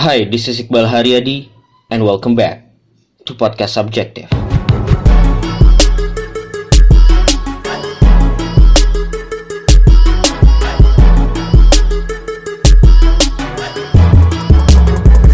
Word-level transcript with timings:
Hi, 0.00 0.24
this 0.24 0.48
is 0.48 0.56
Iqbal 0.64 0.88
Haryadi 0.88 1.52
and 1.92 2.00
welcome 2.00 2.32
back 2.32 2.72
to 3.28 3.36
Podcast 3.36 3.76
Subjective. 3.76 4.32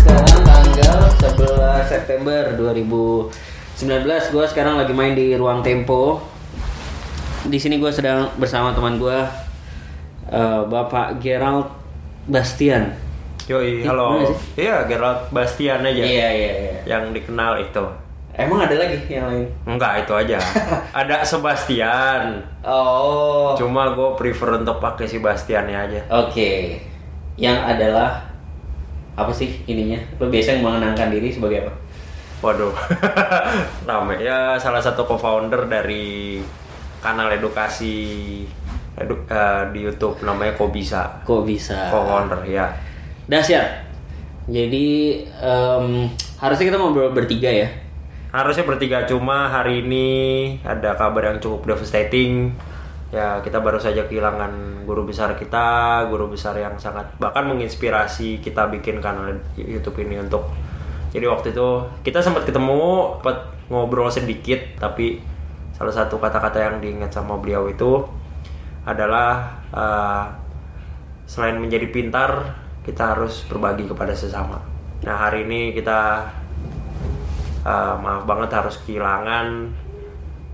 Sekarang 0.02 0.42
tanggal 0.42 0.98
11 1.14 1.86
September 1.86 2.58
2019, 2.58 4.34
gue 4.34 4.44
sekarang 4.50 4.82
lagi 4.82 4.90
main 4.90 5.14
di 5.14 5.38
Ruang 5.38 5.62
Tempo. 5.62 6.18
Di 7.46 7.62
sini 7.62 7.78
gue 7.78 7.94
sedang 7.94 8.34
bersama 8.34 8.74
teman 8.74 8.98
gue, 8.98 9.30
eh, 10.34 10.60
Bapak 10.66 11.22
Gerald 11.22 11.70
Bastian. 12.26 13.05
Yoi, 13.46 13.78
Ih, 13.78 13.86
halo. 13.86 14.26
Iya, 14.58 14.90
Gerald 14.90 15.30
Bastian 15.30 15.86
aja. 15.86 16.02
Iya 16.02 16.28
iya 16.34 16.52
iya. 16.58 16.74
Yang 16.82 17.22
dikenal 17.22 17.62
itu. 17.62 17.84
Emang 18.34 18.66
ada 18.66 18.74
lagi 18.74 18.98
yang 19.06 19.30
lain? 19.30 19.46
Enggak, 19.64 20.02
itu 20.04 20.12
aja. 20.12 20.36
Ada 21.00 21.22
Sebastian. 21.24 22.42
Oh. 22.60 23.54
Oke. 23.54 23.62
Cuma 23.62 23.94
gue 23.94 24.10
prefer 24.18 24.60
untuk 24.60 24.76
pakai 24.76 25.06
si 25.08 25.22
Bastiannya 25.22 25.78
aja. 25.78 26.00
Yang 27.38 27.58
adalah 27.64 28.28
apa 29.16 29.32
sih 29.32 29.64
ininya? 29.64 29.96
Lo 30.20 30.28
biasa 30.28 30.60
mengenangkan 30.60 31.08
diri 31.08 31.32
sebagai 31.32 31.64
apa? 31.64 31.72
Waduh. 32.44 32.74
Rame. 33.88 34.20
Ya, 34.20 34.58
salah 34.60 34.82
satu 34.82 35.08
co-founder 35.08 35.64
dari 35.64 36.36
kanal 37.00 37.32
edukasi 37.32 37.94
edu- 38.98 39.24
eh, 39.30 39.62
di 39.72 39.80
YouTube 39.86 40.20
namanya 40.20 40.52
Kok 40.52 40.68
Bisa. 40.68 41.24
Kok 41.24 41.46
bisa? 41.46 41.88
Co-founder, 41.88 42.44
ya. 42.44 42.68
Dahsyat. 43.26 43.82
Jadi 44.46 45.26
em, 45.26 45.86
harusnya 46.38 46.64
kita 46.70 46.78
ngobrol 46.78 47.10
bertiga 47.10 47.50
ya. 47.50 47.66
Harusnya 48.30 48.62
bertiga 48.62 49.02
cuma 49.06 49.50
hari 49.50 49.82
ini 49.82 50.08
ada 50.62 50.94
kabar 50.94 51.34
yang 51.34 51.38
cukup 51.42 51.74
devastating. 51.74 52.54
Ya 53.10 53.42
kita 53.42 53.58
baru 53.62 53.82
saja 53.82 54.06
kehilangan 54.06 54.82
guru 54.86 55.06
besar 55.06 55.34
kita, 55.34 56.06
guru 56.06 56.30
besar 56.30 56.54
yang 56.58 56.78
sangat 56.78 57.06
bahkan 57.18 57.46
menginspirasi 57.50 58.38
kita 58.38 58.70
bikin 58.70 59.02
kanal 59.02 59.34
YouTube 59.58 59.98
ini 60.06 60.22
untuk. 60.22 60.46
Jadi 61.10 61.26
waktu 61.26 61.50
itu 61.50 61.68
kita 62.06 62.22
sempat 62.22 62.46
ketemu, 62.46 63.18
sempat 63.18 63.50
ngobrol 63.66 64.10
sedikit, 64.10 64.58
tapi 64.78 65.18
salah 65.74 65.90
satu 65.90 66.22
kata-kata 66.22 66.62
yang 66.62 66.76
diingat 66.78 67.10
sama 67.10 67.34
beliau 67.40 67.66
itu 67.66 68.06
adalah 68.86 69.58
eh, 69.74 70.24
selain 71.26 71.58
menjadi 71.58 71.90
pintar, 71.90 72.54
kita 72.86 73.18
harus 73.18 73.42
berbagi 73.50 73.90
kepada 73.90 74.14
sesama. 74.14 74.62
Nah 75.02 75.16
hari 75.18 75.42
ini 75.44 75.74
kita 75.74 76.30
Uh, 77.66 77.98
maaf 77.98 78.22
banget 78.30 78.62
harus 78.62 78.78
kehilangan 78.86 79.74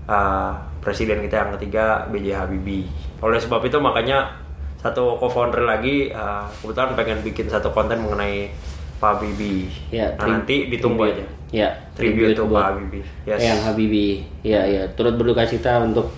uh, 0.09 0.57
presiden 0.81 1.21
kita 1.21 1.45
yang 1.45 1.51
ketiga 1.61 2.09
B.J. 2.09 2.33
Habibie. 2.33 2.89
Oleh 3.21 3.37
sebab 3.37 3.61
itu 3.69 3.77
makanya 3.77 4.33
satu 4.81 5.21
co-founder 5.21 5.61
lagi 5.61 6.09
uh, 6.09 6.49
kebetulan 6.57 6.97
pengen 6.97 7.21
bikin 7.21 7.45
satu 7.53 7.69
konten 7.69 8.01
mengenai 8.01 8.49
Pak 8.97 9.21
Habibie. 9.21 9.69
Ya, 9.93 10.09
nah, 10.17 10.25
nanti 10.25 10.73
ditunggu 10.73 11.05
tribute. 11.05 11.21
aja. 11.21 11.25
Ya, 11.53 11.69
Tribute 11.93 12.33
buat 12.49 12.49
Pak 12.49 12.65
Habibie. 12.73 13.05
Yes. 13.29 13.39
Yang 13.45 13.61
Habibie. 13.61 14.13
Ya, 14.41 14.61
ya, 14.65 14.83
turut 14.97 15.13
berduka 15.13 15.45
cita 15.45 15.85
untuk 15.85 16.09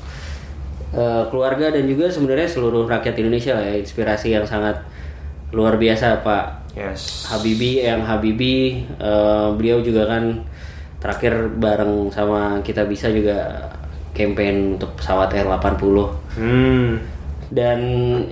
eh, 0.95 1.23
keluarga 1.27 1.75
dan 1.75 1.91
juga 1.91 2.07
sebenarnya 2.07 2.47
seluruh 2.47 2.87
rakyat 2.87 3.19
Indonesia 3.19 3.51
lah 3.51 3.67
ya, 3.67 3.75
inspirasi 3.83 4.31
yang 4.31 4.47
sangat 4.47 4.79
luar 5.51 5.75
biasa 5.75 6.21
Pak 6.21 6.45
Yes. 6.75 7.31
Habibie 7.31 7.79
yang 7.81 8.03
Habibie 8.03 8.83
eh, 8.99 9.47
beliau 9.55 9.79
juga 9.79 10.03
kan 10.05 10.43
terakhir 10.99 11.55
bareng 11.55 12.11
sama 12.11 12.59
kita 12.59 12.83
bisa 12.83 13.07
juga 13.07 13.63
campaign 14.11 14.75
untuk 14.75 14.91
pesawat 14.99 15.31
R80 15.31 15.95
Hmm. 16.35 16.99
dan 17.47 17.79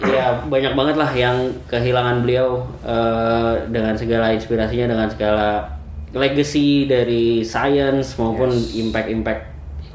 ya 0.04 0.44
banyak 0.44 0.76
banget 0.76 0.96
lah 0.98 1.12
yang 1.14 1.38
kehilangan 1.72 2.20
beliau 2.20 2.68
eh, 2.84 3.64
dengan 3.72 3.96
segala 3.96 4.36
inspirasinya 4.36 4.92
dengan 4.92 5.08
segala 5.08 5.64
legacy 6.12 6.84
dari 6.84 7.42
science 7.42 8.20
maupun 8.20 8.52
impact-impact 8.52 9.44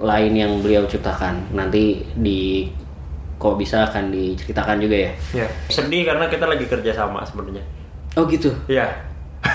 lain 0.00 0.32
yang 0.32 0.52
beliau 0.64 0.88
ciptakan 0.88 1.52
nanti 1.52 2.00
di 2.16 2.64
kok 3.38 3.54
bisa 3.54 3.86
akan 3.86 4.10
diceritakan 4.10 4.76
juga 4.78 4.96
ya 5.00 5.12
Ya. 5.32 5.46
Sedih 5.68 6.02
karena 6.04 6.26
kita 6.26 6.44
lagi 6.44 6.66
kerja 6.66 6.90
sama 6.92 7.22
sebenarnya. 7.22 7.62
oh 8.14 8.26
gitu 8.26 8.50
Iya. 8.66 8.90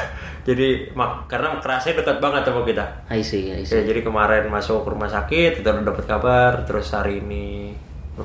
Jadi 0.44 0.92
mak 0.92 1.28
karena 1.28 1.56
kerasnya 1.58 1.96
dekat 1.96 2.20
banget 2.20 2.44
sama 2.44 2.64
kita. 2.64 2.84
I 3.08 3.20
see, 3.20 3.48
I 3.50 3.64
see. 3.64 3.76
Ya, 3.76 3.84
jadi 3.86 4.04
kemarin 4.04 4.48
masuk 4.48 4.84
rumah 4.84 5.08
sakit, 5.08 5.56
kita 5.56 5.72
udah 5.72 5.84
dapat 5.86 6.04
kabar, 6.04 6.52
terus 6.64 6.92
hari 6.92 7.20
ini 7.20 7.72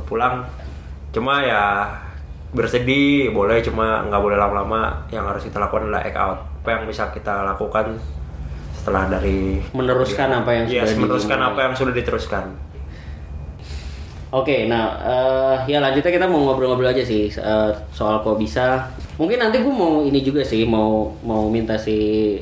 pulang. 0.05 0.43
Cuma 1.11 1.39
ya 1.41 1.87
bersedih, 2.51 3.31
boleh 3.31 3.61
cuma 3.61 4.03
nggak 4.03 4.19
boleh 4.19 4.35
lama-lama. 4.35 5.07
Yang 5.09 5.25
harus 5.27 5.43
kita 5.47 5.59
lakukan 5.61 5.87
adalah 5.87 6.03
act 6.03 6.19
out. 6.19 6.39
Apa 6.59 6.69
yang 6.73 6.83
bisa 6.85 7.07
kita 7.15 7.35
lakukan 7.47 7.87
setelah 8.75 9.07
dari 9.09 9.63
meneruskan 9.71 10.29
apa 10.35 10.51
yang 10.53 10.65
Yes, 10.67 10.91
sudah 10.91 10.99
meneruskan 10.99 11.39
dimulai. 11.39 11.51
apa 11.51 11.61
yang 11.63 11.75
sudah 11.77 11.95
diteruskan. 11.95 12.45
Oke, 14.29 14.69
nah 14.69 14.93
eh, 15.01 15.57
ya 15.67 15.81
lanjutnya 15.81 16.13
kita 16.13 16.27
mau 16.27 16.45
ngobrol-ngobrol 16.45 16.93
aja 16.93 17.01
sih 17.01 17.29
eh, 17.29 17.71
soal 17.91 18.21
kok 18.21 18.37
bisa. 18.37 18.85
Mungkin 19.17 19.41
nanti 19.41 19.59
gue 19.59 19.73
mau 19.73 20.05
ini 20.05 20.21
juga 20.21 20.45
sih, 20.45 20.63
mau 20.63 21.09
mau 21.23 21.49
minta 21.49 21.75
si 21.75 22.37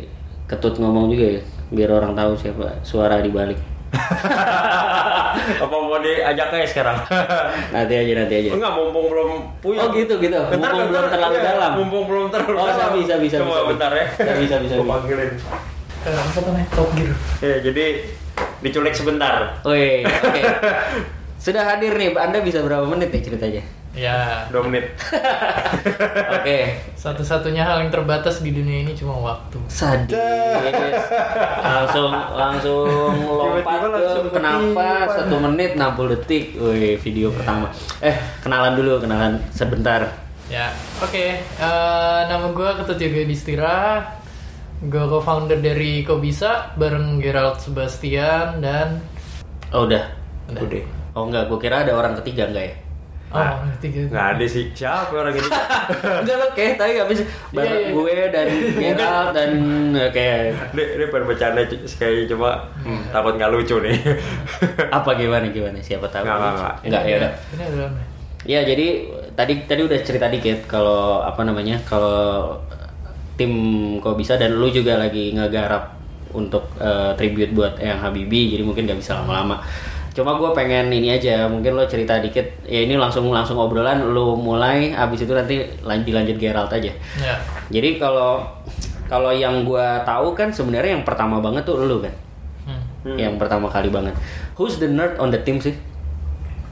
ketut 0.45 0.77
ngomong 0.77 1.07
juga 1.09 1.27
ya, 1.31 1.41
biar 1.71 1.91
orang 1.93 2.13
tahu 2.13 2.35
siapa 2.35 2.83
suara 2.83 3.23
di 3.23 3.31
balik. 3.31 3.59
apa 5.63 5.71
mau 5.73 5.97
diajak 5.99 6.51
aja 6.51 6.67
sekarang? 6.67 6.99
Nanti 7.73 7.95
aja, 7.95 8.13
nanti 8.15 8.35
aja. 8.37 8.51
Enggak, 8.53 8.73
mumpung 8.75 9.07
belum 9.07 9.31
puyeng. 9.63 9.81
Oh 9.81 9.89
gitu 9.91 10.15
gitu. 10.19 10.37
Bentar, 10.43 10.75
Mumpung 10.75 10.91
belum 10.91 11.01
bentar. 11.01 11.13
terlalu 11.15 11.35
Iya, 11.35 11.45
dalam. 11.47 11.71
Mumpung 11.79 12.05
belum 12.05 12.27
terlalu 12.29 12.57
Oh, 12.57 12.67
dalam. 12.67 12.91
bisa, 12.99 13.15
bisa, 13.17 13.37
Coba 13.41 13.47
bisa. 13.55 13.69
bentar 13.71 13.91
ya. 13.95 14.07
Bisa, 14.11 14.33
bisa, 14.37 14.55
bisa, 14.59 14.75
Gua 14.75 14.83
bisa. 14.83 14.93
panggilin. 14.93 15.31
Eh, 16.03 16.19
apa 16.19 16.39
namanya? 16.43 16.67
Top 16.69 16.89
Gear. 16.93 17.13
Ya, 17.41 17.57
jadi 17.63 17.85
diculik 18.61 18.93
sebentar. 18.93 19.35
Oke, 19.63 20.03
oke. 20.03 20.43
Sudah 21.47 21.63
hadir 21.63 21.95
nih, 21.95 22.11
Anda 22.19 22.43
bisa 22.43 22.59
berapa 22.59 22.83
menit 22.91 23.15
ya 23.15 23.23
ceritanya? 23.23 23.63
Ya, 23.95 24.51
Dua 24.51 24.67
menit. 24.67 24.91
Oke. 26.43 26.75
satu-satunya 26.99 27.63
hal 27.63 27.87
yang 27.87 27.95
terbatas 27.95 28.43
di 28.43 28.51
dunia 28.51 28.83
ini 28.83 28.99
cuma 28.99 29.15
waktu. 29.15 29.55
Sadis. 29.71 30.19
langsung 31.63 32.11
langsung 32.11 33.15
lompat 33.15 33.63
Tiba-tiba 33.63 33.87
langsung 33.95 34.25
ke 34.27 34.31
kenapa 34.35 34.89
satu 35.07 35.35
menit 35.39 35.79
60 35.79 36.13
detik. 36.19 36.45
Wih, 36.59 36.99
video 36.99 37.31
pertama. 37.31 37.71
Eh, 38.03 38.19
kenalan 38.43 38.75
dulu, 38.75 39.07
kenalan 39.07 39.39
sebentar. 39.55 40.03
Ya, 40.51 40.75
oke. 40.99 41.27
Eh, 41.47 42.21
nama 42.27 42.51
gue 42.51 42.69
Ketut 42.83 42.99
Yoga 42.99 43.23
Distira. 43.23 43.79
Gue 44.83 45.05
co-founder 45.07 45.63
dari 45.63 46.03
Kobisa 46.03 46.75
bareng 46.75 47.23
Gerald 47.23 47.63
Sebastian 47.63 48.59
dan 48.59 48.99
Oh, 49.71 49.87
udah. 49.87 50.11
Udah. 50.51 50.63
Udah. 50.67 51.06
Oh 51.17 51.25
enggak, 51.25 51.49
gue 51.49 51.57
kira 51.57 51.81
ada 51.81 51.97
orang 51.97 52.13
ketiga 52.21 52.45
enggak 52.53 52.69
ya? 52.69 52.77
oh, 53.33 53.41
orang 53.43 53.73
ketiga. 53.81 54.01
Nggak 54.13 54.27
ada 54.37 54.45
sih. 54.47 54.65
Siapa 54.77 55.13
orang 55.17 55.35
ini? 55.35 55.49
Enggak 56.23 56.37
lo 56.37 56.47
kayak 56.55 56.75
tadi 56.79 56.93
habis 57.01 57.21
bareng 57.51 57.73
Iya, 57.73 57.81
iya. 57.83 57.91
gue 57.97 58.15
dan 58.31 58.47
Gerald 58.79 59.29
dan 59.35 59.51
ya, 59.97 60.07
kayak 60.15 60.39
Ini, 60.77 60.83
ini 60.95 61.05
bercanda 61.11 61.61
sekali 61.89 62.29
coba 62.31 62.71
hmm, 62.87 63.03
takut 63.11 63.35
nggak 63.35 63.51
lucu 63.51 63.77
nih. 63.83 63.97
apa 64.93 65.11
gimana 65.19 65.47
gimana 65.51 65.79
siapa 65.83 66.07
tahu. 66.13 66.23
Nggak, 66.23 66.37
nggak, 66.39 66.53
nggak. 66.55 66.75
Enggak 66.87 67.03
ya 67.03 67.15
udah. 67.19 67.33
Ini 67.35 67.65
adalah 67.65 67.91
Ya 68.47 68.61
jadi 68.63 68.87
tadi 69.35 69.53
tadi 69.67 69.81
udah 69.83 69.99
cerita 70.07 70.31
dikit 70.31 70.71
kalau 70.71 71.19
apa 71.27 71.43
namanya 71.43 71.83
kalau 71.83 72.55
tim 73.35 73.53
kok 73.99 74.15
bisa 74.15 74.39
dan 74.39 74.55
lu 74.55 74.71
juga 74.71 75.03
lagi 75.03 75.35
ngegarap 75.35 75.99
untuk 76.31 76.63
eh, 76.79 77.11
tribute 77.19 77.51
buat 77.57 77.75
yang 77.83 77.99
Habibie 77.99 78.55
jadi 78.55 78.63
mungkin 78.63 78.87
nggak 78.87 79.01
bisa 79.03 79.19
lama-lama. 79.19 79.59
Cuma 80.17 80.33
gue 80.35 80.49
pengen 80.51 80.89
ini 80.89 81.13
aja 81.13 81.45
mungkin 81.45 81.77
lo 81.77 81.85
cerita 81.85 82.17
dikit 82.17 82.65
ya 82.65 82.81
ini 82.81 82.97
langsung 82.97 83.29
langsung 83.29 83.61
obrolan 83.61 84.01
lu 84.01 84.33
mulai 84.33 84.97
abis 84.97 85.29
itu 85.29 85.37
nanti 85.37 85.61
lanjut 85.85 86.09
dilanjut 86.09 86.37
Gerald 86.41 86.73
aja. 86.73 86.89
Ya. 87.21 87.37
Jadi 87.69 88.01
kalau 88.01 88.41
kalau 89.07 89.29
yang 89.29 89.61
gue 89.63 89.87
tahu 90.03 90.33
kan 90.33 90.49
sebenarnya 90.49 90.97
yang 90.97 91.05
pertama 91.05 91.37
banget 91.39 91.63
tuh 91.63 91.79
lu 91.79 92.01
kan, 92.01 92.11
Hmm. 93.05 93.15
yang 93.15 93.37
pertama 93.37 93.69
kali 93.69 93.87
banget. 93.87 94.17
Who's 94.57 94.81
the 94.81 94.89
nerd 94.89 95.21
on 95.21 95.29
the 95.29 95.39
team 95.39 95.61
sih? 95.61 95.77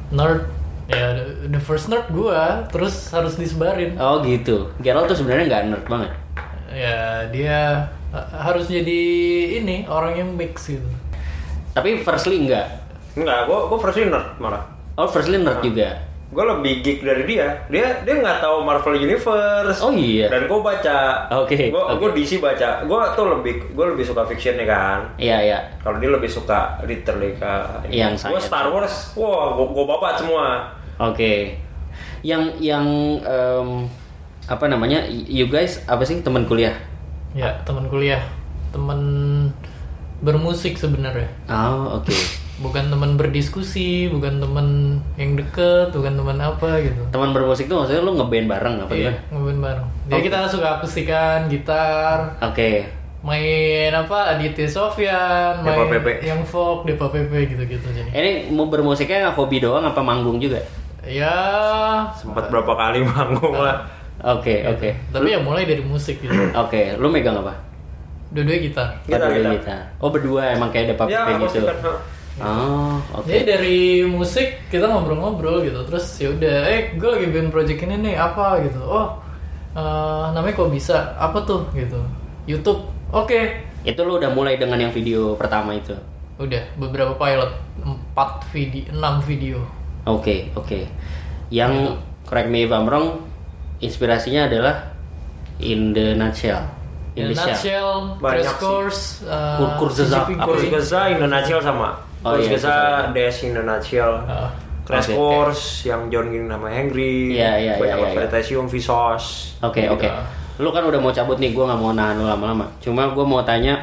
Nerd. 0.09 0.49
Ya, 0.85 1.15
the- 1.15 1.49
the 1.49 1.61
first 1.61 1.89
nerd 1.89 2.11
gue, 2.11 2.41
terus 2.69 3.09
harus 3.09 3.37
disebarin. 3.37 3.97
Oh 3.97 4.21
gitu. 4.21 4.69
Gerald 4.81 5.07
tuh 5.07 5.17
sebenarnya 5.17 5.45
nggak 5.47 5.63
nerd 5.69 5.87
banget. 5.87 6.11
Ya, 6.69 7.25
dia 7.29 7.87
eh, 8.11 8.27
harus 8.35 8.67
jadi 8.67 9.01
ini 9.59 9.87
orang 9.87 10.17
yang 10.17 10.29
mix 10.33 10.67
gitu. 10.67 10.89
Tapi 11.71 12.01
firstly 12.01 12.41
enggak. 12.41 12.84
Enggak, 13.15 13.47
gua 13.47 13.67
gua 13.67 13.79
first 13.79 13.99
nerd 13.99 14.27
malah. 14.37 14.63
Oh 14.95 15.07
firstly 15.07 15.39
nerd 15.39 15.59
juga. 15.61 15.91
gue 16.25 16.43
lebih 16.43 16.83
geek 16.83 17.07
dari 17.07 17.23
dia 17.31 17.47
dia 17.71 18.03
dia 18.03 18.15
nggak 18.19 18.43
tahu 18.43 18.59
Marvel 18.59 18.99
Universe 18.99 19.79
Oh, 19.79 19.95
iya. 19.95 20.27
dan 20.27 20.51
gue 20.51 20.59
baca 20.59 21.31
Oke, 21.31 21.71
gue 21.71 21.79
oke. 21.79 22.11
DC 22.11 22.43
baca 22.43 22.83
gue 22.83 23.01
tuh 23.15 23.27
lebih 23.31 23.55
gue 23.71 23.87
lebih 23.87 24.03
suka 24.03 24.27
fiction 24.27 24.59
ya 24.59 24.67
kan 24.67 24.99
Iya 25.15 25.39
iya. 25.39 25.59
kalau 25.79 26.03
dia 26.03 26.11
lebih 26.11 26.27
suka 26.27 26.75
literally 26.83 27.39
ke 27.39 27.53
Yang 27.87 28.27
gue. 28.27 28.41
Star 28.43 28.67
Wars 28.67 29.15
wah 29.15 29.55
gue 29.55 29.67
gue 29.69 29.85
babat 29.87 30.15
semua 30.19 30.75
Oke. 30.99 31.55
Yang 32.21 32.43
yang 32.59 32.87
em, 33.23 33.87
apa 34.45 34.67
namanya? 34.67 35.07
You 35.07 35.47
guys 35.47 35.87
apa 35.87 36.03
sih 36.03 36.19
teman 36.19 36.45
kuliah? 36.45 36.75
Ya, 37.31 37.63
teman 37.63 37.87
kuliah, 37.87 38.27
teman 38.71 38.99
bermusik 40.19 40.75
sebenarnya. 40.75 41.31
Oh 41.47 41.99
oke. 41.99 42.11
Bukan 42.65 42.89
teman 42.89 43.11
berdiskusi, 43.15 44.09
bukan 44.09 44.41
teman 44.41 44.67
yang 45.15 45.37
deket, 45.37 45.93
bukan 45.93 46.17
teman 46.17 46.41
apa 46.41 46.81
gitu. 46.81 46.97
Teman 47.13 47.31
bermusik 47.31 47.69
tuh 47.69 47.77
maksudnya 47.79 48.01
lu 48.01 48.17
ngeband 48.17 48.49
bareng 48.49 48.75
apa 48.81 48.91
Iya, 48.91 49.13
gimana? 49.13 49.19
ngobrol 49.29 49.59
bareng. 49.61 49.87
Jadi 50.09 50.21
kita 50.25 50.49
suka 50.49 50.69
akustikan, 50.75 51.39
gitar, 51.47 52.41
Oke. 52.41 52.89
main 53.21 53.89
apa 53.91 54.33
Aditya 54.33 54.65
Sofyan, 54.65 55.61
main 55.61 55.77
Depa 55.77 55.85
Pepe. 55.93 56.13
yang 56.23 56.41
folk, 56.41 56.85
Depa 56.85 57.09
Pepe 57.09 57.45
gitu-gitu 57.47 57.85
jadi. 57.87 58.09
Ini 58.11 58.31
mau 58.51 58.65
bermusiknya 58.67 59.29
hobi 59.29 59.61
doang 59.61 59.85
apa 59.85 60.01
manggung 60.01 60.41
juga? 60.41 60.65
Ya, 61.05 61.37
sempat 62.15 62.49
berapa 62.49 62.73
kali 62.73 63.05
manggung 63.05 63.53
lah 63.55 63.85
Oke 64.25 64.65
oke. 64.65 64.89
tapi 65.13 65.29
ya 65.29 65.39
mulai 65.39 65.69
dari 65.69 65.85
musik 65.85 66.17
gitu. 66.17 66.33
Oke, 66.57 66.97
lu 66.97 67.13
megang 67.13 67.37
apa? 67.37 67.53
Dua-dua 68.33 68.57
gitar. 68.57 68.89
Gitar, 69.05 69.29
Berdua 69.29 69.53
gitar. 69.53 69.81
Oh 70.01 70.09
berdua 70.09 70.57
emang 70.57 70.73
kayak 70.73 70.89
ada 70.89 70.95
ya 71.05 71.29
pakai 71.29 71.33
gitu. 71.37 71.61
akustikan, 71.61 71.77
ha. 71.85 71.93
Oh 72.35 72.99
oke. 73.15 73.31
Jadi 73.31 73.43
dari 73.47 73.79
musik 74.03 74.67
kita 74.67 74.91
ngobrol-ngobrol 74.91 75.63
gitu, 75.63 75.87
terus 75.87 76.19
ya 76.19 76.35
udah, 76.35 76.57
eh 76.67 76.81
gue 76.93 77.07
lagi 77.07 77.27
bikin 77.31 77.49
project 77.49 77.79
ini 77.81 77.95
nih 78.01 78.15
apa 78.19 78.59
gitu, 78.61 78.83
oh 78.83 79.23
eh, 79.71 80.25
namanya 80.35 80.55
kok 80.55 80.67
bisa, 80.69 81.15
apa 81.15 81.39
tuh 81.43 81.71
gitu, 81.73 82.03
YouTube, 82.45 82.83
oke, 83.11 83.39
Itu 83.83 84.01
lu 84.03 84.19
udah 84.19 84.33
mulai 84.33 84.57
dengan 84.57 84.81
yang 84.81 84.91
video 84.91 85.35
pertama 85.35 85.77
itu. 85.77 85.95
udah 86.35 86.75
beberapa 86.75 87.15
pilot, 87.15 87.55
empat 87.79 88.43
video, 88.51 88.83
enam 88.91 89.23
video, 89.23 89.63
Oke 90.05 90.51
oke. 90.53 90.85
Yang 91.49 91.97
correct 92.27 92.51
me 92.51 92.67
if 92.67 92.75
I'm 92.75 92.85
wrong, 92.85 93.25
inspirasinya 93.79 94.51
adalah 94.51 94.91
in 95.57 95.95
the 95.95 96.13
nutshell. 96.13 96.67
In 97.15 97.31
the 97.31 97.39
shell. 97.39 97.47
nutshell, 97.49 97.91
Banyak 98.19 98.45
sih. 98.45 98.59
course, 98.59 99.03
uh, 99.23 99.55
Kur- 99.57 99.87
kurseza. 99.87 100.27
CGP 100.27 100.31
Kurs 100.37 100.61
Grade. 100.61 100.73
Gaza 100.75 101.01
in 101.09 101.23
a 101.23 101.29
nutshell 101.31 101.63
sama 101.63 102.04
Oh, 102.25 102.35
Kurs 102.35 102.65
iya, 102.65 103.13
Dash 103.13 103.45
in 103.45 103.53
a 103.55 103.63
nutshell 103.63 104.17
Ah. 104.25 104.49
Crash 104.85 105.09
Oke. 105.09 105.17
Course 105.17 105.65
yang 105.89 106.09
John 106.09 106.29
Ginn 106.29 106.45
nama 106.45 106.69
Henry 106.69 107.37
Iya, 107.37 107.53
iya, 107.57 107.73
banyak 107.77 107.97
iya, 107.97 108.05
iya. 108.05 108.09
advertising 108.29 108.69
Vsauce 108.69 109.57
Oke 109.61 109.89
oke. 109.89 110.09
Lu 110.61 110.69
kan 110.71 110.85
udah 110.85 111.01
mau 111.01 111.11
cabut 111.11 111.37
nih, 111.37 111.51
gue 111.51 111.65
nggak 111.65 111.81
mau 111.81 111.91
nahan 111.93 112.21
lu 112.21 112.29
lama-lama. 112.29 112.69
Cuma 112.79 113.11
gue 113.11 113.25
mau 113.27 113.43
tanya, 113.43 113.75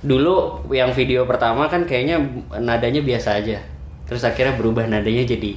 dulu 0.00 0.64
yang 0.72 0.88
video 0.90 1.26
pertama 1.28 1.68
kan 1.68 1.84
kayaknya 1.84 2.16
nadanya 2.56 3.04
biasa 3.04 3.36
aja. 3.36 3.60
Terus 4.08 4.22
akhirnya 4.22 4.56
berubah 4.56 4.86
nadanya 4.88 5.26
jadi 5.28 5.52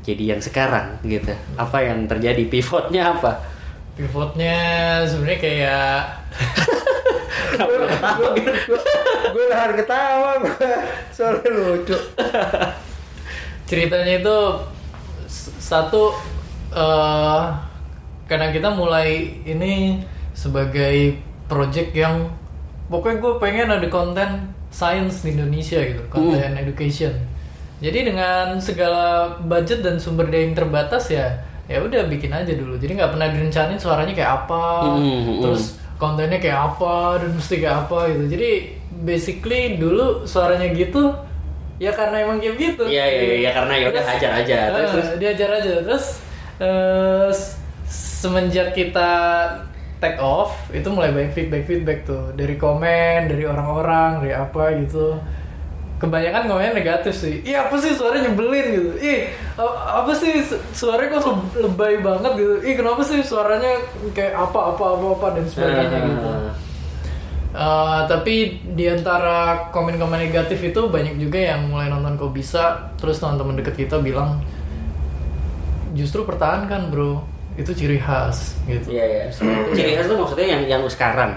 jadi 0.00 0.24
yang 0.32 0.40
sekarang 0.40 0.96
gitu. 1.04 1.34
Apa 1.60 1.84
yang 1.84 2.08
terjadi? 2.08 2.48
Pivotnya 2.48 3.12
apa? 3.12 3.44
Pivotnya 3.92 4.56
sebenarnya 5.04 5.38
kayak 5.42 5.92
gue 9.32 9.44
nahan 9.50 9.72
ketawa 9.78 10.30
gue 10.42 10.70
soalnya 11.14 11.48
lucu. 11.50 11.98
Ceritanya 13.70 14.14
itu 14.18 14.38
satu 15.62 16.14
eh 16.70 17.44
karena 18.30 18.54
kita 18.54 18.70
mulai 18.70 19.42
ini 19.42 19.98
sebagai 20.34 21.18
project 21.50 21.90
yang 21.90 22.30
pokoknya 22.86 23.18
gue 23.18 23.32
pengen 23.42 23.68
ada 23.74 23.88
konten 23.90 24.54
science 24.70 25.26
di 25.26 25.34
Indonesia 25.34 25.82
gitu 25.82 26.02
konten 26.06 26.54
education. 26.54 27.10
Jadi 27.80 28.12
dengan 28.12 28.60
segala 28.60 29.34
budget 29.40 29.82
dan 29.82 29.98
sumber 29.98 30.30
daya 30.30 30.46
yang 30.46 30.54
terbatas 30.54 31.10
ya 31.10 31.42
ya 31.66 31.82
udah 31.82 32.06
bikin 32.06 32.30
aja 32.30 32.54
dulu. 32.54 32.78
Jadi 32.78 32.98
nggak 32.98 33.14
pernah 33.14 33.28
direncanain 33.30 33.78
suaranya 33.78 34.14
kayak 34.14 34.32
apa 34.46 34.94
hmm. 34.98 35.42
terus 35.42 35.78
kontennya 35.98 36.38
kayak 36.38 36.74
apa 36.74 37.22
dan 37.22 37.30
mesti 37.34 37.54
kayak 37.58 37.76
apa 37.86 37.98
gitu. 38.14 38.24
Jadi 38.38 38.50
basically 39.00 39.76
dulu 39.76 40.24
suaranya 40.24 40.68
gitu 40.70 41.12
ya 41.76 41.90
karena 41.90 42.22
emang 42.22 42.38
kayak 42.38 42.56
gitu. 42.56 42.84
Iya 42.84 43.04
iya 43.04 43.22
iya 43.24 43.36
ya, 43.40 43.50
karena 43.52 43.72
ya 43.74 43.86
udah 43.88 44.04
hajar 44.06 44.30
aja. 44.36 44.56
Terus, 44.66 44.76
Eh, 44.78 44.90
terus 44.90 45.08
diajar 45.16 45.50
aja. 45.54 45.72
Terus 45.82 46.06
eh, 46.58 47.28
s- 47.30 47.56
semenjak 48.20 48.72
kita 48.72 49.10
take 49.96 50.16
off 50.18 50.52
itu 50.70 50.84
mulai 50.86 51.08
banyak 51.10 51.32
feedback 51.32 51.64
feedback 51.64 51.98
tuh. 52.04 52.32
Dari 52.32 52.54
komen 52.54 53.26
dari 53.26 53.44
orang-orang 53.44 54.20
dari 54.20 54.32
apa 54.34 54.64
gitu. 54.78 55.16
Kebanyakan 55.96 56.48
komennya 56.48 56.72
negatif 56.74 57.12
sih. 57.14 57.40
Iya 57.42 57.68
apa 57.68 57.76
sih 57.76 57.92
suara 57.92 58.16
nyebelin 58.18 58.66
gitu? 58.70 58.90
Ih 58.98 59.28
apa 59.90 60.12
sih 60.12 60.40
su- 60.40 60.56
suaranya 60.74 61.12
kok 61.14 61.24
le- 61.26 61.60
lebay 61.62 62.00
banget 62.00 62.32
gitu? 62.36 62.54
Ih 62.62 62.74
kenapa 62.74 63.00
sih 63.00 63.20
suaranya 63.20 63.68
kayak 64.10 64.32
apa 64.32 64.72
apa 64.72 64.84
apa 64.90 65.06
apa 65.12 65.26
dan 65.34 65.44
sebagainya 65.46 65.98
gitu. 66.02 66.24
Ah. 66.26 66.52
Uh, 67.50 68.06
tapi 68.06 68.62
di 68.62 68.86
antara 68.86 69.66
komen-komen 69.70 70.22
negatif 70.22 70.62
itu 70.62 70.86
banyak 70.86 71.18
juga 71.18 71.34
yang 71.50 71.66
mulai 71.66 71.90
nonton 71.90 72.14
kok 72.14 72.30
bisa 72.30 72.62
terus 72.94 73.18
teman-teman 73.18 73.58
deket 73.58 73.74
kita 73.76 73.98
bilang 73.98 74.38
justru 75.92 76.22
pertahankan 76.22 76.88
bro 76.88 77.26
itu 77.58 77.74
ciri 77.74 77.98
khas 77.98 78.54
gitu 78.64 78.94
Iya 78.94 79.04
iya. 79.04 79.22
Ciri 79.74 79.98
khas 79.98 80.06
tuh 80.06 80.16
maksudnya 80.16 80.46
yang 80.48 80.62
yang 80.68 80.82
sekarang. 80.86 81.34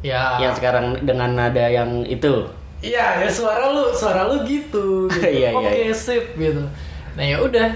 ya 0.00 0.38
Yang 0.38 0.62
sekarang 0.62 1.02
dengan 1.02 1.34
nada 1.34 1.66
yang 1.66 2.06
itu. 2.06 2.46
iya 2.78 3.18
ya 3.18 3.26
suara 3.26 3.72
lu 3.72 3.90
suara 3.90 4.28
lu 4.28 4.44
gitu, 4.44 5.08
gitu. 5.08 5.24
Iya, 5.42 5.50
iya, 5.50 5.58
oke 5.58 5.72
iya. 5.82 5.90
sip 5.90 6.36
gitu 6.36 6.62
nah 7.14 7.24
ya 7.24 7.40
udah 7.40 7.68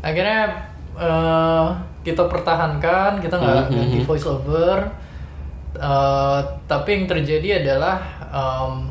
akhirnya 0.00 0.40
uh, 0.92 1.72
kita 2.02 2.26
pertahankan 2.26 3.16
kita 3.16 3.32
nggak 3.32 3.54
Mhm, 3.64 3.72
ganti 3.72 3.98
mhm. 3.98 4.04
voice 4.04 4.26
over 4.26 4.90
Uh, 5.78 6.42
tapi 6.66 6.98
yang 6.98 7.06
terjadi 7.06 7.62
adalah 7.62 8.02
um, 8.34 8.90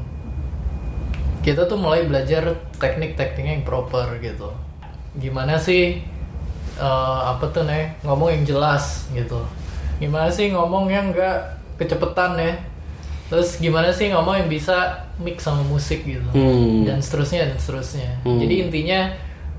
kita 1.44 1.68
tuh 1.68 1.75
mulai 1.75 2.07
belajar 2.07 2.56
teknik-tekniknya 2.80 3.60
yang 3.60 3.66
proper 3.68 4.07
gitu. 4.24 4.56
Gimana 5.19 5.60
sih 5.60 6.00
uh, 6.80 7.36
apa 7.36 7.44
tuh 7.51 7.68
nih 7.68 7.92
ngomong 8.07 8.39
yang 8.39 8.44
jelas 8.48 9.04
gitu. 9.12 9.44
Gimana 10.00 10.31
sih 10.31 10.48
ngomong 10.56 10.88
yang 10.88 11.12
nggak 11.12 11.60
kecepetan 11.75 12.39
ya. 12.39 12.56
Terus 13.28 13.60
gimana 13.60 13.92
sih 13.92 14.07
ngomong 14.16 14.48
yang 14.48 14.48
bisa 14.48 15.08
mix 15.20 15.44
sama 15.44 15.67
musik 15.67 16.08
gitu. 16.08 16.32
Hmm. 16.32 16.88
Dan 16.88 17.03
seterusnya 17.03 17.51
dan 17.51 17.60
seterusnya. 17.60 18.15
Hmm. 18.24 18.39
Jadi 18.39 18.63
intinya 18.63 19.12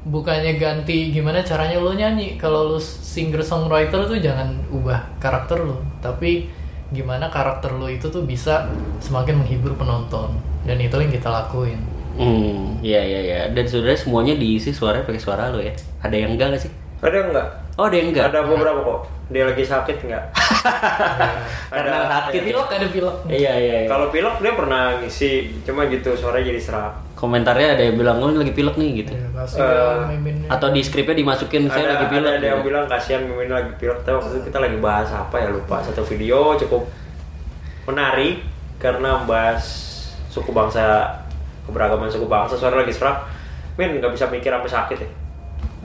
bukannya 0.09 0.57
ganti 0.57 1.13
gimana 1.13 1.45
caranya 1.45 1.77
lo 1.77 1.93
nyanyi. 1.93 2.41
Kalau 2.41 2.73
lo 2.73 2.81
singer 2.81 3.45
songwriter 3.45 4.09
tuh 4.09 4.17
jangan 4.17 4.57
ubah 4.73 5.21
karakter 5.21 5.61
lo, 5.61 5.85
tapi 6.01 6.57
gimana 6.89 7.29
karakter 7.29 7.73
lo 7.73 7.87
itu 7.87 8.09
tuh 8.09 8.25
bisa 8.25 8.69
semakin 8.99 9.45
menghibur 9.45 9.77
penonton. 9.77 10.33
Dan 10.65 10.81
itu 10.81 10.95
yang 10.97 11.13
kita 11.13 11.29
lakuin. 11.29 11.79
Hmm, 12.19 12.75
iya 12.83 12.99
iya 13.01 13.21
iya. 13.23 13.41
Dan 13.53 13.65
sebenarnya 13.65 14.01
semuanya 14.01 14.35
diisi 14.35 14.75
suaranya 14.75 15.07
pakai 15.07 15.23
suara 15.23 15.49
lo 15.49 15.61
ya. 15.61 15.71
Ada 16.03 16.17
yang 16.17 16.35
enggak 16.35 16.49
nggak 16.53 16.63
sih? 16.63 16.73
ada 16.99 17.15
enggak 17.15 17.47
Oh, 17.79 17.87
ada 17.87 17.95
yang 17.95 18.11
enggak. 18.11 18.27
ada 18.27 18.43
beberapa 18.43 18.83
kok 18.83 19.01
dia 19.31 19.47
lagi 19.47 19.63
sakit 19.63 19.97
enggak 20.03 20.25
Karena 21.71 21.99
sakit. 22.27 22.41
Pilek 22.43 22.69
ada 22.75 22.87
pilek. 22.91 23.17
Iya 23.31 23.53
iya. 23.55 23.77
iya. 23.85 23.89
kalau 23.89 24.11
pilek 24.11 24.35
dia 24.43 24.53
pernah 24.59 24.99
ngisi 24.99 25.63
cuma 25.63 25.87
gitu 25.87 26.11
suaranya 26.19 26.51
jadi 26.51 26.59
serak 26.59 26.93
Komentarnya 27.19 27.75
ada 27.75 27.83
yang 27.83 27.99
bilang 27.99 28.23
oh 28.23 28.31
ini 28.31 28.47
lagi 28.47 28.55
pilek 28.55 28.79
nih 28.79 29.03
gitu. 29.03 29.11
Ya, 29.11 30.07
miminnya. 30.07 30.47
Atau 30.55 30.71
di 30.71 30.87
skripnya 30.87 31.19
dimasukin 31.19 31.67
saya 31.67 31.91
ada, 31.91 31.93
lagi 31.99 32.07
pilek. 32.15 32.31
ada, 32.31 32.39
ada 32.39 32.47
yang 32.47 32.61
gitu. 32.63 32.69
bilang 32.71 32.85
kasihan 32.87 33.27
Mimin 33.27 33.51
lagi 33.51 33.75
pilek 33.75 33.99
tapi 34.07 34.15
waktu 34.23 34.39
itu 34.39 34.41
kita 34.47 34.59
lagi 34.63 34.79
bahas 34.79 35.11
apa 35.11 35.35
ya 35.43 35.51
lupa 35.51 35.83
satu 35.83 36.07
video 36.07 36.55
cukup 36.55 36.87
menarik 37.91 38.47
karena 38.79 39.19
membahas 39.19 39.63
suku 40.31 40.55
bangsa 40.55 41.11
keberagaman 41.67 42.07
suku 42.07 42.31
bangsa 42.31 42.55
suara 42.55 42.87
lagi 42.87 42.95
serak 42.95 43.27
Min 43.75 43.99
nggak 43.99 44.15
bisa 44.15 44.31
mikir 44.31 44.55
sampai 44.55 44.71
sakit 44.71 44.99
ya 45.03 45.11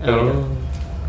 Kayak 0.03 0.13
gitu. 0.21 0.33
Oh. 0.33 0.45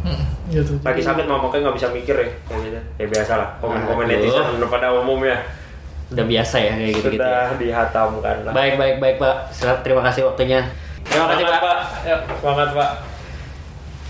Hmm, 0.05 0.25
gitu. 0.53 0.73
lagi 0.85 1.01
sakit 1.01 1.25
mah 1.25 1.41
makanya 1.41 1.69
nggak 1.69 1.77
bisa 1.81 1.89
mikir 1.93 2.17
ya 2.17 2.29
kayak 2.49 2.61
gitu 2.65 2.81
ya 3.01 3.07
biasa 3.09 3.33
lah 3.41 3.49
komen-komen 3.61 4.05
Aduh. 4.05 4.21
netizen 4.21 4.45
udah 4.61 4.69
pada 4.69 4.89
umumnya 4.93 5.37
Udah 6.13 6.25
biasa 6.29 6.57
ya 6.61 6.73
kayak 6.77 6.93
gitu 7.01 7.09
gitu. 7.17 7.25
sudah 7.25 7.57
dihatamkan 7.57 8.37
lah 8.45 8.53
Baik 8.53 8.75
baik 8.77 8.97
baik 9.01 9.17
Pak. 9.17 9.37
Selamat 9.55 9.81
terima 9.81 10.03
kasih 10.05 10.23
waktunya. 10.29 10.61
Terima 11.09 11.27
kasih 11.33 11.45
Pak. 11.49 11.61
Yuk, 12.05 12.21
semangat 12.41 12.71
pak 12.77 12.91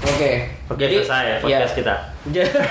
Oke. 0.05 0.31
Oke, 0.69 0.85
selesai 0.85 1.25
ya 1.25 1.37
podcast 1.41 1.75
kita. 1.77 1.95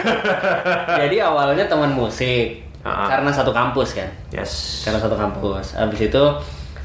Jadi 1.01 1.18
awalnya 1.22 1.65
teman 1.65 1.89
musik. 1.94 2.62
Ah. 2.84 3.08
Karena 3.08 3.32
satu 3.32 3.56
kampus 3.56 3.96
kan. 3.96 4.10
yes 4.30 4.84
Karena 4.84 5.00
satu 5.00 5.15
kampus. 5.15 5.74
Abis 5.80 6.12
itu 6.12 6.24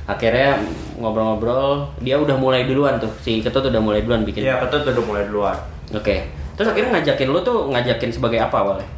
akhirnya 0.09 0.57
ngobrol-ngobrol, 0.97 1.93
dia 2.01 2.17
udah 2.17 2.39
mulai 2.39 2.65
duluan 2.65 2.97
tuh. 2.97 3.11
Si 3.21 3.45
Ketut 3.45 3.69
udah 3.69 3.83
mulai 3.83 4.01
duluan 4.01 4.25
bikin. 4.25 4.47
Iya, 4.47 4.63
ketut 4.65 4.89
udah 4.89 5.05
mulai 5.05 5.23
duluan. 5.29 5.57
Oke. 5.93 6.25
Terus 6.57 6.69
akhirnya 6.75 6.99
ngajakin 6.99 7.29
lu 7.29 7.41
tuh 7.45 7.69
ngajakin 7.71 8.11
sebagai 8.11 8.41
apa 8.41 8.57
awalnya? 8.63 8.89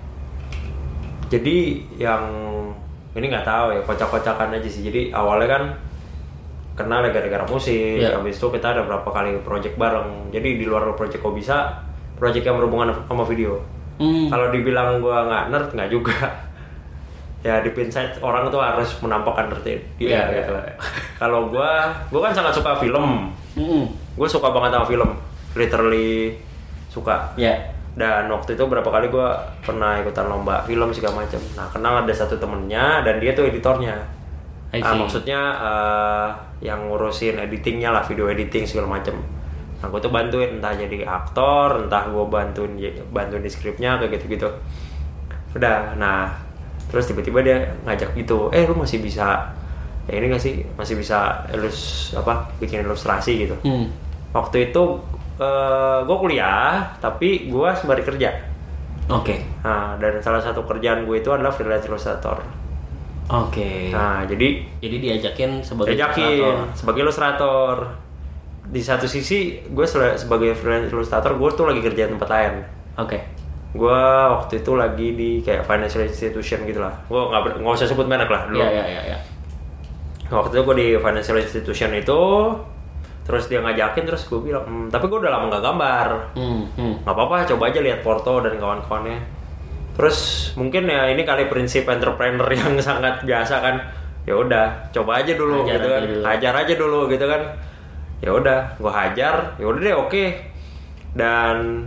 Jadi 1.31 1.83
yang 2.01 2.25
ini 3.15 3.27
nggak 3.27 3.47
tahu 3.47 3.67
ya 3.75 3.81
kocak-kocakan 3.83 4.55
aja 4.55 4.69
sih. 4.71 4.87
Jadi 4.87 5.11
awalnya 5.11 5.49
kan 5.51 5.63
kenal 6.79 7.03
ya 7.03 7.11
gara-gara 7.11 7.45
musik. 7.45 8.01
Iya. 8.01 8.17
Habis 8.17 8.39
itu 8.39 8.47
kita 8.49 8.73
ada 8.73 8.83
berapa 8.87 9.09
kali 9.09 9.43
project 9.43 9.75
bareng. 9.75 10.31
Jadi 10.31 10.49
di 10.61 10.65
luar 10.65 10.87
project 10.95 11.21
kok 11.21 11.35
bisa, 11.35 11.83
project 12.17 12.47
yang 12.47 12.57
berhubungan 12.57 12.95
sama 13.11 13.27
video. 13.27 13.59
Hmm. 14.01 14.31
Kalau 14.33 14.49
dibilang 14.49 15.03
gua 15.03 15.27
nggak 15.27 15.45
nerd 15.53 15.69
nggak 15.75 15.91
juga. 15.91 16.17
ya 17.47 17.61
di 17.65 17.73
Pinside 17.73 18.21
orang 18.21 18.53
tuh 18.53 18.61
harus 18.61 18.89
menampakkan 19.01 19.49
nerd 19.49 19.65
dia 19.65 19.81
Iya, 19.97 20.21
gitu. 20.29 20.53
iya. 20.57 20.75
Kalau 21.17 21.49
gua, 21.49 21.89
gua 22.09 22.29
kan 22.29 22.33
sangat 22.37 22.53
suka 22.57 22.77
film. 22.79 23.33
Hmm. 23.57 23.85
Gue 24.15 24.29
suka 24.29 24.53
banget 24.53 24.77
sama 24.77 24.85
film, 24.87 25.11
literally 25.57 26.37
suka. 26.93 27.33
Ya. 27.41 27.57
Dan 27.91 28.31
waktu 28.31 28.55
itu 28.55 28.65
berapa 28.65 28.87
kali 28.87 29.11
gue 29.11 29.29
pernah 29.67 29.99
ikutan 29.99 30.31
lomba 30.31 30.63
film 30.63 30.95
segala 30.95 31.27
macam. 31.27 31.43
Nah 31.59 31.67
kenal 31.71 32.07
ada 32.07 32.15
satu 32.15 32.39
temennya 32.39 33.03
dan 33.03 33.19
dia 33.19 33.35
tuh 33.35 33.51
editornya. 33.51 33.99
Ah, 34.71 34.95
see. 34.95 34.99
maksudnya 35.03 35.41
eh, 35.59 36.29
yang 36.63 36.87
ngurusin 36.87 37.43
editingnya 37.43 37.91
lah, 37.91 38.07
video 38.07 38.31
editing 38.31 38.63
segala 38.63 39.01
macam. 39.01 39.19
Nah 39.83 39.87
gue 39.91 40.01
tuh 40.01 40.13
bantuin 40.15 40.61
entah 40.61 40.71
jadi 40.77 41.03
aktor, 41.03 41.89
entah 41.89 42.07
gue 42.07 42.25
bantuin 42.31 42.79
bantuin 43.11 43.43
di 43.43 43.51
skripnya 43.51 43.99
kayak 43.99 44.21
gitu-gitu. 44.21 44.47
Udah, 45.59 45.99
nah 45.99 46.31
terus 46.87 47.11
tiba-tiba 47.11 47.43
dia 47.43 47.67
ngajak 47.83 48.15
gitu, 48.15 48.51
eh 48.55 48.63
lu 48.67 48.79
masih 48.79 49.03
bisa 49.03 49.51
ya 50.11 50.19
ini 50.19 50.27
gak 50.27 50.43
sih 50.43 50.63
masih 50.75 50.99
bisa 50.99 51.47
ilus 51.55 52.11
apa 52.15 52.47
bikin 52.63 52.87
ilustrasi 52.87 53.47
gitu. 53.47 53.57
Hmm. 53.67 53.91
Waktu 54.31 54.71
itu 54.71 55.03
gue 56.05 56.17
kuliah 56.21 56.85
tapi 57.01 57.49
gue 57.49 57.69
sembari 57.73 58.05
kerja. 58.05 58.31
Oke. 59.11 59.43
Nah 59.65 59.97
dan 59.97 60.21
salah 60.21 60.39
satu 60.39 60.63
kerjaan 60.69 61.09
gue 61.09 61.17
itu 61.19 61.31
adalah 61.33 61.51
freelance 61.51 61.89
illustrator. 61.89 62.39
Oke. 63.31 63.91
Nah 63.91 64.23
jadi 64.29 64.63
Jadi 64.79 64.97
diajakin 65.01 65.65
sebagai 65.65 65.97
diajakin 65.97 66.29
ilustrator. 66.29 66.77
sebagai 66.77 67.01
ilustrator. 67.03 67.75
Di 68.71 68.79
satu 68.85 69.11
sisi 69.11 69.59
gue 69.67 69.87
sebagai 69.89 70.55
freelance 70.55 70.93
illustrator 70.95 71.35
gue 71.35 71.51
tuh 71.57 71.67
lagi 71.67 71.81
kerja 71.83 72.07
di 72.07 72.13
tempat 72.15 72.31
lain. 72.31 72.55
Oke. 73.01 73.19
Gue 73.75 74.03
waktu 74.31 74.63
itu 74.63 74.73
lagi 74.75 75.09
di 75.15 75.31
kayak 75.43 75.67
financial 75.67 76.05
institution 76.07 76.63
gitu 76.69 76.83
lah. 76.83 76.95
Gue 77.11 77.19
nggak 77.19 77.63
nggak 77.63 77.75
usah 77.81 77.89
sebut 77.89 78.07
merek 78.07 78.31
lah 78.31 78.47
dulu. 78.47 78.63
Iya 78.63 78.69
iya 78.71 78.85
iya. 78.87 79.03
iya. 79.15 79.19
Waktu 80.31 80.55
itu 80.55 80.63
gue 80.63 80.77
di 80.79 80.89
financial 81.03 81.43
institution 81.43 81.91
itu, 81.91 82.21
terus 83.31 83.47
dia 83.47 83.63
ngajakin 83.63 84.03
terus 84.03 84.27
gue 84.27 84.43
bilang, 84.43 84.67
"Hmm, 84.67 84.87
tapi 84.91 85.07
gue 85.07 85.19
udah 85.23 85.31
lama 85.31 85.47
nggak 85.47 85.63
gambar. 85.63 86.09
Hmm. 86.35 86.67
Hmm. 86.75 86.95
nggak 87.07 87.15
apa-apa 87.15 87.47
coba 87.47 87.71
aja 87.71 87.79
lihat 87.79 88.03
Porto 88.03 88.43
dan 88.43 88.59
kawan-kawannya 88.59 89.23
terus 89.95 90.51
mungkin 90.57 90.89
ya 90.89 91.13
ini 91.13 91.23
kali 91.23 91.47
prinsip 91.53 91.85
entrepreneur 91.87 92.49
yang 92.59 92.75
sangat 92.81 93.23
biasa 93.23 93.61
kan 93.63 93.77
ya 94.25 94.33
udah 94.33 94.89
coba 94.91 95.21
aja 95.23 95.37
dulu 95.37 95.63
Hajar 95.65 95.77
gitu 95.77 95.87
aja 95.87 95.95
kan 95.95 96.03
dulu. 96.09 96.23
hajar 96.27 96.55
aja 96.57 96.75
dulu 96.75 96.99
gitu 97.09 97.25
kan 97.29 97.43
ya 98.21 98.31
udah 98.33 98.59
gua 98.81 98.93
hajar 98.93 99.35
ya 99.57 99.65
udah 99.69 99.81
deh 99.81 99.97
oke 99.97 100.25
dan 101.13 101.85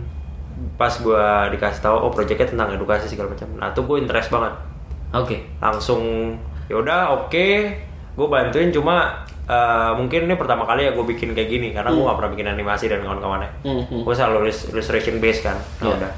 pas 0.78 0.94
gua 1.02 1.50
dikasih 1.50 1.82
tahu 1.82 1.96
oh 2.06 2.10
proyeknya 2.14 2.46
tentang 2.46 2.70
edukasi 2.74 3.10
segala 3.10 3.34
macam 3.34 3.50
nah 3.58 3.68
tuh 3.74 3.82
gue 3.86 3.98
interest 3.98 4.30
banget 4.30 4.54
Oke. 5.14 5.46
langsung 5.62 6.34
ya 6.66 6.78
udah 6.78 7.22
oke 7.22 7.46
gue 8.14 8.26
bantuin 8.30 8.70
cuma 8.70 9.26
eh, 9.46 9.90
mungkin 9.94 10.24
ini 10.24 10.34
pertama 10.34 10.64
kali 10.64 10.84
ya 10.84 10.92
gue 10.92 11.04
bikin 11.06 11.32
kayak 11.32 11.48
gini 11.48 11.68
karena 11.70 11.88
gue 11.88 12.00
gak 12.00 12.16
pernah 12.16 12.32
bikin 12.32 12.48
animasi 12.50 12.84
dan 12.86 13.00
kawan-kawannya 13.00 13.50
Hmm, 13.60 13.82
hmm. 13.82 14.00
gue 14.02 14.14
selalu 14.14 14.36
illus- 14.44 14.68
illustration 14.68 15.16
base 15.18 15.40
kan 15.40 15.56
Iya. 15.78 15.94
udah 15.94 16.12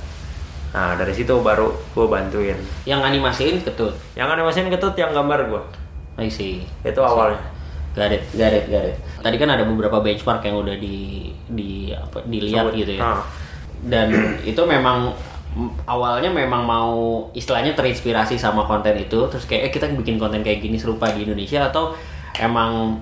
nah 0.68 0.92
dari 0.92 1.10
situ 1.10 1.32
baru 1.36 1.66
gue 1.88 2.06
bantuin 2.06 2.58
Yang 2.84 3.00
animasiin 3.02 3.56
ketut. 3.60 3.94
yang 4.12 4.28
animasiin 4.28 4.68
ketut 4.68 4.92
yang 4.94 5.10
gambar 5.10 5.46
gue 5.46 5.62
I 6.16 6.28
see. 6.28 6.64
itu 6.80 7.00
awalnya 7.00 7.40
Got 7.92 8.12
it, 8.12 8.28
got 8.30 8.52
it, 8.52 8.68
got 8.68 8.84
it. 8.84 8.92
Tadi 9.18 9.36
kan 9.36 9.48
ada 9.48 9.64
beberapa 9.64 9.96
benchmark 9.98 10.44
yang 10.44 10.60
udah 10.60 10.76
di 10.76 10.96
di 11.46 11.70
apa 11.90 12.20
dilihat 12.22 12.68
Sebut. 12.68 12.76
gitu 12.76 12.92
ya. 12.92 13.08
Ah. 13.08 13.24
Dan 13.80 14.12
itu 14.44 14.60
memang 14.62 15.16
mm, 15.50 15.88
awalnya 15.88 16.28
memang 16.28 16.60
mau 16.60 16.92
istilahnya 17.32 17.72
terinspirasi 17.72 18.36
sama 18.36 18.62
konten 18.62 18.92
itu 18.94 19.16
terus 19.26 19.44
kayak 19.44 19.62
eh, 19.62 19.72
kita 19.72 19.88
bikin 19.94 20.16
konten 20.16 20.40
kayak 20.40 20.60
gini 20.60 20.76
serupa 20.76 21.08
di 21.08 21.24
Indonesia 21.24 21.64
atau 21.64 21.96
emang 22.36 23.00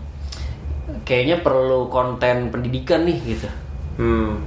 kayaknya 1.03 1.41
perlu 1.41 1.89
konten 1.89 2.49
pendidikan 2.49 3.03
nih 3.03 3.19
gitu. 3.27 3.49
hmm. 3.97 4.39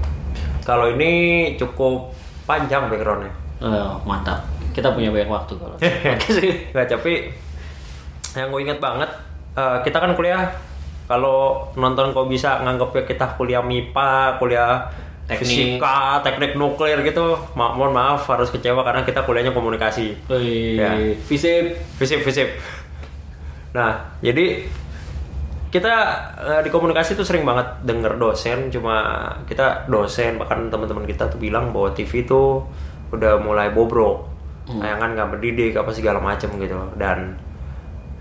kalau 0.61 0.87
ini 0.87 1.11
cukup 1.55 2.15
panjang 2.43 2.87
backgroundnya 2.87 3.33
Oh, 3.57 3.97
mantap. 4.05 4.45
Kita 4.69 4.93
punya 4.93 5.09
banyak 5.09 5.25
waktu 5.25 5.57
kalau. 5.57 5.73
Sih. 6.37 6.69
Nggak, 6.69 6.93
tapi 6.93 7.25
yang 8.37 8.53
gue 8.53 8.61
inget 8.61 8.77
banget, 8.77 9.09
eh, 9.53 9.77
kita 9.81 9.97
kan 9.97 10.13
kuliah 10.13 10.45
kalau 11.09 11.65
nonton 11.73 12.13
kok 12.13 12.29
bisa 12.29 12.61
nganggapnya 12.61 13.01
kita 13.03 13.25
kuliah 13.33 13.65
MIPA, 13.65 14.37
kuliah 14.37 14.85
Teknik. 15.25 15.41
fisika, 15.41 16.21
teknik 16.21 16.53
nuklir 16.53 17.01
gitu. 17.01 17.33
Ma 17.51 17.73
mohon 17.73 17.91
maaf 17.91 18.29
harus 18.29 18.47
kecewa 18.47 18.79
karena 18.79 19.01
kita 19.01 19.25
kuliahnya 19.25 19.51
komunikasi. 19.51 20.13
Wih, 20.29 20.77
Ya. 20.77 20.93
visip. 21.25 21.73
Fisip, 21.97 22.21
fisip. 22.21 22.47
Nah, 23.73 24.05
jadi 24.21 24.69
kita 25.67 25.93
eh, 26.39 26.61
di 26.63 26.69
komunikasi 26.71 27.19
tuh 27.19 27.27
sering 27.27 27.43
banget 27.43 27.67
denger 27.83 28.15
dosen, 28.15 28.71
cuma 28.71 29.27
kita 29.43 29.83
dosen 29.91 30.39
bahkan 30.39 30.71
teman-teman 30.71 31.03
kita 31.03 31.27
tuh 31.27 31.39
bilang 31.39 31.75
bahwa 31.75 31.91
TV 31.91 32.23
tuh 32.23 32.63
udah 33.11 33.39
mulai 33.43 33.71
bobrok, 33.75 34.27
tayangan 34.67 35.15
nggak 35.15 35.29
mendidik 35.35 35.73
apa 35.75 35.91
segala 35.91 36.23
macem 36.23 36.51
gitu. 36.55 36.79
Dan 36.95 37.35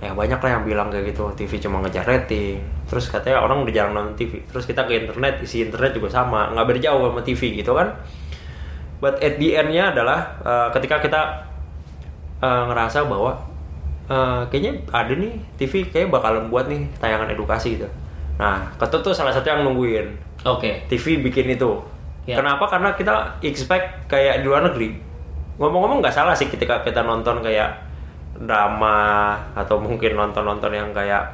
ya 0.03 0.13
banyak 0.13 0.37
lah 0.43 0.51
yang 0.59 0.65
bilang 0.67 0.89
kayak 0.91 1.15
gitu. 1.15 1.31
TV 1.39 1.63
cuma 1.63 1.79
ngejar 1.87 2.07
rating 2.07 2.59
terus 2.87 3.11
katanya 3.11 3.43
orang 3.43 3.67
udah 3.67 3.75
jarang 3.75 3.95
nonton 3.99 4.15
TV 4.15 4.39
terus 4.47 4.63
kita 4.63 4.87
ke 4.87 5.07
internet 5.07 5.43
isi 5.43 5.63
internet 5.63 5.95
juga 5.95 6.11
sama. 6.11 6.51
Nggak 6.51 6.67
beda 6.67 6.81
jauh 6.91 7.03
sama 7.15 7.23
TV 7.23 7.63
gitu 7.63 7.73
kan. 7.79 7.95
But 8.99 9.23
at 9.23 9.39
the 9.39 9.55
end-nya 9.55 9.95
adalah 9.95 10.35
eh, 10.43 10.69
ketika 10.75 10.99
kita 10.99 11.23
eh, 12.43 12.63
ngerasa 12.75 13.07
bahwa 13.07 13.39
eh, 14.07 14.43
kayaknya 14.51 14.73
ada 14.91 15.13
nih 15.15 15.35
TV 15.59 15.87
kayak 15.91 16.11
bakalan 16.11 16.49
buat 16.49 16.71
nih 16.71 16.87
tayangan 16.99 17.31
edukasi 17.31 17.79
gitu 17.79 17.89
nah 18.37 18.69
ketut 18.77 19.01
tuh 19.01 19.15
salah 19.17 19.33
satu 19.33 19.49
yang 19.49 19.65
nungguin 19.65 20.27
Oke. 20.47 20.87
TV 20.87 21.19
bikin 21.27 21.59
itu. 21.59 21.71
Ya. 22.23 22.39
Kenapa? 22.39 22.71
Karena 22.71 22.95
kita 22.95 23.43
expect 23.43 24.07
kayak 24.07 24.43
di 24.43 24.47
luar 24.47 24.63
negeri. 24.71 24.95
Ngomong-ngomong 25.59 25.99
nggak 25.99 26.15
salah 26.15 26.35
sih 26.39 26.47
ketika 26.47 26.87
kita 26.87 27.03
nonton 27.03 27.43
kayak 27.43 27.83
drama 28.39 29.33
atau 29.59 29.83
mungkin 29.83 30.15
nonton-nonton 30.15 30.71
yang 30.71 30.95
kayak 30.95 31.27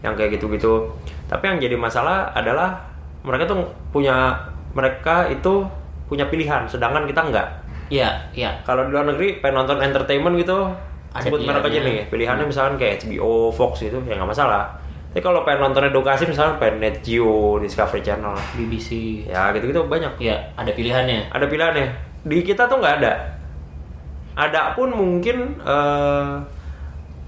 yang 0.00 0.16
kayak 0.16 0.40
gitu-gitu. 0.40 0.88
Tapi 1.28 1.44
yang 1.44 1.58
jadi 1.60 1.76
masalah 1.76 2.32
adalah 2.32 2.80
mereka 3.24 3.52
tuh 3.52 3.68
punya 3.92 4.32
mereka 4.72 5.28
itu 5.28 5.64
punya 6.08 6.28
pilihan, 6.28 6.68
sedangkan 6.68 7.08
kita 7.08 7.20
nggak. 7.32 7.48
Iya, 7.88 8.32
iya. 8.36 8.60
Kalau 8.64 8.88
di 8.88 8.92
luar 8.92 9.08
negeri 9.08 9.40
pengen 9.40 9.64
nonton 9.64 9.80
entertainment 9.80 10.36
gitu, 10.40 10.72
Ada 11.14 11.24
sebut 11.24 11.40
merek 11.40 11.62
aja 11.64 11.78
nih. 11.80 11.96
Pilihannya 12.06 12.44
misalkan 12.44 12.74
kayak 12.74 13.00
HBO, 13.00 13.48
Fox 13.48 13.80
gitu, 13.80 14.02
ya 14.02 14.14
nggak 14.14 14.28
masalah. 14.28 14.66
Tapi 15.08 15.22
kalau 15.22 15.40
pengen 15.40 15.62
nonton 15.64 15.86
edukasi 15.86 16.26
misalkan 16.26 16.58
pengen 16.58 16.82
Net 16.82 16.98
Geo, 17.00 17.56
Discovery 17.56 18.02
Channel, 18.02 18.34
BBC. 18.52 19.22
ya 19.24 19.48
gitu-gitu 19.50 19.86
banyak 19.86 20.10
Ya, 20.18 20.34
ada 20.52 20.68
pilihannya. 20.68 21.30
ada 21.30 21.46
pilihannya 21.46 21.86
di 22.20 22.40
kita 22.40 22.66
tuh 22.66 22.76
nggak 22.76 22.98
ada 22.98 23.12
ada 24.34 24.74
pun 24.74 24.90
mungkin 24.90 25.54
eh, 25.60 26.34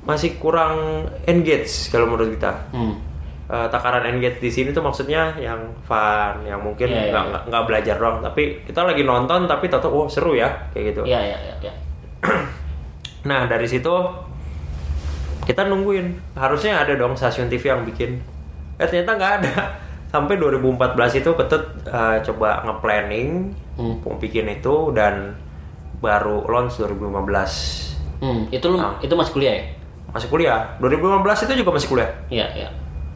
masih 0.03 0.35
kurang 0.37 1.07
engage 1.25 1.87
kalau 1.89 2.07
menurut 2.09 2.33
kita 2.33 2.51
Hmm. 2.71 2.99
Eh, 3.47 3.67
takaran 3.71 4.03
engage 4.09 4.41
di 4.41 4.51
sini 4.51 4.75
tuh 4.75 4.83
maksudnya 4.83 5.31
yang 5.37 5.63
fun 5.81 6.43
yang 6.43 6.59
mungkin 6.59 6.91
Iya, 6.91 6.99
iya, 6.99 7.07
nggak 7.07 7.23
iya. 7.23 7.31
nggak 7.31 7.43
nggak 7.47 7.65
belajar 7.65 7.95
doang 7.95 8.19
tapi 8.19 8.43
kita 8.65 8.83
lagi 8.83 9.03
nonton 9.03 9.47
tapi 9.47 9.69
tahu 9.69 9.87
oh 9.87 10.07
seru 10.07 10.35
ya 10.35 10.51
kayak 10.73 10.91
gitu 10.91 11.03
Iya, 11.05 11.21
iya, 11.25 11.39
iya, 11.41 11.55
iya. 11.63 11.73
nah 13.27 13.45
dari 13.45 13.67
situ 13.67 13.91
kita 15.43 15.63
nungguin 15.63 16.35
harusnya 16.35 16.81
ada 16.81 16.95
dong 16.95 17.15
stasiun 17.15 17.47
TV 17.47 17.63
yang 17.65 17.83
bikin 17.83 18.19
eh 18.77 18.87
ternyata 18.87 19.15
nggak 19.15 19.33
ada 19.41 19.55
sampai 20.13 20.39
2014 20.39 20.79
itu 21.17 21.31
ketut 21.35 21.63
eh, 21.85 22.17
coba 22.25 22.63
nge-planning 22.65 23.53
Hmm. 23.77 24.01
mau 24.01 24.17
bikin 24.17 24.49
itu 24.49 24.73
dan 24.91 25.37
baru 25.99 26.49
launch 26.49 26.81
2015 26.81 27.05
Hmm, 28.17 28.49
itu 28.49 28.65
lu 28.67 28.81
Ah. 28.81 28.97
itu 28.99 29.13
masih 29.13 29.33
kuliah 29.35 29.53
ya? 29.53 29.65
masih 30.09 30.29
kuliah 30.31 30.65
2015 30.81 31.45
itu 31.45 31.61
juga 31.61 31.77
masih 31.77 31.89
kuliah 31.91 32.09
Iya, 32.27 32.47
iya. 32.57 32.69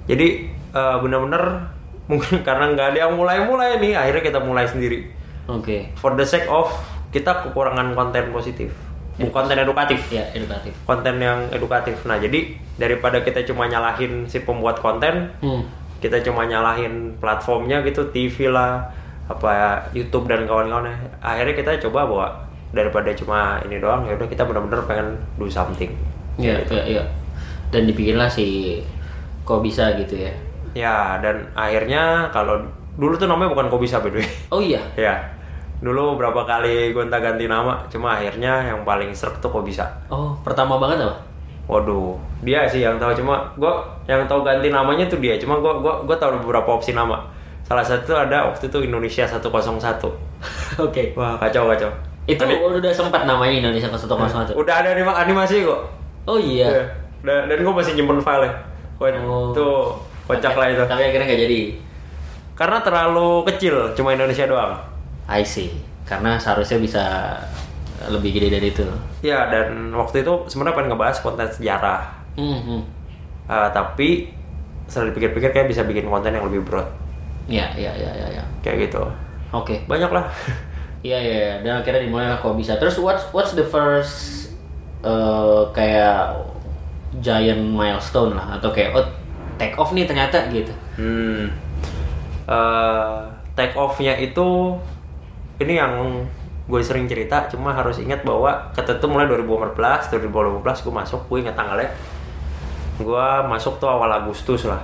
jadi 0.04 0.26
eh, 0.70 0.96
bener-bener 1.00 1.64
mungkin 2.12 2.44
karena 2.44 2.68
nggak 2.70 2.86
ada 2.92 2.98
yang 3.00 3.16
mulai-mulai 3.16 3.80
nih 3.80 3.96
akhirnya 3.96 4.20
kita 4.22 4.38
mulai 4.38 4.68
sendiri 4.68 5.08
Oke. 5.46 5.88
for 5.96 6.12
the 6.12 6.26
sake 6.26 6.44
of 6.44 6.68
kita 7.08 7.32
kekurangan 7.40 7.90
konten 7.90 8.28
positif 8.28 8.68
bukan 9.20 9.32
konten 9.42 9.56
edukatif 9.58 10.00
Ya, 10.08 10.24
edukatif. 10.30 10.72
konten 10.82 11.14
yang 11.16 11.38
edukatif. 11.48 11.96
Nah, 12.02 12.16
jadi 12.16 12.40
daripada 12.74 13.20
kita 13.20 13.44
cuma 13.44 13.64
nyalahin 13.64 14.24
si 14.24 14.40
pembuat 14.40 14.76
konten, 14.76 15.28
Hmm. 15.38 15.62
kita 15.98 16.20
cuma 16.20 16.42
nyalahin 16.42 17.12
platformnya 17.16 17.80
gitu, 17.82 18.08
TV 18.08 18.48
lah 18.48 18.88
apa 19.26 19.52
YouTube 19.90 20.26
dan 20.26 20.42
kawan-kawannya 20.42 20.90
akhirnya 21.20 21.54
kita 21.54 21.78
coba 21.80 22.02
bahwa 22.02 22.26
daripada 22.70 23.12
cuma 23.12 23.38
ini 23.62 23.78
doang 23.78 24.02
ya 24.02 24.12
udah 24.12 24.26
kita 24.26 24.42
benar-benar 24.42 24.82
pengen 24.84 25.08
do 25.36 25.46
something 25.46 25.86
Iya, 26.34 26.58
iya, 26.66 26.82
iya. 26.88 27.02
Dan 27.68 27.84
dibikinlah 27.84 28.26
si 28.26 28.78
kok 29.42 29.60
bisa 29.60 29.94
gitu 29.94 30.18
ya. 30.18 30.32
ya 30.72 30.94
dan 31.18 31.46
akhirnya 31.52 32.26
kalau 32.28 32.58
dulu 32.92 33.14
tuh 33.14 33.26
namanya 33.26 33.50
bukan 33.50 33.66
Kobisa 33.68 33.98
by 33.98 34.08
the 34.08 34.18
way 34.18 34.28
Oh 34.48 34.58
iya. 34.58 34.82
ya 34.98 35.14
dulu 35.80 36.14
berapa 36.14 36.44
kali 36.44 36.92
gonta 36.92 37.16
ganti 37.16 37.44
nama 37.44 37.80
cuma 37.88 38.14
akhirnya 38.14 38.60
yang 38.66 38.84
paling 38.84 39.10
serk 39.10 39.36
tuh 39.38 39.48
Kobisa 39.48 39.88
Oh, 40.06 40.36
pertama 40.40 40.76
banget 40.76 41.00
apa? 41.02 41.16
Waduh, 41.64 42.18
dia 42.42 42.66
sih 42.66 42.80
yang 42.80 42.98
tahu 42.98 43.14
cuma 43.14 43.46
gua 43.54 43.78
yang 44.04 44.26
tahu 44.26 44.42
ganti 44.42 44.68
namanya 44.68 45.06
tuh 45.06 45.16
dia. 45.16 45.38
Cuma 45.38 45.54
gua 45.56 45.78
gua 45.78 46.02
gua 46.02 46.16
tahu 46.16 46.34
beberapa 46.42 46.66
opsi 46.68 46.90
nama. 46.90 47.22
Salah 47.62 47.80
satu 47.80 48.10
ada 48.12 48.42
waktu 48.44 48.66
itu 48.66 48.82
Indonesia 48.82 49.22
101. 49.22 49.46
Oke. 50.82 51.14
Wah, 51.14 51.38
kacau 51.38 51.70
kacau. 51.70 51.86
Itu 52.26 52.42
Tadi- 52.42 52.58
udah 52.58 52.90
sempat 52.90 53.22
namanya 53.22 53.54
Indonesia 53.56 53.86
101. 53.86 54.50
udah 54.52 54.74
ada 54.76 54.88
anima- 54.90 55.14
animasi 55.16 55.62
kok. 55.62 55.78
Oh 56.26 56.36
iya. 56.36 56.66
Iya. 56.66 56.82
Dan, 57.22 57.46
dan 57.46 57.58
gua 57.62 57.78
masih 57.78 57.94
nyimpen 57.94 58.18
file 58.18 58.50
Wah, 58.98 59.08
Oh. 59.22 59.54
tuh 59.54 59.94
kocak 60.26 60.52
lah 60.52 60.66
itu. 60.68 60.82
Tapi 60.82 61.06
akhirnya 61.06 61.24
nggak 61.24 61.40
jadi. 61.40 61.60
Karena 62.52 62.82
terlalu 62.82 63.46
kecil, 63.46 63.94
cuma 63.94 64.10
Indonesia 64.10 64.44
doang. 64.44 64.74
I 65.28 65.42
see. 65.44 65.74
Karena 66.06 66.40
seharusnya 66.40 66.78
bisa 66.80 67.04
lebih 68.08 68.32
gede 68.32 68.48
dari 68.56 68.68
itu. 68.72 68.86
Ya, 69.20 69.48
dan 69.52 69.92
waktu 69.92 70.24
itu 70.24 70.32
sebenarnya 70.48 70.76
pengen 70.76 70.88
ngebahas 70.96 71.18
konten 71.20 71.48
sejarah. 71.52 72.00
Hmm, 72.38 72.60
hmm. 72.64 72.82
Ah, 73.50 73.68
tapi 73.68 74.32
setelah 74.88 75.12
dipikir-pikir 75.12 75.50
kayak 75.52 75.68
bisa 75.68 75.84
bikin 75.84 76.08
konten 76.08 76.32
yang 76.32 76.48
lebih 76.48 76.64
broad. 76.64 76.88
Ya, 77.50 77.68
ya, 77.76 77.92
ya, 77.92 78.10
ya, 78.14 78.26
ya. 78.40 78.44
Kayak 78.64 78.88
gitu. 78.88 79.02
Oke. 79.52 79.82
Banyak 79.86 80.10
lah. 80.10 80.26
Iya, 81.00 81.16
iya, 81.16 81.36
iya. 81.40 81.56
Dan 81.64 81.80
akhirnya 81.80 82.04
dimulai 82.04 82.28
lah 82.28 82.36
kok 82.36 82.60
bisa. 82.60 82.76
Terus 82.76 83.00
what's 83.00 83.24
what's 83.32 83.56
the 83.56 83.64
first 83.64 84.52
eh, 85.00 85.62
kayak 85.72 86.36
giant 87.24 87.72
milestone 87.72 88.36
lah 88.36 88.60
atau 88.60 88.68
kayak 88.68 88.92
oh 88.92 89.08
take 89.56 89.72
off 89.80 89.96
nih 89.96 90.04
ternyata 90.04 90.44
gitu. 90.52 90.68
Hmm. 91.00 91.48
Eh, 92.44 93.20
take 93.56 93.72
off-nya 93.80 94.12
itu 94.20 94.76
ini 95.60 95.76
yang 95.76 96.24
gue 96.70 96.80
sering 96.80 97.04
cerita, 97.10 97.50
cuma 97.50 97.74
harus 97.74 97.98
ingat 97.98 98.22
bahwa 98.22 98.70
kata 98.72 98.96
itu 98.96 99.06
mulai 99.10 99.26
2014, 99.26 100.08
2015 100.08 100.86
gue 100.86 100.94
masuk, 100.94 101.20
gue 101.26 101.38
ingat 101.42 101.58
tanggalnya. 101.58 101.90
Gue 103.00 103.26
masuk 103.50 103.76
tuh 103.82 103.90
awal 103.90 104.08
Agustus 104.08 104.64
lah. 104.64 104.80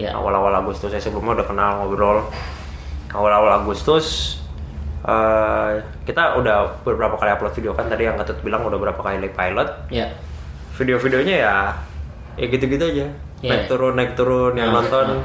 Ya. 0.00 0.16
Awal-awal 0.16 0.64
Agustus, 0.64 0.88
saya 0.88 1.02
sebelumnya 1.02 1.42
udah 1.42 1.46
kenal 1.46 1.70
ngobrol. 1.84 2.24
Awal-awal 3.12 3.62
Agustus, 3.62 4.38
eh, 5.04 5.72
kita 6.08 6.40
udah 6.40 6.80
beberapa 6.86 7.20
kali 7.20 7.30
upload 7.36 7.52
video 7.52 7.76
kan 7.76 7.90
tadi 7.90 8.08
yang 8.08 8.16
Ketut 8.16 8.40
bilang 8.40 8.64
udah 8.64 8.78
berapa 8.80 8.98
kali 8.98 9.28
pilot. 9.28 9.68
Ya. 9.92 10.08
Video-videonya 10.80 11.36
ya, 11.36 11.56
ya 12.40 12.46
gitu-gitu 12.48 12.80
aja. 12.80 13.06
Iya. 13.44 13.50
Naik 13.52 13.64
turun, 13.68 13.92
naik 13.98 14.12
turun, 14.16 14.52
yang 14.56 14.72
Ah, 14.72 14.80
nonton 14.80 15.06
ah. 15.20 15.22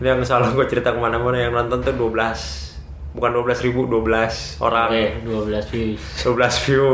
ini 0.00 0.06
yang 0.08 0.20
salah 0.24 0.48
gue 0.48 0.64
cerita 0.64 0.96
ke 0.96 1.00
mana-mana 1.00 1.36
yang 1.36 1.52
nonton 1.52 1.84
tuh 1.84 1.92
12 1.92 2.69
bukan 3.10 3.30
12 3.34 3.66
ribu 3.66 3.80
12 3.86 4.60
orang 4.60 4.88
Oke, 4.88 5.04
12 5.26 5.72
views. 5.72 6.02
12 6.20 6.64
view 6.64 6.86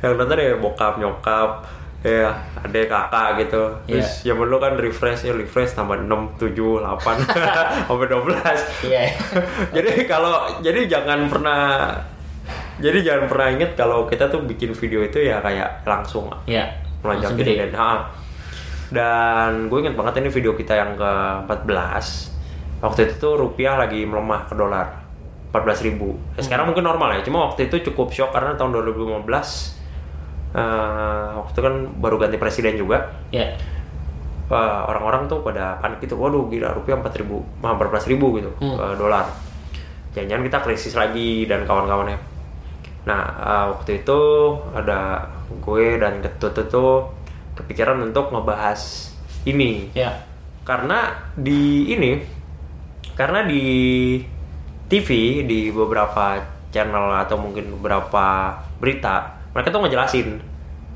yang 0.00 0.16
nonton 0.16 0.36
ya 0.36 0.56
bokap 0.56 0.96
nyokap 0.96 1.50
ya 1.98 2.30
adek 2.56 2.86
kakak 2.86 3.42
gitu 3.42 3.62
terus 3.84 4.22
zaman 4.22 4.46
dulu 4.46 4.58
kan 4.58 4.72
refresh 4.74 5.22
ya 5.22 5.34
refresh 5.34 5.74
tambah 5.74 5.98
6 5.98 6.06
7 6.38 6.54
8 6.54 6.94
sampai 7.84 8.06
12 8.06 8.86
Iya. 8.86 9.02
jadi 9.76 10.06
kalau 10.06 10.34
jadi 10.58 10.86
jangan 10.86 11.26
pernah 11.26 11.90
jadi 12.78 12.98
jangan 13.02 13.24
pernah 13.26 13.48
inget 13.50 13.74
kalau 13.74 14.06
kita 14.06 14.30
tuh 14.30 14.40
bikin 14.40 14.70
video 14.72 15.02
itu 15.02 15.18
ya 15.20 15.42
kayak 15.42 15.82
langsung 15.82 16.30
Iya. 16.46 16.70
melonjak 17.00 17.34
gede. 17.34 17.66
dan 17.66 17.72
ha. 17.74 17.92
dan 18.88 19.66
gue 19.66 19.78
inget 19.78 19.92
banget 19.92 20.22
ini 20.22 20.30
video 20.30 20.54
kita 20.54 20.72
yang 20.72 20.94
ke 20.94 21.12
14 21.44 21.66
waktu 22.78 23.00
itu 23.04 23.14
tuh 23.18 23.34
rupiah 23.36 23.74
lagi 23.74 24.02
melemah 24.02 24.46
ke 24.46 24.54
dolar 24.54 24.86
14.000 25.48 25.88
ribu 25.88 26.18
sekarang 26.36 26.68
mungkin 26.68 26.84
normal 26.84 27.16
ya 27.16 27.24
cuma 27.24 27.48
waktu 27.48 27.66
itu 27.66 27.88
cukup 27.88 28.12
shock 28.12 28.30
karena 28.30 28.52
tahun 28.54 28.72
2015 28.74 29.24
eh, 30.52 31.28
waktu 31.34 31.50
itu 31.52 31.60
kan 31.60 31.74
baru 31.98 32.16
ganti 32.18 32.36
presiden 32.36 32.76
juga 32.76 33.08
Ya. 33.28 33.52
Wah, 34.48 34.88
orang-orang 34.88 35.28
tuh 35.28 35.44
pada 35.44 35.76
panik 35.76 36.00
gitu 36.00 36.16
waduh 36.16 36.48
gila 36.48 36.72
rupiah 36.72 36.96
4.000 36.96 37.20
ribu 37.20 37.44
hampir 37.60 37.84
14 37.92 38.08
ribu 38.08 38.26
gitu 38.36 38.50
Hmm. 38.56 38.76
ke 38.76 38.86
dolar 38.96 39.26
jangan-jangan 40.12 40.44
kita 40.48 40.58
krisis 40.64 40.94
lagi 40.94 41.44
dan 41.44 41.68
kawan-kawannya 41.68 42.16
nah 43.04 43.22
eh, 43.36 43.66
waktu 43.72 44.00
itu 44.00 44.20
ada 44.72 45.28
gue 45.48 45.86
dan 45.96 46.20
ketut 46.20 46.56
itu 46.58 46.84
kepikiran 47.54 48.00
untuk 48.02 48.32
ngebahas 48.32 49.12
ini 49.44 49.92
Ya. 49.92 50.24
karena 50.64 51.12
di 51.34 51.88
ini 51.88 52.20
karena 53.12 53.44
di 53.44 53.64
TV 54.88 55.08
di 55.44 55.68
beberapa 55.68 56.40
channel 56.68 57.12
atau 57.14 57.36
mungkin 57.36 57.76
beberapa 57.76 58.52
berita 58.76 59.24
mereka 59.50 59.68
tuh 59.68 59.80
ngejelasin 59.80 60.40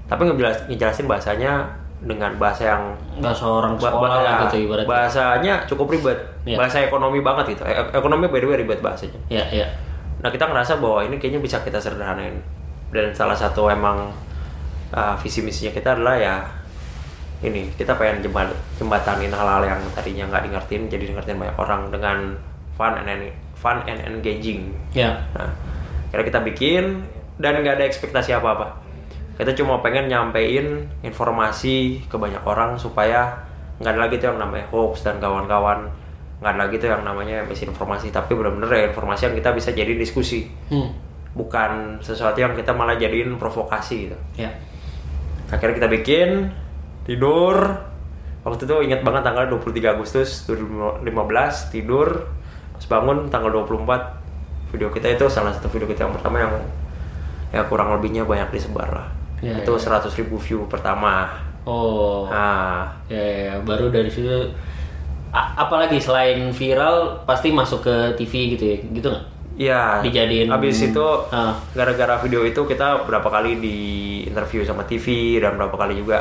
tapi 0.04 0.24
ngejelas, 0.24 0.66
ngejelasin 0.66 1.06
bahasanya 1.06 1.52
dengan 1.98 2.34
bahasa 2.34 2.66
yang 2.68 2.82
Bahasa 3.16 3.46
orang 3.46 3.72
ba- 3.74 3.88
sekolah 3.88 4.10
ba- 4.10 4.16
lah 4.18 4.22
ya, 4.22 4.42
gitu 4.44 4.56
ibaratnya. 4.66 4.88
bahasanya 4.88 5.54
cukup 5.64 5.86
ribet 5.88 6.18
Iya. 6.42 6.58
bahasa 6.58 6.82
ekonomi 6.82 7.20
banget 7.20 7.54
gitu 7.54 7.62
E- 7.62 7.92
ekonomi 7.92 8.26
by 8.26 8.36
the 8.36 8.46
way 8.46 8.56
ribet 8.56 8.80
bahasanya 8.80 9.16
Ya, 9.28 9.44
ya. 9.46 9.64
Nah 10.18 10.28
kita 10.28 10.44
ngerasa 10.44 10.76
bahwa 10.76 11.00
ini 11.00 11.16
kayaknya 11.16 11.38
bisa 11.38 11.60
kita 11.60 11.78
sederhanain 11.78 12.42
dan 12.90 13.08
salah 13.10 13.34
satu 13.34 13.66
emang 13.66 14.10
uh, 14.90 15.14
visi 15.16 15.40
misinya 15.40 15.70
kita 15.70 15.94
adalah 15.94 16.14
ya 16.14 16.36
ini 17.40 17.66
kita 17.72 17.94
pengen 17.94 18.22
jembat, 18.22 18.46
jembatanin 18.76 19.30
hal-hal 19.30 19.62
yang 19.64 19.80
tadinya 19.90 20.28
nggak 20.28 20.42
di 20.42 20.50
ngertiin 20.50 20.82
jadi 20.88 21.04
di 21.04 21.12
ngertiin 21.12 21.38
banyak 21.38 21.56
orang 21.56 21.88
dengan 21.88 22.18
fun 22.72 22.94
and 22.94 23.30
fun 23.62 23.86
and 23.86 24.02
engaging. 24.02 24.74
Ya. 24.90 25.22
Nah 25.32 25.54
kira 26.10 26.26
kita 26.26 26.42
bikin 26.42 27.06
dan 27.38 27.56
nggak 27.56 27.78
ada 27.78 27.86
ekspektasi 27.86 28.34
apa-apa. 28.34 28.82
Kita 29.32 29.54
cuma 29.54 29.78
pengen 29.78 30.06
nyampein 30.06 30.90
informasi 31.00 32.02
ke 32.04 32.16
banyak 32.16 32.42
orang 32.42 32.74
supaya 32.76 33.38
nggak 33.78 33.88
ada 33.88 34.00
lagi 34.02 34.18
tuh 34.18 34.28
yang 34.28 34.38
namanya 34.38 34.66
hoax 34.68 35.02
dan 35.02 35.16
kawan-kawan 35.16 35.88
nggak 36.38 36.52
ada 36.52 36.60
lagi 36.60 36.76
tuh 36.76 36.88
yang 36.88 37.02
namanya 37.02 37.42
misinformasi 37.42 38.10
tapi 38.10 38.34
benar-benar 38.34 38.66
ya 38.68 38.84
informasi 38.88 39.26
yang 39.26 39.36
kita 39.36 39.50
bisa 39.52 39.70
jadi 39.70 39.94
diskusi 39.94 40.46
Hmm. 40.68 40.90
bukan 41.32 41.98
sesuatu 41.98 42.34
yang 42.36 42.52
kita 42.52 42.70
malah 42.70 42.94
jadiin 42.94 43.34
provokasi 43.36 44.06
gitu 44.06 44.18
Ya. 44.36 44.50
akhirnya 45.48 45.78
kita 45.78 45.88
bikin 45.88 46.28
tidur 47.02 47.78
waktu 48.42 48.62
itu 48.62 48.74
ingat 48.82 49.00
banget 49.00 49.22
tanggal 49.22 49.46
23 49.48 49.94
Agustus 49.94 50.42
2015 50.44 51.06
tidur 51.70 52.26
pas 52.82 52.98
bangun 52.98 53.30
tanggal 53.30 53.54
24 53.62 54.18
video 54.70 54.90
kita 54.90 55.06
itu 55.08 55.24
salah 55.28 55.54
satu 55.54 55.68
video 55.68 55.86
kita 55.86 56.02
yang 56.02 56.12
pertama 56.12 56.36
yang 56.40 56.52
ya 57.50 57.62
kurang 57.64 57.94
lebihnya 57.94 58.24
banyak 58.24 58.50
disebar 58.50 58.88
lah 58.88 59.06
Ya, 59.38 59.58
itu 59.58 59.70
ya. 59.70 59.98
100.000 59.98 60.18
ribu 60.18 60.36
view 60.36 60.66
pertama 60.66 61.26
Oh. 61.62 62.26
nah 62.26 62.90
Ya, 63.06 63.18
ya, 63.18 63.54
baru 63.60 63.86
dari 63.88 64.06
situ 64.06 64.50
A- 65.30 65.54
apalagi 65.58 65.96
selain 65.96 66.50
viral 66.50 67.22
pasti 67.22 67.48
masuk 67.50 67.82
ke 67.82 67.94
TV 68.16 68.52
gitu 68.52 68.64
ya. 68.66 68.76
Gitu 68.84 69.06
nggak? 69.08 69.24
Iya. 69.54 69.82
Dijadiin- 70.02 70.50
Habis 70.50 70.78
itu 70.84 71.06
Ah. 71.28 71.56
gara-gara 71.72 72.18
video 72.18 72.42
itu 72.42 72.60
kita 72.62 73.02
berapa 73.02 73.24
kali 73.24 73.56
di 73.56 73.76
interview 74.24 74.60
sama 74.60 74.82
TV 74.82 75.06
dan 75.38 75.56
berapa 75.56 75.72
kali 75.72 75.96
juga 75.96 76.20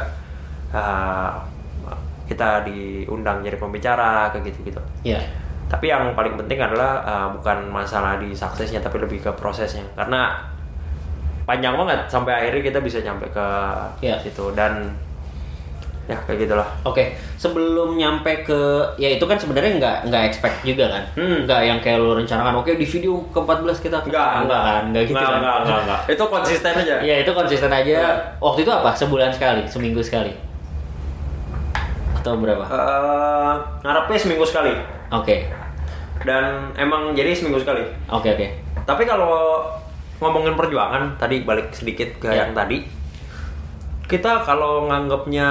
ah, 0.72 1.44
kita 2.26 2.64
diundang 2.64 3.42
jadi 3.42 3.58
pembicara 3.58 4.32
kayak 4.32 4.48
gitu-gitu. 4.48 4.80
Ya. 5.04 5.20
Tapi 5.72 5.88
yang 5.88 6.12
paling 6.12 6.36
penting 6.36 6.60
adalah 6.60 7.00
ah, 7.02 7.28
bukan 7.32 7.72
masalah 7.72 8.20
di 8.20 8.36
suksesnya 8.36 8.84
tapi 8.84 9.00
lebih 9.00 9.24
ke 9.24 9.32
prosesnya 9.32 9.88
karena 9.96 10.36
panjang 11.42 11.74
banget 11.74 12.04
sampai 12.06 12.32
akhirnya 12.38 12.64
kita 12.68 12.80
bisa 12.80 13.00
nyampe 13.00 13.24
ke 13.28 13.48
Iya. 14.04 14.20
situ 14.20 14.52
dan 14.52 14.92
ya 16.06 16.18
kayak 16.28 16.44
gitulah. 16.44 16.68
Oke, 16.84 17.16
sebelum 17.36 17.96
nyampe 17.96 18.44
ke 18.44 18.60
ya 18.98 19.08
itu 19.08 19.24
kan 19.24 19.40
sebenarnya 19.40 19.80
nggak 19.80 19.98
nggak 20.12 20.24
expect 20.28 20.60
juga 20.62 20.92
kan, 20.92 21.04
Hmm. 21.16 21.48
nggak 21.48 21.62
yang 21.64 21.80
kayak 21.80 21.98
lo 21.98 22.20
rencanakan. 22.20 22.60
Oke 22.60 22.76
di 22.76 22.84
video 22.84 23.16
ke 23.32 23.40
14 23.40 23.80
kita 23.80 23.98
Enggak, 24.04 24.44
enggak 24.44 24.62
kan, 24.62 24.82
enggak 24.92 25.04
gitu 25.08 25.16
enggak, 25.16 25.30
kan? 25.30 25.40
enggak, 25.40 25.56
enggak, 25.64 25.80
enggak. 25.82 26.00
Itu 26.12 26.24
konsisten 26.28 26.74
aja. 26.76 26.96
Iya 27.00 27.16
itu 27.24 27.32
konsisten 27.32 27.72
aja. 27.72 28.00
Waktu 28.38 28.60
itu 28.62 28.72
apa? 28.74 28.92
Sebulan 28.92 29.32
sekali, 29.32 29.64
seminggu 29.64 30.02
sekali, 30.04 30.36
atau 32.14 32.34
berapa? 32.36 32.66
Eh, 32.66 33.54
ngarepnya 33.82 34.20
seminggu 34.20 34.44
sekali 34.44 34.74
Oke, 35.12 35.44
dan 36.24 36.72
emang 36.74 37.12
jadi 37.12 37.36
seminggu 37.36 37.60
sekali. 37.60 37.84
oke 38.08 38.26
oke. 38.26 38.48
Tapi 38.82 39.04
kalau 39.04 39.60
ngomongin 40.18 40.56
perjuangan, 40.56 41.18
tadi 41.18 41.44
balik 41.44 41.70
sedikit 41.72 42.08
ke 42.18 42.30
Ya. 42.30 42.46
yang 42.46 42.56
tadi. 42.56 42.80
Kita 44.06 44.40
kalau 44.40 44.88
nganggapnya 44.88 45.48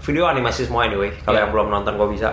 video 0.00 0.24
animasi 0.24 0.64
semua 0.64 0.84
anyway, 0.84 1.12
kalau 1.20 1.36
Ya. 1.36 1.44
yang 1.44 1.52
belum 1.52 1.68
nonton 1.70 1.94
gue 1.94 2.08
bisa. 2.10 2.32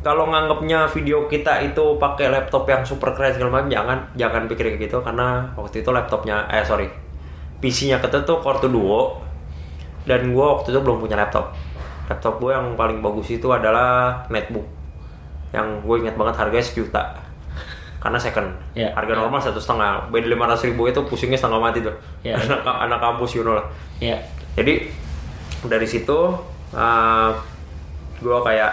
kalau 0.00 0.30
nganggapnya 0.30 0.86
video 0.86 1.26
kita 1.26 1.66
itu 1.66 1.98
pakai 1.98 2.30
laptop 2.30 2.62
yang 2.70 2.86
super 2.86 3.10
keren 3.10 3.34
segala 3.34 3.58
macam 3.58 3.66
jangan 3.66 3.98
jangan 4.14 4.46
pikir 4.46 4.70
kayak 4.70 4.86
gitu 4.86 5.02
karena 5.02 5.50
waktu 5.58 5.82
itu 5.82 5.90
laptopnya 5.90 6.46
eh 6.46 6.62
sorry 6.62 6.86
PC-nya 7.58 7.98
kita 7.98 8.22
tuh 8.22 8.38
Core 8.38 8.62
2 8.62 8.70
Duo 8.70 9.18
dan 10.06 10.30
gue 10.30 10.46
waktu 10.46 10.70
itu 10.70 10.78
belum 10.78 11.02
punya 11.02 11.18
laptop 11.18 11.50
laptop 12.06 12.38
gue 12.38 12.54
yang 12.54 12.78
paling 12.78 13.02
bagus 13.02 13.34
itu 13.34 13.50
adalah 13.50 14.22
netbook 14.30 14.62
yang 15.56 15.80
gue 15.80 15.96
ingat 16.04 16.20
banget 16.20 16.36
harganya 16.36 16.66
sejuta. 16.68 17.02
Karena 17.96 18.20
second. 18.20 18.52
Ya. 18.76 18.92
harga 18.92 19.16
normal 19.16 19.40
satu 19.40 19.56
setengah. 19.56 20.12
Beda 20.12 20.28
lima 20.28 20.44
ratus 20.44 20.68
ribu 20.68 20.84
itu 20.84 21.00
pusingnya 21.08 21.40
setengah 21.40 21.58
mati 21.58 21.80
tuh. 21.80 21.96
Ya. 22.20 22.36
anak 22.44 22.62
anak 22.62 22.98
kampus 23.00 23.40
you 23.40 23.42
know 23.42 23.56
lah. 23.56 23.64
Ya 23.96 24.20
jadi 24.56 24.88
dari 25.68 25.84
situ 25.86 26.18
uh, 26.72 27.30
gue 28.16 28.38
kayak 28.40 28.72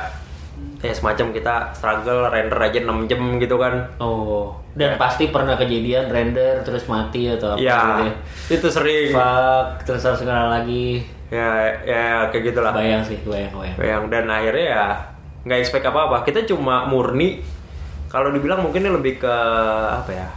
ya 0.80 0.94
semacam 0.96 1.36
kita 1.36 1.56
struggle 1.76 2.32
render 2.32 2.60
aja 2.60 2.80
6 2.80 3.10
jam 3.12 3.22
gitu 3.38 3.56
kan. 3.60 3.84
Oh. 4.00 4.56
Dan 4.74 4.96
pasti 4.96 5.30
pernah 5.30 5.60
kejadian 5.60 6.08
render 6.10 6.64
terus 6.64 6.88
mati 6.88 7.28
atau 7.28 7.54
apa 7.54 7.60
gitu 7.60 7.68
ya. 7.68 8.08
Ya 8.08 8.12
itu 8.56 8.68
sering. 8.72 9.12
Fuck 9.12 9.84
terus 9.84 10.02
harus 10.08 10.24
kenal 10.24 10.48
lagi. 10.50 11.04
Ya 11.28 11.68
ya 11.84 12.32
kayak 12.32 12.56
gitulah. 12.56 12.72
Bayang 12.72 13.04
sih 13.04 13.20
bayang 13.28 13.52
bayang 13.54 13.76
yang 13.84 14.04
dan 14.08 14.26
akhirnya 14.32 14.66
ya 14.72 14.88
nggak 15.44 15.60
expect 15.60 15.86
apa 15.88 16.00
apa 16.10 16.18
kita 16.24 16.48
cuma 16.48 16.88
murni. 16.88 17.44
Kalau 18.08 18.30
dibilang 18.30 18.62
mungkin 18.62 18.86
ini 18.86 18.92
lebih 18.94 19.18
ke 19.26 19.36
apa 19.90 20.12
ya 20.14 20.28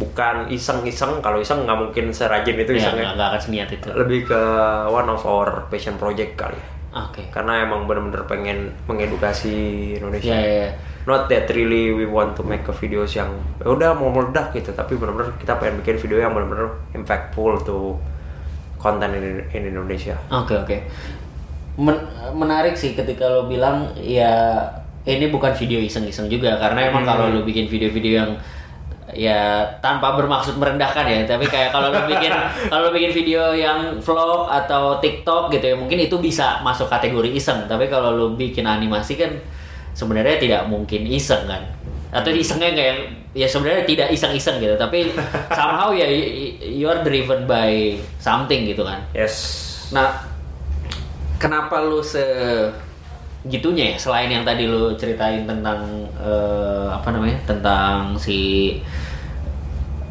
bukan 0.00 0.48
iseng-iseng. 0.48 1.20
Kalau 1.20 1.36
iseng 1.38 1.68
nggak 1.68 1.78
mungkin 1.78 2.08
serajin 2.10 2.56
itu 2.56 2.72
ya. 2.74 2.88
isengnya 2.88 3.12
nggak 3.12 3.14
nggak 3.20 3.28
akan 3.34 3.40
seniat 3.40 3.68
itu. 3.70 3.88
Lebih 3.92 4.20
ke 4.32 4.40
one 4.88 5.08
of 5.12 5.22
our 5.28 5.68
passion 5.68 6.00
project 6.00 6.34
kali 6.40 6.56
ya. 6.56 6.68
oke. 7.06 7.22
Karena 7.30 7.62
emang 7.62 7.86
bener-bener 7.86 8.24
pengen 8.26 8.72
mengedukasi 8.88 9.54
Indonesia. 10.00 10.34
Ya 10.34 10.42
ya 10.66 10.70
not 11.08 11.32
that 11.32 11.48
really 11.56 11.92
we 11.96 12.04
want 12.04 12.36
to 12.36 12.42
make 12.44 12.66
a 12.68 12.74
videos 12.76 13.16
yang 13.16 13.32
"Ya 13.56 13.72
udah 13.72 13.90
mau 13.96 14.12
meledak 14.12 14.52
gitu 14.52 14.70
tapi 14.76 15.00
benar-benar 15.00 15.32
kita 15.40 15.56
pengen 15.56 15.80
bikin 15.80 15.96
video 15.96 16.18
yang 16.20 16.32
benar-benar 16.36 16.76
impactful 16.92 17.64
to 17.64 17.96
konten 18.80 19.12
in, 19.16 19.44
in 19.52 19.62
Indonesia. 19.68 20.16
Oke 20.32 20.56
oke. 20.56 20.76
Men- 21.80 22.04
menarik 22.36 22.76
sih 22.76 22.92
ketika 22.92 23.24
lo 23.24 23.48
bilang 23.48 23.88
ya 23.96 24.60
ini 25.08 25.32
bukan 25.32 25.56
video 25.56 25.80
iseng-iseng 25.80 26.28
juga. 26.28 26.60
Karena 26.60 26.92
emang 26.92 27.08
kalau 27.08 27.32
lo 27.32 27.40
bikin 27.40 27.66
video-video 27.66 28.12
yang 28.20 28.32
ya 29.10 29.66
tanpa 29.80 30.14
bermaksud 30.14 30.60
merendahkan 30.60 31.08
ya. 31.08 31.24
Tapi 31.24 31.48
kayak 31.48 31.72
kalau 31.72 31.88
lo 31.88 32.04
bikin 32.04 32.30
kalau 32.70 32.88
lo 32.88 32.90
bikin 32.92 33.12
video 33.16 33.56
yang 33.56 33.96
vlog 33.98 34.52
atau 34.52 35.00
TikTok 35.00 35.50
gitu 35.56 35.72
ya 35.72 35.76
mungkin 35.76 35.98
itu 36.04 36.20
bisa 36.20 36.60
masuk 36.60 36.86
kategori 36.92 37.32
iseng. 37.32 37.64
Tapi 37.64 37.88
kalau 37.88 38.12
lo 38.12 38.26
bikin 38.36 38.68
animasi 38.68 39.16
kan 39.16 39.32
sebenarnya 39.96 40.36
tidak 40.36 40.62
mungkin 40.68 41.08
iseng 41.08 41.48
kan. 41.48 41.64
Atau 42.12 42.34
isengnya 42.34 42.74
kayak 42.74 42.96
ya 43.32 43.46
sebenarnya 43.46 43.88
tidak 43.88 44.08
iseng-iseng 44.12 44.60
gitu. 44.60 44.76
Tapi 44.76 45.16
somehow 45.58 45.96
ya 45.96 46.04
you 46.60 46.84
are 46.86 47.00
driven 47.00 47.48
by 47.48 47.96
something 48.20 48.68
gitu 48.68 48.84
kan. 48.84 49.00
Yes. 49.16 49.64
Nah, 49.90 50.29
kenapa 51.40 51.80
lu 51.80 52.04
segitunya 52.04 53.96
ya? 53.96 53.98
Selain 53.98 54.28
yang 54.28 54.44
tadi 54.44 54.68
lu 54.68 54.92
ceritain 55.00 55.48
tentang 55.48 56.04
eh, 56.20 56.88
apa 56.92 57.08
namanya? 57.08 57.40
Tentang 57.48 58.20
si 58.20 58.76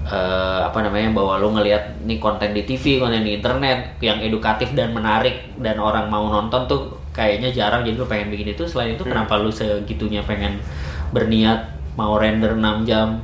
eh, 0.09 0.59
apa 0.65 0.81
namanya 0.81 1.13
bahwa 1.13 1.37
lu 1.37 1.53
ngelihat 1.53 2.01
nih 2.09 2.17
konten 2.17 2.57
di 2.57 2.65
TV, 2.65 2.97
konten 2.97 3.21
di 3.21 3.37
internet 3.37 4.01
yang 4.01 4.17
edukatif 4.25 4.73
dan 4.73 4.89
menarik 4.97 5.53
dan 5.61 5.77
orang 5.77 6.09
mau 6.09 6.25
nonton 6.33 6.65
tuh 6.65 6.97
kayaknya 7.13 7.53
jarang 7.53 7.85
jadi 7.85 8.01
lu 8.01 8.09
pengen 8.09 8.33
bikin 8.33 8.57
itu. 8.57 8.65
Selain 8.65 8.97
itu 8.97 9.05
kenapa 9.05 9.37
lu 9.37 9.53
segitunya 9.53 10.25
pengen 10.25 10.57
berniat 11.13 11.77
mau 11.93 12.17
render 12.17 12.57
6 12.57 12.89
jam 12.89 13.21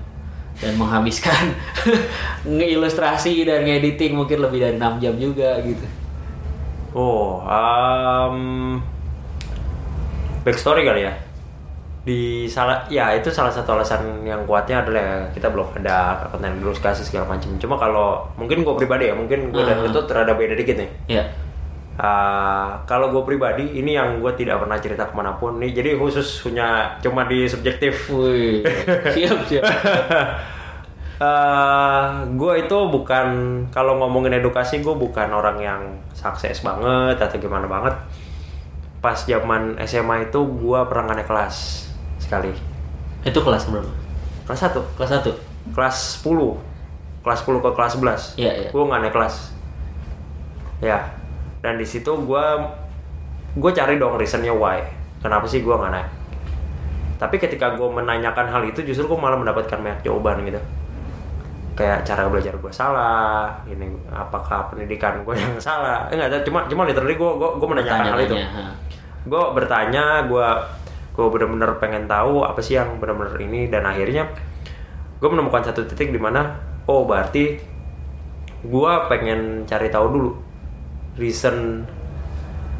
dan 0.56 0.74
menghabiskan 0.80 1.52
ngeilustrasi 2.48 3.44
dan 3.44 3.68
ngediting 3.68 4.16
mungkin 4.16 4.40
lebih 4.40 4.60
dari 4.64 4.78
6 4.78 5.04
jam 5.04 5.14
juga 5.18 5.58
gitu. 5.66 6.05
Oh 6.96 7.44
um, 7.44 8.80
backstory 10.42 10.82
kali 10.82 11.04
ya 11.04 11.14
di 12.06 12.46
salah 12.46 12.86
ya 12.86 13.18
itu 13.18 13.28
salah 13.28 13.50
satu 13.50 13.74
alasan 13.74 14.22
yang 14.22 14.46
kuatnya 14.46 14.86
adalah 14.86 15.02
ya, 15.02 15.18
kita 15.34 15.50
belum 15.50 15.74
ada 15.82 16.22
konten 16.30 16.62
ilustrasi 16.62 17.02
segala 17.02 17.34
macam 17.34 17.50
cuma 17.58 17.76
kalau 17.76 18.22
mungkin 18.38 18.62
gue 18.62 18.76
pribadi 18.78 19.10
ya 19.10 19.18
mungkin 19.18 19.50
gue 19.50 19.60
dan 19.60 19.82
Hmm. 19.82 19.90
itu 19.90 20.00
terada 20.06 20.32
beda 20.32 20.54
dikit 20.54 20.78
nih 20.78 20.90
Ya. 21.10 21.24
Uh, 21.96 22.76
kalau 22.86 23.08
gue 23.10 23.24
pribadi 23.24 23.72
ini 23.74 23.96
yang 23.96 24.20
gue 24.20 24.28
tidak 24.36 24.60
pernah 24.60 24.76
cerita 24.78 25.08
ke 25.08 25.16
mana 25.16 25.32
pun 25.34 25.58
nih 25.58 25.72
jadi 25.74 25.96
khusus 25.96 26.44
punya 26.44 26.94
cuma 27.00 27.24
di 27.24 27.48
subjektif 27.48 28.12
Wih, 28.12 28.62
siap 29.16 29.40
siap. 29.48 29.64
gue 32.36 32.54
itu 32.60 32.78
bukan 32.92 33.28
kalau 33.72 33.96
ngomongin 34.04 34.36
edukasi 34.36 34.84
gue 34.84 34.92
bukan 34.92 35.32
orang 35.32 35.58
yang 35.64 35.82
sukses 36.12 36.60
banget 36.60 37.16
atau 37.16 37.40
gimana 37.40 37.68
banget. 37.72 37.96
Pas 39.00 39.16
zaman 39.24 39.80
SMA 39.88 40.28
itu 40.28 40.40
gue 40.44 40.80
pernah 40.92 41.16
naik 41.16 41.30
kelas 41.30 41.88
sekali. 42.20 42.52
Itu 43.24 43.40
kelas 43.40 43.72
berapa? 43.72 43.88
kelas 44.46 44.62
1 44.62 44.78
Kelas 44.94 45.10
1. 45.26 45.74
kelas 45.74 45.98
10 46.22 47.26
kelas 47.26 47.40
10 47.42 47.66
ke 47.66 47.70
kelas 47.74 47.92
11 47.98 48.38
Iya, 48.38 48.52
iya. 48.54 48.70
gue 48.70 48.84
nggak 48.86 49.02
naik 49.02 49.14
kelas. 49.16 49.36
Ya. 50.84 51.00
Dan 51.66 51.82
di 51.82 51.88
situ 51.88 52.12
gue 52.14 52.46
gue 53.56 53.72
cari 53.74 53.98
dong 53.98 54.20
reasonnya 54.20 54.54
why. 54.54 54.84
Kenapa 55.24 55.50
sih 55.50 55.66
gue 55.66 55.74
nggak 55.74 55.90
naik? 55.96 56.10
Tapi 57.18 57.36
ketika 57.40 57.74
gue 57.74 57.88
menanyakan 57.90 58.52
hal 58.52 58.62
itu 58.68 58.84
justru 58.86 59.08
gue 59.10 59.18
malah 59.18 59.40
mendapatkan 59.40 59.80
banyak 59.80 60.04
jawaban 60.04 60.44
gitu 60.46 60.60
kayak 61.76 62.08
cara 62.08 62.32
belajar 62.32 62.56
gue 62.56 62.72
salah 62.72 63.52
ini 63.68 63.84
apakah 64.08 64.72
pendidikan 64.72 65.22
gue 65.22 65.36
yang 65.44 65.60
salah? 65.60 66.08
Eh, 66.08 66.16
enggak 66.16 66.42
cuma 66.48 66.64
cuma 66.66 66.88
literally 66.88 67.20
gue 67.20 67.32
gue, 67.36 67.50
gue 67.60 67.68
menanyakan 67.68 68.06
hal 68.16 68.20
itu. 68.24 68.36
Gue 69.28 69.44
bertanya 69.52 70.24
gue 70.24 70.48
gue 71.16 71.28
bener-bener 71.32 71.76
pengen 71.80 72.08
tahu 72.08 72.44
apa 72.44 72.60
sih 72.60 72.76
yang 72.76 73.00
bener-bener 73.00 73.36
ini 73.40 73.68
dan 73.68 73.84
akhirnya 73.84 74.28
gue 75.20 75.30
menemukan 75.32 75.64
satu 75.64 75.88
titik 75.88 76.12
di 76.12 76.20
mana 76.20 76.60
oh 76.88 77.04
berarti 77.04 77.56
gue 78.66 78.92
pengen 79.08 79.64
cari 79.64 79.88
tahu 79.88 80.08
dulu 80.12 80.32
reason 81.16 81.88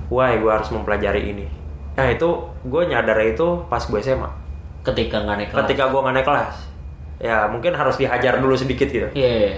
why 0.08 0.36
gue 0.36 0.52
harus 0.52 0.68
mempelajari 0.72 1.32
ini. 1.32 1.48
Nah 1.96 2.12
itu 2.12 2.28
gue 2.64 2.82
nyadar 2.86 3.16
itu 3.24 3.64
pas 3.68 3.80
gue 3.80 4.00
SMA 4.00 4.28
Ketika 4.84 5.24
nggak 5.24 5.36
naik 5.36 5.50
kelas. 5.50 5.60
ketika 5.66 5.84
gue 5.90 6.00
nggak 6.00 6.16
naik 6.16 6.28
kelas 6.28 6.56
ya 7.18 7.46
mungkin 7.46 7.72
harus 7.72 7.96
dihajar 7.96 8.38
dulu 8.38 8.54
sedikit 8.54 8.86
gitu 8.86 9.08
Iya. 9.12 9.32
iya. 9.40 9.54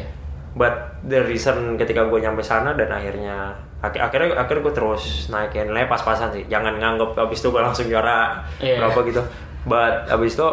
but 0.54 0.74
the 1.02 1.22
reason 1.22 1.74
ketika 1.76 2.04
gue 2.04 2.18
nyampe 2.18 2.40
sana 2.40 2.74
dan 2.74 2.88
akhirnya 2.88 3.50
ak- 3.78 3.98
akhirnya 4.00 4.34
akhirnya 4.36 4.62
gue 4.64 4.74
terus 4.74 5.04
naikin 5.28 5.66
nilai 5.66 5.86
pas-pasan 5.86 6.30
sih 6.32 6.44
jangan 6.46 6.76
nganggap 6.76 7.14
abis 7.16 7.40
itu 7.40 7.50
gue 7.50 7.60
langsung 7.60 7.86
juara 7.86 8.42
Iya. 8.58 8.82
berapa 8.82 9.00
gitu 9.06 9.22
but 9.64 10.06
abis 10.08 10.34
itu 10.34 10.48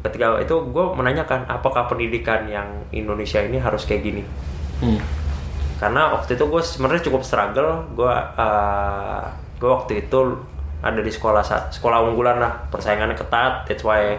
ketika 0.00 0.38
itu 0.38 0.54
gue 0.64 0.84
menanyakan 0.90 1.44
apakah 1.44 1.84
pendidikan 1.84 2.46
yang 2.46 2.64
Indonesia 2.90 3.38
ini 3.38 3.56
harus 3.56 3.84
kayak 3.84 4.02
gini 4.02 4.22
Hmm. 4.80 4.96
karena 5.76 6.08
waktu 6.10 6.34
itu 6.34 6.44
gue 6.46 6.62
sebenarnya 6.62 7.04
cukup 7.04 7.20
struggle 7.20 7.84
gue 7.92 8.14
uh, 8.36 9.22
gue 9.56 9.68
waktu 9.68 9.92
itu 10.00 10.18
ada 10.80 10.98
di 10.98 11.08
sekolah 11.08 11.44
sekolah 11.68 12.00
unggulan 12.02 12.40
lah 12.40 12.64
persaingannya 12.68 13.12
ketat 13.12 13.68
that's 13.68 13.82
why 13.82 14.16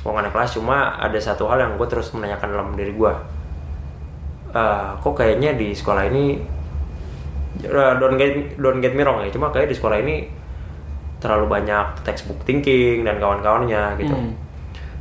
gue 0.00 0.10
nggak 0.10 0.24
naik 0.28 0.34
kelas 0.34 0.50
cuma 0.56 0.96
ada 0.96 1.18
satu 1.20 1.44
hal 1.48 1.60
yang 1.60 1.72
gue 1.76 1.86
terus 1.88 2.10
menanyakan 2.16 2.48
dalam 2.56 2.68
diri 2.72 2.92
gue 2.96 3.12
Eh, 4.50 4.88
kok 4.98 5.14
kayaknya 5.14 5.54
di 5.54 5.70
sekolah 5.70 6.10
ini 6.10 6.34
uh, 7.70 7.94
don't 8.02 8.18
get 8.18 8.58
don't 8.58 8.82
get 8.82 8.98
me 8.98 9.06
wrong 9.06 9.22
ya 9.22 9.30
cuma 9.30 9.54
kayak 9.54 9.70
di 9.70 9.78
sekolah 9.78 10.02
ini 10.02 10.26
terlalu 11.22 11.46
banyak 11.46 12.02
textbook 12.02 12.42
thinking 12.42 13.06
dan 13.06 13.22
kawan-kawannya 13.22 13.94
gitu. 14.02 14.10
Hmm. 14.10 14.34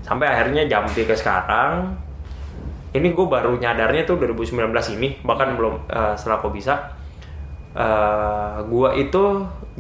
sampai 0.06 0.30
akhirnya 0.30 0.70
jampi 0.70 1.02
ke 1.02 1.18
sekarang 1.18 1.98
ini 2.94 3.10
gue 3.10 3.26
baru 3.26 3.58
nyadarnya 3.58 4.06
tuh 4.06 4.22
2019 4.22 4.70
ini 5.02 5.18
bahkan 5.26 5.58
belum 5.58 5.82
eh, 5.90 6.14
setelah 6.14 6.46
kok 6.46 6.54
bisa. 6.54 6.76
Eh 7.74 8.56
gue 8.70 8.90
itu 9.02 9.24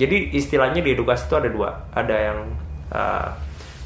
jadi 0.01 0.17
istilahnya 0.33 0.81
di 0.81 0.97
edukasi 0.97 1.29
itu 1.29 1.35
ada 1.37 1.49
dua. 1.53 1.69
Ada 1.93 2.15
yang 2.17 2.39
eh, 2.89 3.27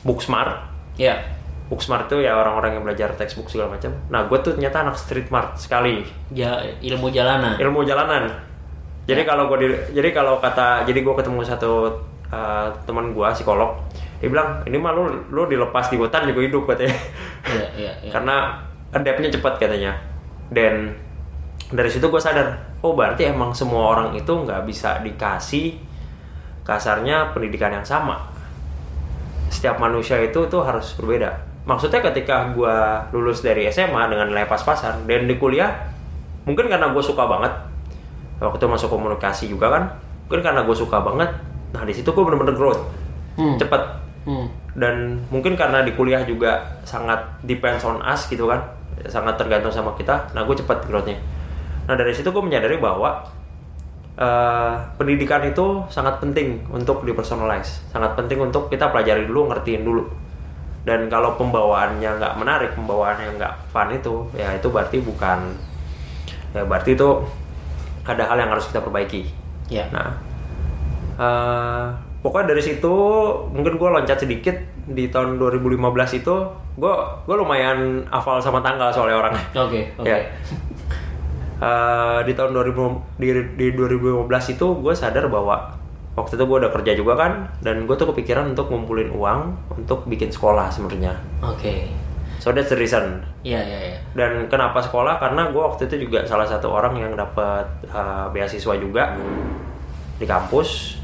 book 0.08 0.24
smart 0.24 0.73
Ya. 0.96 1.18
book 1.64 1.82
smart 1.82 2.06
itu 2.06 2.22
ya 2.22 2.38
orang-orang 2.38 2.78
yang 2.78 2.84
belajar 2.84 3.10
textbook 3.18 3.50
segala 3.50 3.74
macam 3.74 3.90
nah 4.08 4.28
gue 4.28 4.38
tuh 4.40 4.54
ternyata 4.54 4.86
anak 4.86 4.94
street 4.94 5.26
smart 5.26 5.58
sekali 5.58 6.06
Ja, 6.30 6.60
ilmu 6.80 7.10
jalanan. 7.10 7.58
ilmu 7.58 7.82
jalanan 7.82 8.30
jadi 9.04 9.26
kalau 9.26 9.50
gue 9.50 9.74
jadi 9.90 10.10
kalau 10.12 10.38
kata 10.38 10.86
jadi 10.86 11.02
gue 11.02 11.14
ketemu 11.18 11.42
satu 11.42 11.90
uh, 12.30 12.68
teman 12.86 13.12
gue 13.12 13.28
psikolog 13.34 13.74
dia 14.22 14.30
bilang 14.30 14.62
ini 14.64 14.78
mah 14.78 14.94
lu 14.94 15.04
lu 15.28 15.50
dilepas 15.50 15.90
di 15.90 15.98
hutan 15.98 16.24
juga 16.24 16.42
hidup 16.42 16.64
katanya 16.70 16.96
Iya, 17.48 17.68
iya, 17.76 17.92
iya. 18.06 18.12
karena 18.16 18.60
adaptnya 18.94 19.34
cepat 19.34 19.58
katanya 19.58 19.98
dan 20.54 20.94
dari 21.74 21.90
situ 21.90 22.06
gue 22.06 22.22
sadar 22.22 22.54
oh 22.80 22.94
berarti 22.94 23.28
emang 23.28 23.50
semua 23.52 23.98
orang 23.98 24.08
itu 24.14 24.30
nggak 24.30 24.62
bisa 24.64 25.02
dikasih 25.02 25.80
kasarnya 26.62 27.34
pendidikan 27.34 27.74
yang 27.74 27.84
sama 27.84 28.30
setiap 29.54 29.78
manusia 29.78 30.18
itu 30.18 30.50
tuh 30.50 30.66
harus 30.66 30.98
berbeda. 30.98 31.38
Maksudnya 31.64 32.02
ketika 32.02 32.52
gue 32.52 32.78
lulus 33.14 33.46
dari 33.46 33.70
SMA 33.70 34.10
dengan 34.10 34.28
nilai 34.34 34.50
pas-pasan 34.50 35.06
dan 35.06 35.30
di 35.30 35.38
kuliah 35.38 35.70
mungkin 36.44 36.68
karena 36.68 36.90
gue 36.90 37.04
suka 37.06 37.24
banget. 37.30 37.54
Waktu 38.42 38.60
itu 38.60 38.68
masuk 38.68 38.90
komunikasi 38.92 39.46
juga 39.48 39.72
kan 39.72 39.84
mungkin 40.28 40.42
karena 40.50 40.66
gue 40.66 40.74
suka 40.74 40.98
banget 40.98 41.30
nah 41.74 41.86
di 41.86 41.94
situ 41.94 42.10
gue 42.10 42.24
bener-bener 42.26 42.58
growth. 42.58 42.82
Hmm. 43.38 43.58
cepet. 43.58 44.02
Hmm. 44.24 44.48
dan 44.80 45.20
mungkin 45.28 45.52
karena 45.60 45.84
di 45.84 45.92
kuliah 46.00 46.24
juga 46.24 46.80
sangat 46.88 47.20
depends 47.44 47.84
on 47.84 48.00
us 48.00 48.24
gitu 48.32 48.48
kan 48.48 48.64
sangat 49.04 49.36
tergantung 49.36 49.68
sama 49.68 49.92
kita 50.00 50.32
nah 50.32 50.48
gue 50.48 50.56
cepat 50.58 50.88
growthnya. 50.88 51.20
Nah 51.86 51.94
dari 52.00 52.16
situ 52.16 52.32
gue 52.32 52.40
menyadari 52.40 52.80
bahwa 52.80 53.20
eh, 54.18 54.74
pendidikan 54.98 55.42
itu 55.46 55.86
sangat 55.88 56.20
penting 56.20 56.62
untuk 56.70 57.06
dipersonalize 57.08 57.86
sangat 57.90 58.14
penting 58.18 58.42
untuk 58.42 58.68
kita 58.70 58.90
pelajari 58.90 59.26
dulu 59.26 59.50
ngertiin 59.54 59.84
dulu 59.86 60.04
dan 60.84 61.08
kalau 61.08 61.40
pembawaannya 61.40 62.20
nggak 62.20 62.34
menarik 62.36 62.72
pembawaannya 62.76 63.40
nggak 63.40 63.54
fun 63.72 63.88
itu 63.94 64.28
ya 64.36 64.52
itu 64.52 64.68
berarti 64.68 65.00
bukan 65.00 65.40
ya 66.52 66.68
berarti 66.68 66.94
itu 66.94 67.10
ada 68.04 68.28
hal 68.28 68.36
yang 68.36 68.52
harus 68.52 68.68
kita 68.68 68.84
perbaiki 68.84 69.44
Ya. 69.72 69.86
Nah, 69.92 70.10
eh, 71.16 71.86
pokoknya 72.20 72.56
dari 72.56 72.64
situ 72.64 72.94
mungkin 73.52 73.80
gue 73.80 73.90
loncat 73.90 74.22
sedikit 74.22 74.56
di 74.84 75.08
tahun 75.08 75.40
2015 75.40 76.20
itu 76.20 76.36
gue 76.76 76.94
gue 77.24 77.36
lumayan 77.38 78.04
hafal 78.12 78.42
sama 78.44 78.60
tanggal 78.60 78.92
soalnya 78.92 79.18
orangnya. 79.24 79.46
Oke, 79.56 79.88
oke. 79.96 80.10
Ya. 80.10 80.20
Eh, 81.62 82.20
di 82.26 82.34
tahun 82.34 82.52
2000 82.52 83.22
di, 83.22 83.30
di 83.56 83.68
2015 83.78 84.54
itu 84.58 84.68
gue 84.82 84.94
sadar 84.98 85.30
bahwa 85.30 85.78
waktu 86.18 86.34
itu 86.36 86.44
gue 86.46 86.58
udah 86.66 86.72
kerja 86.74 86.92
juga 86.98 87.14
kan 87.18 87.32
dan 87.62 87.86
gue 87.86 87.96
tuh 87.96 88.10
kepikiran 88.10 88.54
untuk 88.54 88.70
ngumpulin 88.70 89.10
uang 89.14 89.42
untuk 89.78 90.04
bikin 90.10 90.34
sekolah 90.34 90.68
sebenarnya. 90.74 91.14
Oke. 91.46 91.88
So 92.44 92.52
that's 92.52 92.74
the 92.74 92.76
reason. 92.76 93.24
Iya, 93.48 93.64
iya, 93.64 93.80
iya. 93.96 94.00
Dan 94.12 94.52
kenapa 94.52 94.84
sekolah? 94.84 95.16
Karena 95.16 95.48
gue 95.48 95.64
waktu 95.64 95.88
itu 95.88 96.12
juga 96.12 96.28
salah 96.28 96.44
satu 96.44 96.68
orang 96.68 97.00
yang 97.00 97.16
dapat 97.16 97.64
uh, 97.88 98.28
beasiswa 98.36 98.76
juga 98.76 99.16
di 100.20 100.28
kampus. 100.28 101.00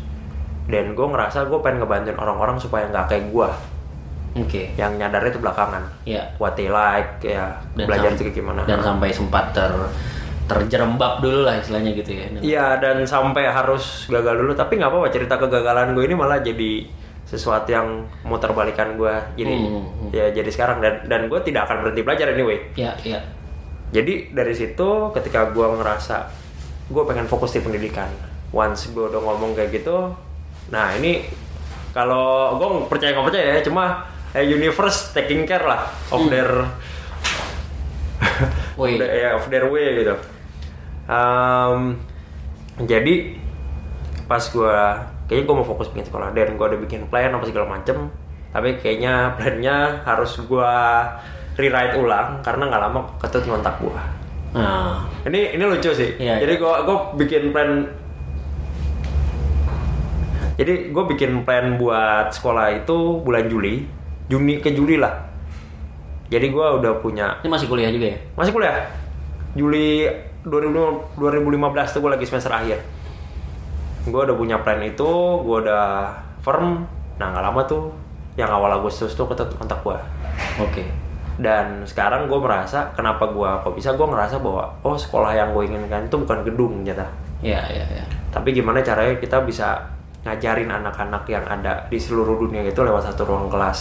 Dan 0.68 0.94
gue 0.94 1.08
ngerasa 1.08 1.48
gue 1.48 1.60
pengen 1.64 1.82
ngebantuin 1.82 2.20
orang-orang 2.20 2.60
supaya 2.60 2.86
nggak 2.92 3.08
kayak 3.10 3.26
gue 3.32 3.50
Oke. 4.38 4.76
yang 4.76 5.00
nyadar 5.00 5.24
itu 5.26 5.40
belakangan. 5.40 5.82
Iya. 6.04 6.28
What 6.38 6.60
they 6.60 6.68
like, 6.68 7.24
ya 7.24 7.56
Dan 7.72 7.88
belajar 7.88 8.20
itu 8.20 8.36
gimana. 8.36 8.68
Dan 8.68 8.84
sampai 8.84 9.10
sempat 9.10 9.56
ter 9.56 9.72
terjerembab 10.50 11.22
dulu 11.22 11.46
lah 11.46 11.62
istilahnya 11.62 11.94
gitu 11.94 12.12
ya. 12.12 12.26
Iya 12.42 12.66
dan 12.76 13.06
sampai 13.06 13.46
harus 13.46 14.10
gagal 14.10 14.36
dulu. 14.36 14.52
Tapi 14.52 14.76
nggak 14.76 14.90
apa-apa 14.90 15.08
cerita 15.08 15.38
kegagalan 15.38 15.94
gue 15.94 16.04
ini 16.04 16.18
malah 16.18 16.42
jadi 16.42 16.90
sesuatu 17.24 17.70
yang 17.70 17.88
muter 18.26 18.50
balikan 18.52 18.98
gue. 18.98 19.14
Jadi 19.38 19.54
Hmm, 19.54 19.86
hmm. 19.86 20.10
ya 20.10 20.34
jadi 20.34 20.50
sekarang 20.50 20.82
dan 20.82 21.06
dan 21.06 21.22
gue 21.30 21.38
tidak 21.40 21.70
akan 21.70 21.86
berhenti 21.86 22.02
belajar 22.02 22.28
anyway. 22.28 22.58
Iya, 22.74 22.98
iya. 23.06 23.20
Jadi 23.90 24.34
dari 24.34 24.54
situ 24.54 24.90
ketika 25.14 25.50
gue 25.50 25.66
ngerasa 25.66 26.26
gue 26.90 27.04
pengen 27.06 27.26
fokus 27.26 27.54
di 27.54 27.62
pendidikan, 27.62 28.10
once 28.50 28.90
gue 28.90 29.06
udah 29.06 29.22
ngomong 29.22 29.54
kayak 29.54 29.70
gitu, 29.72 30.10
nah 30.68 30.90
ini 30.92 31.22
kalau 31.90 32.58
gue 32.58 32.68
percaya 32.86 33.14
nggak 33.14 33.26
percaya 33.26 33.46
ya, 33.46 33.62
cuma 33.62 34.06
eh, 34.34 34.42
universe 34.42 35.10
taking 35.12 35.46
care 35.46 35.62
lah 35.62 35.86
of 36.10 36.26
their 36.28 36.50
Wih. 38.74 38.96
of 38.96 39.00
their- 39.00 39.14
ya, 39.16 39.30
of 39.36 39.46
their 39.50 39.66
way 39.68 40.02
gitu. 40.02 40.16
Um, 41.10 41.98
jadi 42.86 43.34
pas 44.30 44.46
gue 44.46 44.78
kayaknya 45.26 45.44
gue 45.50 45.56
mau 45.58 45.66
fokus 45.66 45.90
bikin 45.90 46.06
sekolah 46.06 46.30
dan 46.38 46.54
gue 46.54 46.66
udah 46.70 46.80
bikin 46.86 47.10
plan 47.10 47.34
apa 47.34 47.46
segala 47.50 47.66
macem. 47.66 48.14
Tapi 48.54 48.78
kayaknya 48.78 49.34
plannya 49.38 50.06
harus 50.06 50.38
gue 50.38 50.74
rewrite 51.60 51.96
ulang 52.00 52.40
karena 52.46 52.64
nggak 52.72 52.82
lama 52.88 53.00
ketut 53.20 53.44
ngontak 53.44 53.76
gue 53.84 54.04
Nah, 54.50 55.06
ini 55.30 55.54
ini 55.54 55.62
lucu 55.62 55.94
sih. 55.94 56.18
Iya, 56.18 56.42
jadi 56.42 56.58
gue 56.58 56.74
gue 56.88 56.98
bikin 57.22 57.54
plan 57.54 57.86
jadi 60.60 60.92
gue 60.92 61.04
bikin 61.16 61.48
plan 61.48 61.80
buat 61.80 62.34
sekolah 62.36 62.84
itu 62.84 63.22
bulan 63.24 63.48
Juli. 63.48 63.86
Juni 64.30 64.60
ke 64.62 64.74
Juli 64.74 64.98
lah. 64.98 65.30
Jadi 66.30 66.50
gue 66.50 66.68
udah 66.82 66.98
punya 67.02 67.38
ini 67.42 67.50
masih 67.50 67.66
kuliah 67.70 67.90
juga 67.90 68.14
ya? 68.14 68.18
masih 68.38 68.54
kuliah. 68.54 68.86
Juli 69.58 70.06
2000 70.06 70.29
2015 70.48 71.20
tuh 71.92 72.00
gue 72.00 72.12
lagi 72.12 72.26
semester 72.28 72.54
akhir 72.54 72.80
gue 74.08 74.22
udah 74.24 74.36
punya 74.36 74.58
plan 74.64 74.80
itu 74.80 75.10
gue 75.44 75.58
udah 75.68 76.16
firm 76.40 76.88
nah 77.20 77.36
nggak 77.36 77.44
lama 77.44 77.62
tuh 77.68 77.92
yang 78.40 78.48
awal 78.48 78.72
Agustus 78.80 79.12
tuh 79.12 79.28
kontak 79.28 79.84
gue 79.84 80.00
Oke. 80.64 80.88
dan 81.36 81.84
sekarang 81.84 82.32
gue 82.32 82.40
merasa 82.40 82.96
kenapa 82.96 83.28
gue 83.28 83.50
kok 83.64 83.76
bisa 83.76 83.92
gue 83.92 84.08
ngerasa 84.08 84.40
bahwa 84.40 84.72
oh 84.88 84.96
sekolah 84.96 85.36
yang 85.36 85.52
gue 85.52 85.68
inginkan 85.68 86.08
itu 86.08 86.16
bukan 86.16 86.40
gedung 86.48 86.74
ternyata 86.84 87.08
Iya, 87.40 87.64
iya, 87.72 87.86
iya. 87.88 88.06
tapi 88.36 88.52
gimana 88.52 88.84
caranya 88.84 89.16
kita 89.16 89.40
bisa 89.48 89.80
ngajarin 90.28 90.68
anak-anak 90.68 91.24
yang 91.32 91.44
ada 91.48 91.88
di 91.88 91.96
seluruh 91.96 92.36
dunia 92.36 92.68
itu 92.68 92.84
lewat 92.84 93.08
satu 93.08 93.24
ruang 93.24 93.48
kelas 93.48 93.80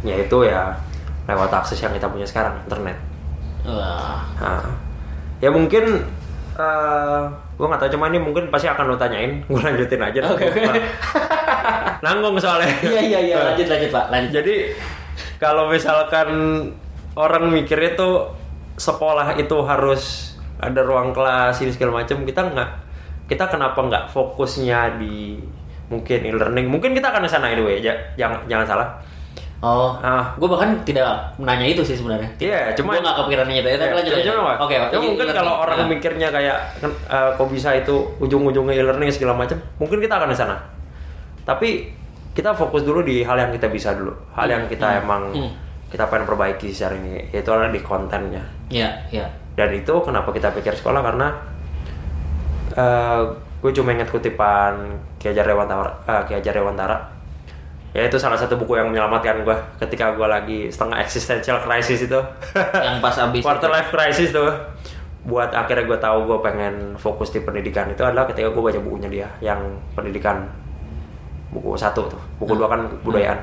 yaitu 0.00 0.48
ya 0.48 0.72
lewat 1.28 1.52
akses 1.52 1.76
yang 1.84 1.92
kita 1.92 2.08
punya 2.08 2.24
sekarang 2.24 2.56
internet. 2.64 2.96
Nah, 3.76 4.64
ya 5.38 5.50
mungkin 5.52 5.84
eh 6.58 7.22
gue 7.58 7.66
nggak 7.66 7.80
tahu 7.82 7.90
cuma 7.94 8.10
ini 8.10 8.18
mungkin 8.18 8.48
pasti 8.48 8.66
akan 8.70 8.84
lo 8.90 8.96
tanyain. 8.98 9.42
Gue 9.50 9.58
lanjutin 9.58 9.98
aja. 9.98 10.20
Oke, 10.30 10.46
oke. 10.46 10.62
nanggung 12.02 12.38
soalnya. 12.38 12.70
Iya, 12.86 13.00
iya, 13.02 13.18
iya. 13.22 13.36
Lanjut, 13.52 13.66
lanjut, 13.66 13.90
Pak. 13.90 14.04
Lanjut. 14.14 14.32
jadi 14.42 14.54
kalau 15.42 15.70
misalkan 15.70 16.28
orang 17.18 17.50
mikirnya 17.50 17.98
tuh 17.98 18.30
sekolah 18.78 19.34
itu 19.34 19.54
harus 19.66 20.34
ada 20.58 20.82
ruang 20.82 21.10
kelas 21.14 21.58
ini 21.62 21.70
segala 21.74 22.02
macam 22.02 22.22
kita 22.22 22.42
nggak 22.54 22.70
kita 23.30 23.44
kenapa 23.50 23.78
nggak 23.78 24.04
fokusnya 24.10 24.98
di 24.98 25.38
mungkin 25.90 26.20
e-learning? 26.26 26.66
Mungkin 26.70 26.94
kita 26.94 27.10
akan 27.10 27.26
ke 27.26 27.30
sana 27.30 27.50
anyway 27.50 27.78
ja- 27.82 28.14
jangan 28.14 28.46
jangan 28.46 28.66
salah 28.66 28.88
Oh, 29.58 29.90
Ah. 29.98 30.30
gue 30.38 30.46
bahkan 30.46 30.70
tidak 30.86 31.18
menanya 31.34 31.66
itu 31.66 31.82
sih 31.82 31.98
sebenarnya. 31.98 32.30
Iya, 32.38 32.70
cuma 32.78 32.94
gue 32.94 33.02
nggak 33.02 33.16
kepikiran 33.18 33.44
nanya 33.50 33.58
itu. 33.58 33.68
Tapi 33.74 33.82
Ya, 33.82 33.96
lanjut 33.98 34.12
cuma- 34.14 34.22
aja. 34.22 34.62
Oke, 34.62 34.74
Cuma 34.78 34.86
ini 34.86 35.06
mungkin 35.10 35.18
learning. 35.18 35.34
kalau 35.34 35.54
orang 35.58 35.78
Nah. 35.78 35.88
mikirnya 35.90 36.28
kayak 36.30 36.56
kan, 36.78 36.90
eh, 37.10 37.30
kok 37.34 37.48
bisa 37.50 37.68
itu 37.74 37.94
ujung-ujungnya 38.18 38.74
e-learning 38.76 39.10
segala 39.10 39.34
macam, 39.34 39.58
mungkin 39.76 39.98
kita 39.98 40.14
akan 40.14 40.30
ke 40.30 40.36
sana. 40.36 40.56
Tapi 41.42 41.90
kita 42.30 42.54
fokus 42.54 42.82
dulu 42.82 43.02
di 43.02 43.20
hal 43.20 43.34
yang 43.34 43.50
kita 43.50 43.66
bisa 43.66 43.90
dulu, 43.92 44.14
hal 44.32 44.46
yang 44.46 44.62
kita 44.64 44.86
Hmm. 44.86 45.00
emang 45.02 45.22
Hmm. 45.34 45.50
kita 45.90 46.06
pengen 46.06 46.22
perbaiki 46.24 46.70
secara 46.70 46.94
ini, 46.94 47.26
yaitu 47.28 47.50
adalah 47.50 47.66
di 47.68 47.80
kontennya. 47.80 48.44
Iya, 48.68 48.94
iya. 49.10 49.26
Dan 49.52 49.74
itu 49.74 49.90
kenapa 49.98 50.30
kita 50.30 50.52
pikir 50.52 50.70
sekolah 50.72 51.02
karena 51.02 51.34
eh 52.70 53.20
gue 53.58 53.72
cuma 53.72 53.90
ingat 53.90 54.06
kutipan 54.06 54.78
Ki 55.18 55.28
Hajar 55.28 55.42
Dewantara, 55.44 55.90
eh, 56.04 56.22
Ki 56.24 56.38
Hajar 56.38 56.54
Dewantara. 56.54 57.17
Ya 57.96 58.04
itu 58.04 58.20
salah 58.20 58.36
satu 58.36 58.60
buku 58.60 58.76
yang 58.76 58.92
menyelamatkan 58.92 59.48
gue 59.48 59.56
ketika 59.80 60.12
gue 60.12 60.28
lagi 60.28 60.58
setengah 60.68 61.00
existential 61.00 61.58
crisis 61.64 62.04
itu. 62.04 62.20
Yang 62.86 62.96
pas 63.00 63.16
abis 63.16 63.42
quarter 63.42 63.70
life 63.72 63.88
crisis 63.88 64.28
tuh. 64.34 64.52
Buat 65.24 65.56
akhirnya 65.56 65.88
gue 65.88 65.98
tahu 65.98 66.18
gue 66.28 66.38
pengen 66.44 66.74
fokus 67.00 67.32
di 67.32 67.40
pendidikan. 67.40 67.88
Itu 67.88 68.04
adalah 68.04 68.28
ketika 68.28 68.52
gue 68.52 68.62
baca 68.62 68.80
bukunya 68.80 69.08
dia 69.08 69.28
yang 69.40 69.60
pendidikan 69.96 70.44
buku 71.48 71.72
satu 71.80 72.12
tuh. 72.12 72.22
Buku 72.36 72.60
dua 72.60 72.68
kan 72.68 72.84
kebudayaan. 73.00 73.40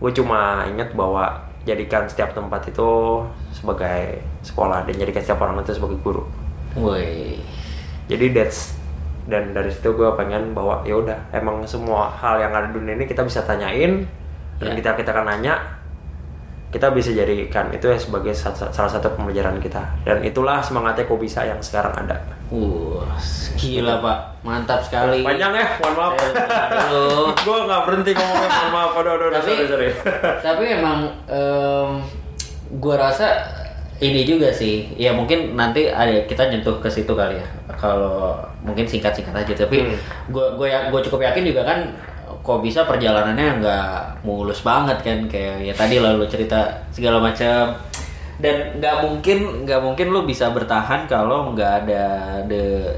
Gue 0.00 0.10
cuma 0.16 0.64
inget 0.64 0.96
bahwa 0.96 1.28
jadikan 1.68 2.08
setiap 2.08 2.32
tempat 2.32 2.64
itu 2.72 3.20
sebagai 3.52 4.24
sekolah 4.40 4.88
dan 4.88 4.96
jadikan 4.96 5.20
setiap 5.20 5.44
orang 5.44 5.60
itu 5.60 5.76
sebagai 5.76 6.00
guru. 6.00 6.24
Woi. 6.78 7.42
jadi 8.06 8.30
that's 8.30 8.77
dan 9.28 9.52
dari 9.52 9.68
situ 9.68 9.92
gue 9.92 10.08
pengen 10.14 10.50
bahwa 10.50 10.80
ya 10.82 10.96
udah 10.96 11.18
emang 11.30 11.60
semua 11.62 12.08
hal 12.10 12.36
yang 12.38 12.50
ada 12.50 12.66
di 12.66 12.74
dunia 12.74 12.94
ini 12.94 13.04
kita 13.04 13.20
bisa 13.22 13.40
tanyain 13.42 14.08
dan 14.56 14.68
Ya. 14.68 14.74
kita 14.74 14.90
kita 14.96 15.12
akan 15.12 15.26
nanya 15.28 15.54
kita 16.68 16.90
bisa 16.90 17.08
jadikan 17.10 17.70
itu 17.70 17.86
ya 17.86 17.96
sebagai 17.96 18.32
sa- 18.32 18.52
salah 18.52 18.88
satu 18.90 19.08
pembelajaran 19.10 19.56
kita 19.56 19.80
dan 20.02 20.20
itulah 20.20 20.58
semangatnya 20.58 21.04
kok 21.04 21.16
bisa 21.16 21.40
yang 21.42 21.60
sekarang 21.60 21.94
ada 21.94 22.16
Wah, 22.48 23.12
gila 23.54 24.00
Pak. 24.00 24.18
Mantap 24.40 24.80
sekali. 24.80 25.20
panjang 25.20 25.52
ya 25.54 25.66
mohon 25.78 25.94
maaf 25.94 26.12
gue 27.38 27.58
nggak 27.62 27.82
berhenti 27.84 28.10
ngomongnya 28.12 28.48
mohon 28.48 28.70
maaf 28.70 28.92
aduh 28.94 29.12
aduh, 29.12 29.26
aduh 29.26 29.30
tapi 29.34 29.50
sorry 29.54 29.66
sorry 29.66 29.88
tapi 30.40 30.64
emang 30.70 30.98
em, 31.24 31.90
gua 32.74 32.96
rasa 32.98 33.28
ini 33.98 34.22
juga 34.22 34.48
sih 34.48 34.94
ya 34.94 35.10
mungkin 35.10 35.52
nanti 35.52 35.86
ada 35.86 36.22
kita 36.24 36.46
nyentuh 36.46 36.78
ke 36.78 36.86
situ 36.86 37.10
kali 37.10 37.34
ya 37.34 37.46
kalau 37.74 38.38
mungkin 38.60 38.84
singkat 38.84 39.10
singkat 39.12 39.34
aja 39.36 39.54
tapi 39.58 39.82
Hmm. 39.82 39.98
gua 40.28 40.54
gue 40.54 40.66
gue 40.70 41.00
cukup 41.02 41.20
yakin 41.20 41.42
juga 41.44 41.62
kan 41.64 41.78
kok 42.38 42.60
bisa 42.60 42.82
perjalanannya 42.82 43.58
nggak 43.58 43.90
mulus 44.22 44.62
banget 44.62 44.98
kan 45.00 45.18
kayak 45.26 45.62
ya 45.62 45.74
tadi 45.74 45.98
lalu 45.98 46.24
cerita 46.26 46.62
segala 46.88 47.18
macam 47.18 47.74
dan 48.38 48.78
nggak 48.78 48.96
mungkin 49.02 49.38
nggak 49.66 49.80
mungkin 49.80 50.06
lu 50.08 50.22
bisa 50.22 50.48
bertahan 50.48 51.04
kalau 51.04 51.50
nggak 51.52 51.84
ada 51.84 52.04
the 52.44 52.94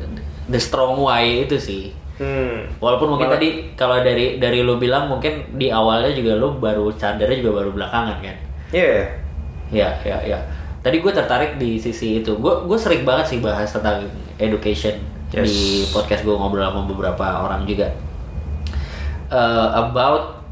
the 0.47 0.61
strong 0.61 0.97
way 0.97 1.43
itu 1.43 1.57
sih 1.57 1.85
Hmm. 2.21 2.69
Walaupun 2.77 3.17
mungkin 3.17 3.33
Malah- 3.33 3.41
tadi 3.41 3.49
kalau 3.73 4.05
dari 4.05 4.37
dari 4.37 4.61
lu 4.61 4.77
bilang 4.77 5.09
mungkin 5.09 5.41
di 5.57 5.73
awalnya 5.73 6.13
juga 6.13 6.37
lu 6.37 6.53
baru 6.53 6.93
sadarnya 6.93 7.41
juga 7.41 7.65
baru 7.65 7.73
belakangan 7.73 8.21
kan. 8.21 8.37
Iya. 8.69 9.09
Ya, 9.73 9.89
ya, 10.05 10.21
ya. 10.29 10.37
Tadi 10.81 10.97
gue 11.01 11.13
tertarik 11.13 11.61
di 11.61 11.77
sisi 11.77 12.25
itu. 12.25 12.37
Gue 12.41 12.65
gue 12.65 12.79
sering 12.81 13.05
banget 13.05 13.37
sih 13.37 13.39
bahas 13.45 13.69
tentang 13.69 14.09
education 14.41 14.97
Yes. 15.31 15.47
di 15.47 15.87
podcast 15.95 16.27
gue 16.27 16.35
ngobrol 16.35 16.67
sama 16.67 16.83
beberapa 16.91 17.23
orang 17.47 17.63
juga. 17.63 17.87
Eh, 19.31 19.69
about 19.79 20.43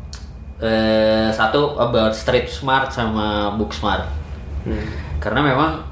eh, 0.62 1.34
satu 1.34 1.74
about 1.82 2.14
street 2.14 2.46
smart 2.46 2.94
sama 2.94 3.58
book 3.58 3.74
smart. 3.74 4.06
Hmm. 4.62 4.86
Karena 5.18 5.42
memang 5.42 5.82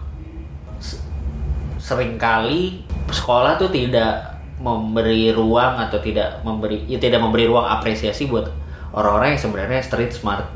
sering 1.82 2.14
kali 2.14 2.86
sekolah 3.10 3.58
tuh 3.58 3.70
tidak 3.74 4.38
memberi 4.62 5.34
ruang 5.34 5.78
atau 5.82 5.98
tidak 5.98 6.42
memberi 6.42 6.82
ya 6.86 6.98
tidak 6.98 7.22
memberi 7.22 7.46
ruang 7.46 7.66
apresiasi 7.66 8.26
buat 8.26 8.46
orang-orang 8.94 9.34
yang 9.34 9.42
sebenarnya 9.42 9.82
street 9.82 10.14
smart. 10.14 10.46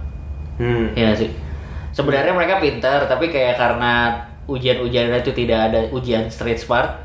Hmm. 0.63 0.95
Iya 0.95 1.19
sih. 1.19 1.31
Sebenarnya 2.01 2.33
mereka 2.33 2.55
pintar, 2.57 3.05
tapi 3.05 3.29
kayak 3.29 3.61
karena 3.61 4.17
ujian-ujiannya 4.49 5.21
itu 5.21 5.33
tidak 5.37 5.61
ada 5.71 5.81
ujian 5.93 6.27
street 6.33 6.59
smart, 6.59 6.97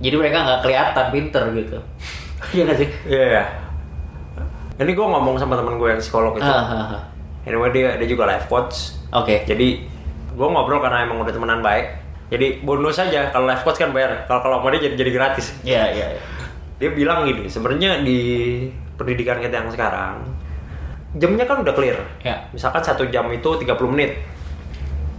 jadi 0.00 0.14
mereka 0.16 0.46
nggak 0.46 0.60
kelihatan 0.64 1.06
pinter 1.12 1.42
gitu. 1.54 1.78
Iya 2.54 2.62
nggak 2.70 2.78
sih? 2.78 2.88
Iya 3.10 3.24
ya. 3.34 3.44
Ini 4.78 4.94
gue 4.94 5.06
ngomong 5.10 5.34
sama 5.42 5.58
temen 5.58 5.74
gue 5.74 5.90
yang 5.90 5.98
psikolog 5.98 6.38
itu. 6.38 6.46
Ah, 6.46 6.94
ah. 6.94 7.02
Anyway 7.42 7.74
dia 7.74 7.98
dia 7.98 8.06
juga 8.06 8.30
life 8.30 8.46
coach. 8.46 8.94
Oke. 9.10 9.42
Jadi 9.42 9.82
gue 10.38 10.46
ngobrol 10.46 10.78
karena 10.78 11.02
emang 11.02 11.26
udah 11.26 11.34
temenan 11.34 11.58
baik. 11.58 11.98
Jadi 12.30 12.62
bonus 12.62 13.02
aja 13.02 13.34
kalau 13.34 13.50
life 13.50 13.66
coach 13.66 13.82
kan 13.82 13.90
bayar. 13.90 14.22
Kalau 14.30 14.38
kalau 14.38 14.56
mau 14.62 14.70
dia 14.70 14.86
jadi 14.86 14.94
jadi 14.94 15.10
gratis. 15.10 15.50
Iya 15.66 15.82
iya. 15.90 16.06
iya. 16.14 16.22
Dia 16.78 16.94
bilang 16.94 17.26
gini, 17.26 17.50
sebenarnya 17.50 18.06
di 18.06 18.20
pendidikan 18.94 19.42
kita 19.42 19.66
yang 19.66 19.70
sekarang 19.74 20.22
jamnya 21.18 21.42
kan 21.42 21.66
udah 21.66 21.74
clear. 21.74 21.98
Ya. 22.22 22.46
Misalkan 22.54 22.86
satu 22.86 23.02
jam 23.10 23.26
itu 23.34 23.50
30 23.50 23.66
menit. 23.90 24.14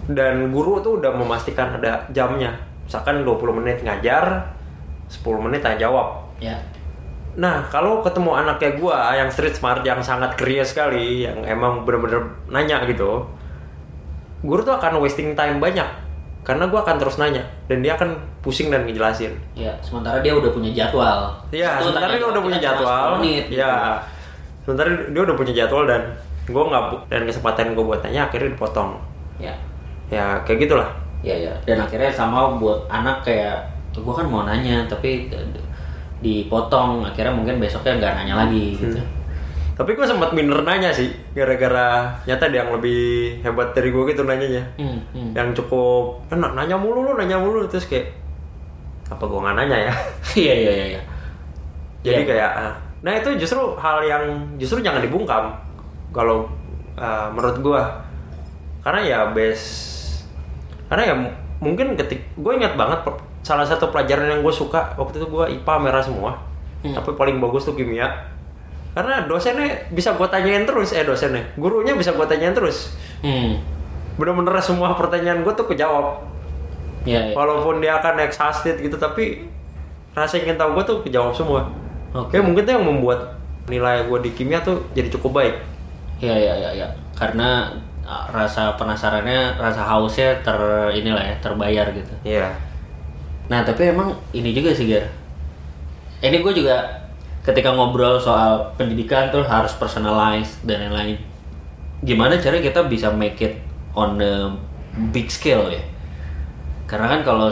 Dan 0.09 0.49
guru 0.49 0.81
tuh 0.81 0.97
udah 0.97 1.13
memastikan 1.13 1.77
ada 1.77 2.01
jamnya. 2.09 2.49
Misalkan 2.89 3.21
20 3.21 3.61
menit 3.61 3.77
ngajar, 3.85 4.41
10 5.05 5.45
menit 5.45 5.61
tanya 5.61 5.85
jawab. 5.85 6.25
Ya. 6.41 6.57
Nah, 7.37 7.61
kalau 7.69 8.01
ketemu 8.01 8.33
anak 8.33 8.57
kayak 8.57 8.81
gua 8.81 9.13
yang 9.13 9.29
street 9.29 9.53
smart, 9.53 9.85
yang 9.85 10.01
sangat 10.01 10.33
kriya 10.33 10.65
sekali, 10.65 11.29
yang 11.29 11.37
emang 11.45 11.85
bener-bener 11.85 12.25
nanya 12.49 12.81
gitu, 12.89 13.21
guru 14.41 14.65
tuh 14.65 14.73
akan 14.73 14.97
wasting 14.97 15.37
time 15.37 15.61
banyak. 15.61 15.85
Karena 16.41 16.65
gua 16.65 16.81
akan 16.81 16.97
terus 16.97 17.21
nanya, 17.21 17.45
dan 17.69 17.85
dia 17.85 17.93
akan 17.93 18.17
pusing 18.41 18.73
dan 18.73 18.89
ngejelasin. 18.89 19.37
Ya, 19.53 19.77
sementara 19.85 20.25
dia 20.25 20.33
udah 20.33 20.49
punya 20.49 20.73
jadwal. 20.73 21.29
Iya, 21.53 21.77
sementara 21.77 22.09
tanya 22.09 22.17
dia 22.17 22.27
udah 22.33 22.41
punya 22.41 22.57
jadwal. 22.57 23.05
10 23.13 23.21
menit, 23.21 23.43
gitu. 23.45 23.61
Iya. 23.61 23.73
Sementara 24.65 24.89
dia 24.89 25.21
udah 25.21 25.35
punya 25.37 25.53
jadwal 25.53 25.83
dan 25.85 26.01
gua 26.49 26.63
nggak 26.65 26.83
dan 27.13 27.21
kesempatan 27.29 27.77
gua 27.77 27.85
buat 27.93 28.01
nanya 28.01 28.25
akhirnya 28.25 28.57
dipotong. 28.57 28.97
Ya. 29.37 29.53
Ya, 30.09 30.41
kayak 30.41 30.65
gitulah. 30.65 30.89
Ya 31.21 31.35
ya. 31.35 31.53
Dan 31.63 31.79
akhirnya 31.79 32.09
sama 32.09 32.57
buat 32.57 32.85
anak 32.87 33.21
kayak 33.21 33.61
gue 33.91 34.13
kan 34.13 34.23
mau 34.23 34.43
nanya 34.43 34.85
tapi 34.85 35.27
d- 35.27 35.59
dipotong 36.19 37.01
akhirnya 37.01 37.31
mungkin 37.31 37.59
besoknya 37.59 37.95
nggak 37.97 38.13
nanya 38.15 38.35
lagi 38.45 38.75
gitu. 38.75 38.99
Tapi 39.73 39.95
gua 39.95 40.03
sempat 40.03 40.35
minder 40.35 40.59
nanya 40.59 40.91
sih, 40.91 41.07
gara-gara 41.31 42.11
nyata 42.27 42.51
dia 42.51 42.59
yang 42.59 42.75
lebih 42.75 42.99
hebat 43.39 43.71
dari 43.71 43.87
gua 43.89 44.03
gitu 44.03 44.23
nanyanya. 44.23 44.59
Hmm, 44.75 44.99
hmm. 45.15 45.31
yang 45.31 45.55
cukup 45.55 46.19
kan 46.27 46.43
nanya 46.43 46.75
mulu 46.75 46.99
lu 47.01 47.11
nanya 47.15 47.39
mulu 47.39 47.63
terus 47.63 47.87
kayak 47.87 48.11
apa 49.07 49.23
gua 49.23 49.47
nggak 49.47 49.55
nanya 49.57 49.77
ya 49.87 49.93
Iya 50.43 50.53
iya 50.53 50.71
iya. 50.71 50.85
iya. 50.95 51.01
jadi 52.01 52.21
Iya. 52.21 52.27
kayak 52.27 52.49
ah, 52.51 52.73
nah 52.99 53.11
itu 53.11 53.29
justru 53.35 53.59
hal 53.75 54.03
yang 54.03 54.23
justru 54.55 54.79
jangan 54.79 54.99
dibungkam 54.99 55.55
kalau 56.11 56.43
ah, 56.93 57.31
menurut 57.31 57.57
gua 57.59 57.83
karena 58.79 58.99
ya 59.01 59.19
base 59.31 59.95
karena 60.89 61.03
ya 61.05 61.15
mungkin 61.59 61.93
ketik 61.93 62.25
gue 62.33 62.51
ingat 62.51 62.73
banget 62.73 62.99
salah 63.39 63.63
satu 63.63 63.87
pelajaran 63.87 64.27
yang 64.27 64.41
gue 64.41 64.51
suka 64.51 64.93
waktu 64.95 65.17
itu 65.17 65.27
gua 65.27 65.45
IPA 65.47 65.75
merah 65.79 66.01
semua 66.01 66.31
Hmm. 66.79 66.95
tapi 66.95 67.11
paling 67.11 67.37
bagus 67.37 67.63
tuh 67.63 67.75
kimia 67.75 68.07
karena 68.89 69.27
dosennya 69.27 69.67
bisa 69.91 70.15
gue 70.15 70.23
tanyain 70.25 70.63
terus 70.63 70.91
eh 70.91 71.03
dosennya 71.03 71.43
gurunya 71.53 71.91
bisa 71.91 72.11
gue 72.11 72.23
tanyain 72.23 72.55
terus 72.55 72.95
Hmm. 73.19 73.59
bener-bener 74.15 74.55
semua 74.59 74.95
pertanyaan 74.95 75.43
gue 75.43 75.53
tuh 75.53 75.67
kejawab 75.67 76.23
Iya 77.03 77.31
iya. 77.31 77.35
walaupun 77.35 77.79
dia 77.79 77.95
akan 77.95 78.19
exhausted 78.21 78.79
gitu 78.79 78.95
tapi 78.95 79.47
rasa 80.11 80.35
ingin 80.35 80.55
tahu 80.55 80.71
gue 80.73 80.83
tuh 80.85 80.97
kejawab 81.01 81.31
semua 81.31 81.67
Oke. 82.11 82.35
Oke 82.35 82.37
mungkin 82.39 82.63
itu 82.63 82.71
yang 82.71 82.83
membuat 82.83 83.35
nilai 83.67 84.03
gue 84.03 84.19
di 84.19 84.31
kimia 84.31 84.59
tuh 84.59 84.79
jadi 84.91 85.07
cukup 85.09 85.35
baik 85.35 85.55
Iya 86.19 86.35
iya 86.35 86.53
iya 86.57 86.69
iya. 86.75 86.87
Karena 87.13 87.75
rasa 88.33 88.73
penasarannya, 88.73 89.57
rasa 89.61 89.85
hausnya 89.85 90.33
ter 90.41 90.57
inilah 90.97 91.21
ya, 91.21 91.35
terbayar 91.41 91.85
gitu. 91.93 92.13
iya 92.25 92.49
Nah 93.49 93.65
tapi 93.65 93.89
emang 93.89 94.13
ini 94.31 94.53
juga 94.53 94.71
sih 94.71 94.85
Gar. 94.85 95.09
Ini 96.21 96.37
gue 96.39 96.53
juga 96.53 96.85
ketika 97.41 97.73
ngobrol 97.73 98.21
soal 98.21 98.61
pendidikan 98.77 99.33
tuh 99.33 99.41
harus 99.41 99.73
personalized 99.75 100.61
dan 100.63 100.85
lain-lain. 100.85 101.17
Gimana 102.05 102.37
caranya 102.37 102.69
kita 102.69 102.85
bisa 102.85 103.09
make 103.09 103.41
it 103.41 103.57
on 103.97 104.21
the 104.21 104.53
big 105.09 105.33
scale 105.33 105.67
ya? 105.73 105.81
Karena 106.85 107.09
kan 107.09 107.21
kalau 107.25 107.49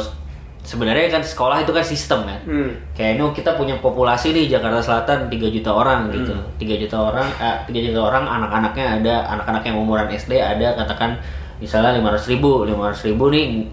sebenarnya 0.68 1.08
kan 1.08 1.24
sekolah 1.24 1.64
itu 1.64 1.72
kan 1.72 1.86
sistem 1.88 2.28
kan. 2.28 2.40
Hmm. 2.44 2.72
Kayak 2.92 3.12
ini 3.16 3.24
kita 3.32 3.56
punya 3.56 3.80
populasi 3.80 4.36
di 4.36 4.52
Jakarta 4.52 4.84
Selatan 4.84 5.32
3 5.32 5.48
juta 5.48 5.72
orang 5.72 6.12
gitu. 6.12 6.36
3 6.60 6.84
juta 6.84 6.98
orang, 7.00 7.28
eh, 7.40 7.58
3 7.72 7.80
juta 7.88 8.00
orang 8.04 8.28
anak-anaknya 8.28 8.86
ada 9.00 9.16
anak-anak 9.40 9.64
yang 9.64 9.80
umuran 9.80 10.12
SD 10.12 10.36
ada 10.44 10.76
katakan 10.76 11.16
misalnya 11.64 11.96
500 11.96 12.28
ribu, 12.28 12.68
500 12.68 13.08
ribu 13.08 13.32
nih 13.32 13.64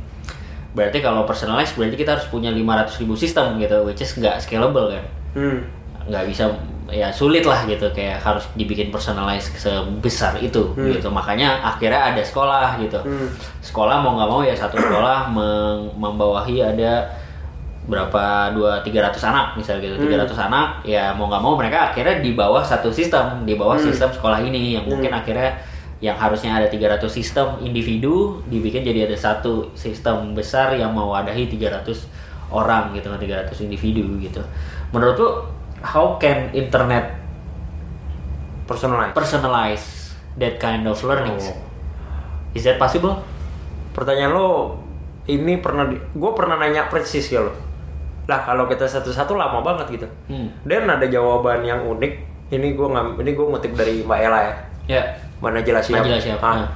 berarti 0.75 0.99
kalau 0.99 1.23
personalized 1.23 1.79
berarti 1.79 1.95
kita 1.95 2.19
harus 2.19 2.27
punya 2.27 2.51
500 2.51 2.99
ribu 3.07 3.15
sistem 3.15 3.63
gitu 3.63 3.87
which 3.87 4.03
is 4.03 4.11
nggak 4.19 4.43
scalable 4.43 4.91
kan 4.91 5.05
hmm. 5.39 5.59
nggak 6.11 6.27
bisa 6.27 6.51
ya 6.93 7.09
sulit 7.09 7.49
lah 7.49 7.65
gitu 7.65 7.89
kayak 7.97 8.21
harus 8.21 8.45
dibikin 8.53 8.93
personalized 8.93 9.57
sebesar 9.57 10.37
itu 10.41 10.77
gitu. 10.77 11.09
Makanya 11.09 11.65
akhirnya 11.65 12.13
ada 12.13 12.21
sekolah 12.21 12.77
gitu. 12.81 13.01
Hmm. 13.01 13.29
sekolah 13.65 14.05
mau 14.05 14.17
nggak 14.21 14.31
mau 14.31 14.41
ya 14.45 14.53
satu 14.53 14.77
sekolah 14.77 15.33
membawahi 15.97 16.61
ada 16.61 17.09
berapa 17.85 18.49
dua 18.57 18.81
tiga 18.81 19.05
ratus 19.09 19.25
anak 19.25 19.57
misalnya 19.57 19.93
gitu. 19.93 20.09
Tiga 20.09 20.25
ratus 20.25 20.37
anak 20.37 20.85
ya 20.85 21.13
mau 21.17 21.29
nggak 21.29 21.43
mau 21.43 21.57
mereka 21.57 21.93
akhirnya 21.93 22.21
di 22.21 22.37
bawah 22.37 22.61
satu 22.65 22.93
sistem 22.93 23.45
di 23.49 23.57
bawah 23.57 23.81
sistem 23.81 24.13
sekolah 24.13 24.45
ini. 24.45 24.77
Yang 24.77 24.85
mungkin 24.93 25.13
akhirnya 25.13 25.57
yang 26.05 26.21
harusnya 26.21 26.53
ada 26.53 26.69
300 26.69 27.01
sistem 27.09 27.57
individu 27.65 28.45
dibikin 28.53 28.85
jadi 28.85 29.09
ada 29.09 29.17
satu 29.17 29.73
sistem 29.73 30.37
besar 30.37 30.77
yang 30.77 30.93
mewadahi 30.93 31.49
300 31.49 32.51
orang 32.53 32.93
gitu 32.93 33.09
kan 33.09 33.17
300 33.17 33.57
individu 33.65 34.05
gitu. 34.21 34.45
Menurut 34.93 35.17
lu 35.17 35.31
how 35.85 36.17
can 36.17 36.49
internet 36.53 37.13
personalized 38.65 39.13
personalize 39.13 39.87
that 40.35 40.57
kind 40.57 40.85
of 40.85 40.97
learning 41.05 41.37
Oh. 41.37 41.57
is 42.57 42.65
that 42.65 42.77
possible 42.77 43.21
pertanyaan 43.93 44.33
lo 44.33 44.79
ini 45.25 45.57
pernah 45.57 45.87
di, 45.87 45.97
gue 45.97 46.31
pernah 46.33 46.57
nanya 46.57 46.89
persis 46.89 47.29
ya 47.29 47.41
lo 47.41 47.53
lah 48.25 48.41
kalau 48.41 48.65
kita 48.65 48.89
satu-satu 48.89 49.37
lama 49.37 49.61
banget 49.61 50.01
gitu 50.01 50.09
Hmm. 50.27 50.49
dan 50.65 50.89
ada 50.89 51.05
jawaban 51.05 51.61
yang 51.61 51.85
unik 51.85 52.13
ini 52.51 52.73
gue 52.73 52.89
ngam 52.89 53.21
ini 53.21 53.31
gue 53.33 53.47
ngutip 53.47 53.73
dari 53.75 54.01
mbak 54.01 54.19
Ella 54.19 54.41
ya 54.41 54.55
ya 54.89 55.03
mana 55.41 55.61
jelas 55.61 55.85
siap 55.85 56.01
Najla 56.01 56.17
Shihab, 56.17 56.41
Ah. 56.41 56.55
nah. 56.57 56.69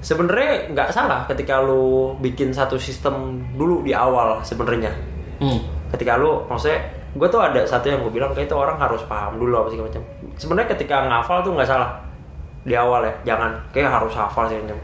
sebenarnya 0.00 0.74
nggak 0.74 0.90
salah 0.90 1.22
ketika 1.26 1.62
lu 1.62 2.18
bikin 2.18 2.50
satu 2.50 2.74
sistem 2.74 3.38
dulu 3.54 3.86
di 3.86 3.94
awal 3.94 4.42
sebenarnya 4.42 4.90
hmm. 5.38 5.90
ketika 5.94 6.18
lu 6.18 6.42
maksudnya 6.44 6.82
gue 7.14 7.28
tuh 7.30 7.38
ada 7.38 7.62
satu 7.62 7.86
yang 7.86 8.02
gue 8.02 8.10
bilang 8.10 8.34
kayak 8.34 8.50
itu 8.50 8.56
orang 8.58 8.74
harus 8.74 9.02
paham 9.06 9.38
dulu 9.38 9.62
apa 9.62 9.68
segala 9.70 9.86
macam. 9.86 10.02
Sebenarnya 10.34 10.68
ketika 10.74 10.96
ngafal 11.06 11.38
tuh 11.46 11.52
nggak 11.54 11.68
salah 11.70 11.90
di 12.64 12.74
awal 12.74 13.06
ya 13.06 13.14
jangan 13.34 13.54
kayak 13.70 13.86
harus 13.86 14.10
hafal 14.18 14.50
sih 14.50 14.58
macam. 14.58 14.78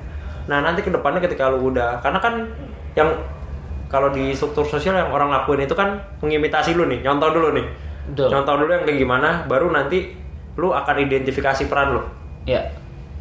Nah 0.47 0.63
nanti 0.63 0.87
ke 0.87 0.91
depannya 0.95 1.19
ketika 1.19 1.51
lu 1.51 1.75
udah 1.75 1.99
karena 1.99 2.23
kan 2.23 2.47
yang 2.95 3.11
kalau 3.91 4.15
di 4.15 4.31
struktur 4.31 4.63
sosial 4.63 4.95
yang 4.95 5.11
orang 5.11 5.35
lakuin 5.35 5.67
itu 5.67 5.75
kan 5.75 5.99
mengimitasi 6.23 6.79
lu 6.79 6.87
nih 6.87 7.03
nyontoh 7.03 7.35
dulu 7.35 7.51
nih. 7.59 7.67
Betul. 8.11 8.33
nyontoh 8.33 8.55
dulu 8.59 8.71
yang 8.75 8.85
kayak 8.87 8.99
gimana 8.99 9.29
baru 9.47 9.71
nanti 9.71 10.15
lu 10.55 10.71
akan 10.71 10.97
identifikasi 11.03 11.67
peran 11.67 11.99
lu. 11.99 12.03
Ya. 12.47 12.71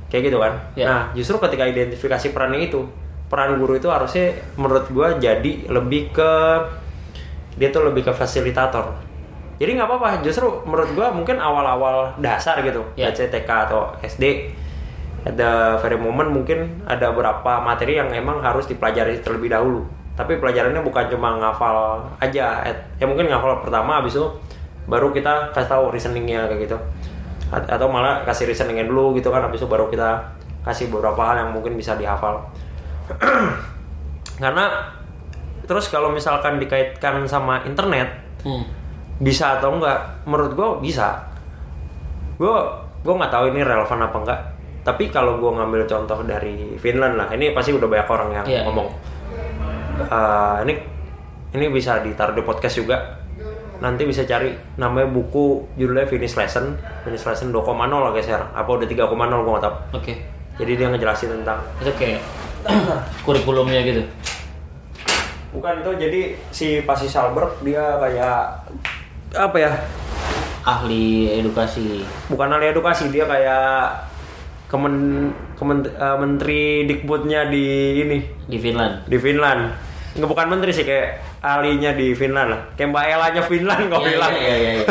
Kayak 0.10 0.34
gitu 0.34 0.38
kan? 0.42 0.54
Ya. 0.74 0.86
nah 0.86 1.02
justru 1.14 1.38
ketika 1.42 1.66
identifikasi 1.66 2.34
perannya 2.34 2.70
itu 2.70 2.86
peran 3.30 3.62
guru 3.62 3.78
itu 3.78 3.86
harusnya 3.90 4.34
menurut 4.58 4.90
gua 4.90 5.18
jadi 5.22 5.70
lebih 5.70 6.10
ke 6.10 6.32
dia 7.58 7.72
tuh 7.72 7.88
lebih 7.88 8.06
ke 8.06 8.12
fasilitator. 8.14 8.92
Jadi 9.60 9.76
nggak 9.76 9.88
apa-apa 9.92 10.24
justru 10.24 10.48
menurut 10.64 10.88
gua 10.96 11.12
mungkin 11.12 11.36
awal-awal 11.36 12.16
dasar 12.24 12.64
gitu 12.64 12.80
Ya. 12.96 13.12
let's 13.12 13.20
say 13.20 13.28
TK 13.28 13.68
atau 13.68 13.92
SD 14.00 14.56
ada 15.28 15.76
very 15.84 16.00
moment 16.00 16.32
mungkin 16.32 16.80
ada 16.88 17.12
beberapa 17.12 17.60
materi 17.60 18.00
yang 18.00 18.08
emang 18.16 18.40
harus 18.40 18.64
dipelajari 18.72 19.20
terlebih 19.20 19.52
dahulu. 19.52 19.84
Tapi 20.16 20.40
pelajarannya 20.40 20.80
bukan 20.80 21.12
cuma 21.12 21.36
ngafal 21.40 22.00
aja 22.24 22.64
ya 22.96 23.06
mungkin 23.08 23.28
ngafal 23.28 23.60
pertama 23.64 24.00
habis 24.00 24.16
itu 24.16 24.28
baru 24.88 25.12
kita 25.12 25.52
kasih 25.52 25.70
tahu 25.76 25.84
reasoningnya 25.92 26.48
kayak 26.48 26.72
gitu. 26.72 26.78
A- 27.52 27.68
atau 27.68 27.92
malah 27.92 28.24
kasih 28.24 28.48
reasoningnya 28.48 28.88
dulu 28.88 29.12
gitu 29.20 29.28
kan 29.28 29.44
habis 29.44 29.60
itu 29.60 29.68
baru 29.68 29.92
kita 29.92 30.24
kasih 30.64 30.88
beberapa 30.88 31.20
hal 31.20 31.36
yang 31.44 31.52
mungkin 31.52 31.76
bisa 31.76 32.00
dihafal. 32.00 32.40
Karena 34.44 34.72
terus 35.70 35.86
kalau 35.86 36.10
misalkan 36.10 36.58
dikaitkan 36.58 37.22
sama 37.24 37.62
internet 37.64 38.10
Hmm. 38.40 38.66
bisa 39.18 39.60
atau 39.60 39.76
enggak? 39.76 40.00
Menurut 40.24 40.52
gue 40.52 40.70
bisa. 40.82 41.22
Gue 42.36 42.56
gue 43.00 43.14
nggak 43.14 43.30
tahu 43.30 43.52
ini 43.52 43.62
relevan 43.62 44.00
apa 44.02 44.18
enggak. 44.18 44.40
Tapi 44.80 45.08
kalau 45.08 45.38
gue 45.38 45.52
ngambil 45.52 45.86
contoh 45.86 46.24
dari 46.24 46.74
Finland 46.76 47.14
lah 47.14 47.28
ini 47.30 47.52
pasti 47.52 47.70
udah 47.70 47.86
banyak 47.86 48.08
orang 48.08 48.30
yang 48.34 48.46
Iya, 48.48 48.62
ngomong. 48.64 48.88
Eh, 50.00 50.58
ini 50.64 50.74
ini 51.52 51.66
bisa 51.68 52.00
ditaruh 52.00 52.32
di 52.32 52.42
podcast 52.42 52.76
juga. 52.76 52.98
Nanti 53.80 54.04
bisa 54.04 54.24
cari 54.24 54.50
namanya 54.76 55.08
buku 55.08 55.64
judulnya 55.76 56.04
Finish 56.04 56.36
Lesson 56.36 56.76
Finish 57.02 57.24
Lesson 57.24 57.52
2,0 57.52 57.64
lah 57.92 58.10
guys 58.10 58.26
ya. 58.26 58.40
Apa 58.50 58.70
udah 58.74 58.84
3,0 58.84 59.08
gue 59.08 59.52
nggak 59.52 59.64
tahu. 59.64 59.76
Oke. 59.94 60.14
jadi 60.56 60.76
dia 60.76 60.88
ngejelasin 60.88 61.32
tentang 61.34 61.60
Itu 61.80 61.92
kayak 61.94 62.20
kurikulumnya 63.26 63.80
gitu. 63.82 64.04
Bukan 65.50 65.80
itu 65.80 65.92
jadi 66.00 66.22
si 66.50 66.68
Pasi 66.82 67.06
Salberg 67.06 67.58
dia 67.60 67.98
kayak 67.98 68.40
apa 69.32 69.58
ya 69.58 69.72
Ahli 70.62 71.32
edukasi. 71.34 72.04
bukan 72.28 72.52
ahli 72.52 72.70
edukasi 72.70 73.10
dia 73.10 73.24
kayak 73.24 73.90
kemen, 74.68 74.96
kemen- 75.56 75.88
eh, 75.88 76.18
menteri 76.18 76.62
dikbudnya 76.86 77.48
di 77.48 77.66
ini 78.00 78.18
di 78.46 78.58
Finland. 78.58 79.02
di 79.04 79.18
Finland 79.18 79.74
nggak 80.12 80.26
bukan 80.28 80.48
menteri 80.48 80.70
sih 80.70 80.84
kayak 80.84 81.22
ahlinya 81.40 81.94
di 81.94 82.14
Finland 82.14 82.50
lah 82.50 82.62
kayak 82.76 82.90
mbak 82.90 83.06
Elanya 83.08 83.42
Finland 83.42 83.84
kok 83.88 83.98
Iya, 84.00 84.10
bilang 84.12 84.34
iya, 84.36 84.56
iya, 84.56 84.72
iya. 84.76 84.86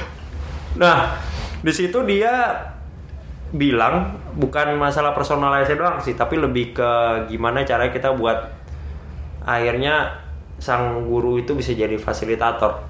nah 0.80 0.96
di 1.58 1.72
situ 1.72 2.00
dia 2.02 2.32
bilang 3.50 4.08
bukan 4.32 4.74
masalah 4.74 5.12
personalisasi 5.12 5.74
doang 5.74 5.96
sih 5.98 6.12
tapi 6.12 6.36
lebih 6.36 6.72
ke 6.72 6.90
gimana 7.26 7.62
caranya 7.62 7.90
kita 7.90 8.12
buat 8.12 8.36
akhirnya 9.44 10.08
sang 10.56 11.04
guru 11.04 11.36
itu 11.36 11.52
bisa 11.52 11.72
jadi 11.72 11.94
fasilitator 11.94 12.80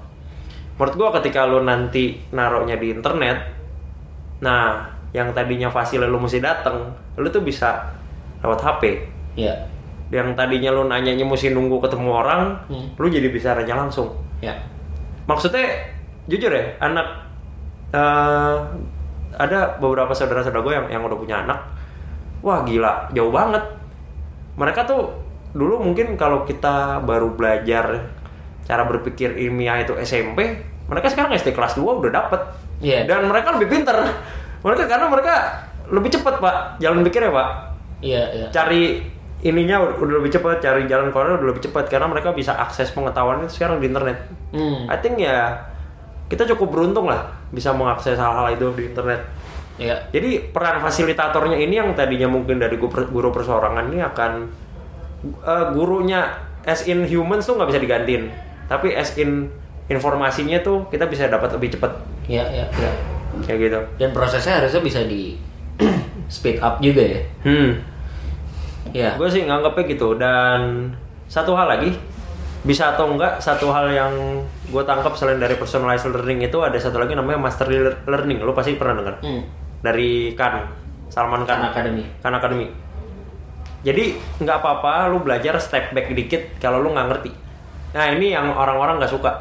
menurut 0.75 0.95
gua 0.95 1.09
ketika 1.15 1.43
lu 1.43 1.61
nanti 1.61 2.19
naruhnya 2.31 2.75
di 2.75 2.91
internet 2.91 3.37
nah 4.39 4.83
yang 5.11 5.31
tadinya 5.31 5.67
fasil 5.67 6.03
lu 6.03 6.19
mesti 6.19 6.39
dateng 6.39 6.91
lu 7.15 7.27
tuh 7.29 7.41
bisa 7.41 7.87
lewat 8.43 8.59
HP 8.59 8.83
Iya. 9.35 9.51
yang 10.11 10.31
tadinya 10.31 10.71
lu 10.71 10.85
nanyanya 10.85 11.23
mesti 11.23 11.51
nunggu 11.51 11.79
ketemu 11.81 12.09
orang 12.11 12.55
Hmm. 12.67 12.87
lu 12.95 13.07
jadi 13.07 13.27
bisa 13.27 13.51
nanya 13.51 13.75
langsung 13.77 14.11
Ya. 14.39 14.55
maksudnya 15.25 15.63
jujur 16.27 16.51
ya 16.51 16.63
anak 16.79 17.07
eh, 17.91 18.55
ada 19.35 19.75
beberapa 19.77 20.11
saudara-saudara 20.11 20.61
gue 20.61 20.73
yang 20.73 20.87
yang 20.89 21.01
udah 21.03 21.17
punya 21.17 21.43
anak 21.43 21.59
wah 22.39 22.63
gila 22.63 23.07
jauh 23.11 23.31
banget 23.31 23.63
mereka 24.55 24.83
tuh 24.85 25.11
dulu 25.55 25.79
mungkin 25.81 26.13
kalau 26.13 26.43
kita 26.43 26.99
baru 27.01 27.31
belajar 27.31 28.11
cara 28.61 28.83
berpikir 28.83 29.39
ilmiah 29.39 29.79
itu 29.79 29.95
SMP 29.97 30.59
mereka 30.85 31.07
sekarang 31.07 31.31
SD 31.33 31.51
kelas 31.51 31.73
2 31.73 31.81
udah 31.81 32.11
dapet 32.13 32.41
Iya. 32.75 33.07
dan 33.07 33.23
mereka 33.23 33.55
lebih 33.55 33.71
pinter 33.71 33.95
mereka 34.59 34.83
karena 34.85 35.07
mereka 35.07 35.33
lebih 35.87 36.11
cepat 36.11 36.37
pak 36.37 36.55
jalan 36.77 37.01
pikirnya 37.01 37.31
pak 37.31 37.49
Iya, 38.03 38.23
iya. 38.29 38.47
cari 38.51 38.99
ininya 39.39 39.79
udah 39.95 40.19
lebih 40.19 40.29
cepat 40.29 40.59
cari 40.59 40.83
jalan 40.83 41.07
keluar 41.07 41.39
udah 41.39 41.47
lebih 41.47 41.63
cepat 41.63 41.87
karena 41.87 42.05
mereka 42.05 42.29
bisa 42.31 42.51
akses 42.51 42.91
pengetahuan 42.91 43.39
itu 43.41 43.55
sekarang 43.55 43.79
di 43.79 43.87
internet 43.87 44.17
Hmm. 44.51 44.87
I 44.87 44.97
think 44.97 45.19
ya 45.19 45.55
kita 46.25 46.43
cukup 46.49 46.73
beruntung 46.73 47.05
lah 47.05 47.27
bisa 47.49 47.69
mengakses 47.69 48.15
hal-hal 48.15 48.49
itu 48.49 48.71
di 48.73 48.87
internet. 48.87 49.19
Iya. 49.75 50.07
Jadi 50.09 50.49
peran 50.49 50.79
fasilitatornya 50.79 51.53
ini 51.55 51.75
yang 51.75 51.91
tadinya 51.91 52.25
mungkin 52.25 52.57
dari 52.57 52.75
gu- 52.75 52.89
guru 53.05 53.29
perseorangan 53.29 53.85
ini 53.87 53.99
akan 54.01 54.31
eh, 55.25 55.65
gurunya 55.71 56.29
as 56.63 56.83
in 56.83 57.03
humans 57.03 57.43
tuh 57.43 57.53
nggak 57.53 57.69
bisa 57.69 57.79
digantiin, 57.79 58.23
tapi 58.65 58.91
as 58.91 59.13
in 59.15 59.47
informasinya 59.85 60.57
tuh 60.59 60.85
kita 60.87 61.05
bisa 61.05 61.25
dapat 61.25 61.53
lebih 61.53 61.69
cepat 61.71 61.93
Iya, 62.25 62.41
iya, 62.49 62.65
iya. 62.71 62.91
kayak 63.39 63.59
gitu. 63.61 63.79
Dan 63.97 64.09
prosesnya 64.11 64.57
harusnya 64.57 64.81
bisa 64.81 65.01
di 65.01 65.37
speed 66.27 66.57
up 66.57 66.79
juga 66.79 67.03
ya. 67.03 67.21
Hmm, 67.43 67.71
Iya. 68.87 69.13
gue 69.13 69.27
sih 69.27 69.43
nganggapnya 69.43 69.83
gitu 69.87 70.15
dan 70.15 70.89
satu 71.25 71.53
hal 71.53 71.67
lagi 71.67 71.93
bisa 72.61 72.93
atau 72.93 73.05
enggak 73.07 73.37
satu 73.37 73.69
hal 73.69 73.85
yang 73.87 74.13
gue 74.65 74.83
tangkap 74.83 75.13
selain 75.13 75.37
dari 75.37 75.53
personalized 75.53 76.07
learning 76.07 76.41
itu 76.43 76.57
ada 76.57 76.73
satu 76.75 76.97
lagi 76.97 77.13
namanya 77.13 77.37
mastery 77.39 77.77
learning 78.03 78.41
lo 78.41 78.53
pasti 78.53 78.73
pernah 78.73 78.97
dengar 78.97 79.15
Hmm. 79.21 79.41
dari 79.81 80.33
Kan 80.33 80.65
Salman 81.05 81.45
Khan 81.45 81.61
Khan 81.61 81.69
Academy. 81.69 82.03
Khan 82.19 82.33
Academy 82.33 82.65
jadi 83.85 84.17
nggak 84.41 84.57
apa-apa 84.59 85.13
lu 85.13 85.21
belajar 85.21 85.61
step 85.61 85.93
back 85.93 86.09
dikit 86.09 86.57
kalau 86.57 86.81
lu 86.81 86.89
nggak 86.91 87.07
ngerti 87.13 87.31
nah 87.93 88.09
ini 88.09 88.33
yang 88.33 88.49
orang-orang 88.51 88.97
nggak 88.97 89.13
suka 89.13 89.31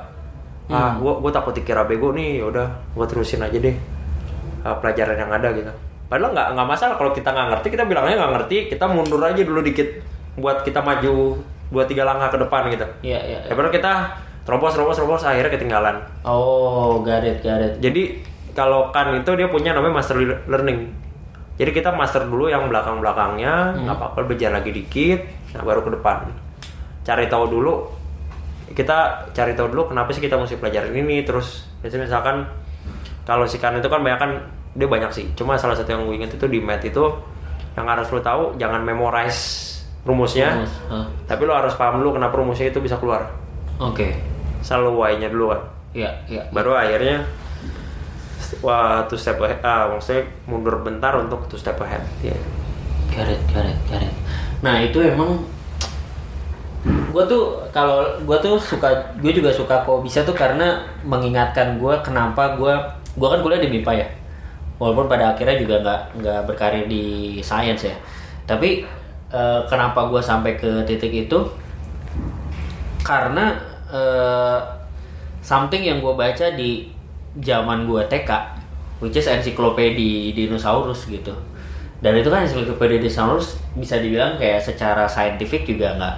ah 0.68 0.96
gua 1.00 1.18
gua 1.20 1.32
takut 1.32 1.56
dikira 1.56 1.84
bego 1.84 2.12
nih 2.12 2.44
yaudah 2.44 2.68
gua 2.92 3.08
terusin 3.08 3.40
aja 3.40 3.56
deh 3.56 3.72
uh, 4.64 4.76
pelajaran 4.80 5.16
yang 5.16 5.32
ada 5.32 5.48
gitu 5.52 5.72
padahal 6.08 6.36
nggak 6.36 6.48
nggak 6.54 6.68
masalah 6.68 6.94
kalau 7.00 7.10
kita 7.16 7.32
nggak 7.32 7.48
ngerti 7.56 7.66
kita 7.72 7.84
bilangnya 7.88 8.16
nggak 8.20 8.32
ngerti 8.38 8.56
kita 8.68 8.84
mundur 8.86 9.20
aja 9.24 9.40
dulu 9.40 9.60
dikit 9.64 9.88
buat 10.36 10.60
kita 10.62 10.84
maju 10.84 11.40
dua 11.72 11.84
tiga 11.88 12.04
langkah 12.04 12.28
ke 12.30 12.38
depan 12.38 12.68
gitu 12.70 12.86
Iya, 13.02 13.18
iya. 13.24 13.38
iya. 13.42 13.48
daripada 13.48 13.68
kita 13.72 13.92
terobos 14.44 14.76
terobos 14.76 14.96
terobos 15.00 15.22
akhirnya 15.24 15.50
ketinggalan 15.50 15.96
Oh, 16.22 17.00
got 17.00 17.24
it. 17.24 17.40
jadi 17.80 18.02
kalau 18.54 18.94
kan 18.94 19.10
itu 19.18 19.30
dia 19.34 19.50
punya 19.50 19.74
namanya 19.74 19.98
master 19.98 20.14
learning. 20.46 20.86
Jadi 21.54 21.70
kita 21.70 21.94
master 21.94 22.26
dulu 22.26 22.50
yang 22.50 22.66
belakang-belakangnya, 22.66 23.78
nggak 23.86 23.94
apa-apa 23.94 24.26
belajar 24.26 24.50
lagi 24.50 24.74
dikit, 24.74 25.22
nah 25.54 25.62
baru 25.62 25.86
ke 25.86 25.90
depan. 25.94 26.26
Cari 27.06 27.30
tahu 27.30 27.44
dulu. 27.46 27.74
Kita 28.74 29.30
cari 29.30 29.54
tahu 29.54 29.70
dulu 29.70 29.94
kenapa 29.94 30.10
sih 30.10 30.18
kita 30.18 30.34
mesti 30.34 30.58
pelajarin 30.58 30.90
ini 30.98 31.22
terus 31.22 31.62
biasanya 31.78 32.10
misalkan 32.10 32.36
kalau 33.22 33.46
si 33.46 33.62
kan 33.62 33.76
itu 33.78 33.86
kan 33.86 34.02
banyak 34.02 34.18
kan 34.18 34.30
dia 34.74 34.88
banyak 34.90 35.10
sih. 35.14 35.26
Cuma 35.38 35.54
salah 35.54 35.78
satu 35.78 35.94
yang 35.94 36.10
gue 36.10 36.16
inget 36.18 36.34
itu 36.34 36.46
di 36.50 36.58
math 36.58 36.82
itu 36.82 37.06
yang 37.78 37.86
harus 37.86 38.10
lo 38.10 38.18
tahu 38.18 38.58
jangan 38.58 38.82
memorize 38.82 39.70
rumusnya, 40.04 40.60
Rumus, 40.60 40.74
hah. 40.92 41.06
tapi 41.24 41.42
lo 41.48 41.56
harus 41.56 41.72
paham 41.80 41.96
dulu 42.02 42.20
kenapa 42.20 42.34
rumusnya 42.36 42.68
itu 42.68 42.82
bisa 42.82 42.98
keluar. 42.98 43.30
Oke. 43.80 44.12
Selalu 44.60 44.90
why-nya 45.00 45.28
dulu 45.32 45.54
kan 45.54 45.60
Iya, 45.94 46.10
iya. 46.26 46.42
baru 46.50 46.74
akhirnya 46.74 47.22
wah 48.60 49.04
two 49.08 49.18
step 49.18 49.40
ahead 49.40 49.60
ah 49.64 49.88
maksudnya 49.88 50.28
mundur 50.48 50.80
bentar 50.84 51.14
untuk 51.16 51.46
two 51.48 51.58
step 51.60 51.78
ahead 51.80 52.02
ya 52.20 52.34
got 53.14 53.30
it, 53.30 53.40
got 53.54 54.02
it. 54.02 54.14
Nah 54.64 54.82
itu 54.82 54.98
emang 54.98 55.38
gue 56.84 57.24
tuh 57.30 57.62
kalau 57.70 58.18
gue 58.20 58.38
tuh 58.42 58.58
suka 58.58 58.90
gue 59.22 59.32
juga 59.32 59.48
suka 59.54 59.86
kok 59.86 60.02
bisa 60.02 60.20
tuh 60.26 60.34
karena 60.36 60.82
mengingatkan 61.06 61.78
gue 61.80 61.94
kenapa 62.04 62.58
gue 62.58 62.74
gue 63.14 63.28
kan 63.30 63.40
kuliah 63.40 63.62
di 63.62 63.70
MIPA 63.70 63.92
ya. 63.94 64.08
Walaupun 64.82 65.06
pada 65.06 65.32
akhirnya 65.32 65.56
juga 65.60 65.78
nggak 65.80 66.00
nggak 66.18 66.40
berkarir 66.50 66.84
di 66.90 67.38
sains 67.40 67.86
ya. 67.86 67.94
Tapi 68.44 68.82
eh, 69.30 69.60
kenapa 69.70 70.10
gue 70.10 70.20
sampai 70.20 70.58
ke 70.58 70.82
titik 70.84 71.30
itu? 71.30 71.38
Karena 73.06 73.54
eh, 73.92 74.58
something 75.44 75.84
yang 75.84 76.02
gue 76.02 76.14
baca 76.16 76.50
di 76.56 76.93
zaman 77.42 77.86
gue 77.86 78.02
TK 78.06 78.30
which 79.02 79.18
is 79.18 79.26
ensiklopedia 79.26 80.32
dinosaurus 80.32 81.10
gitu. 81.10 81.34
Dan 81.98 82.20
itu 82.20 82.28
kan 82.28 82.46
ensiklopedia 82.46 83.00
dinosaurus 83.00 83.58
bisa 83.74 83.98
dibilang 83.98 84.38
kayak 84.38 84.62
secara 84.62 85.08
saintifik 85.08 85.66
juga 85.66 85.96
nggak. 85.98 86.16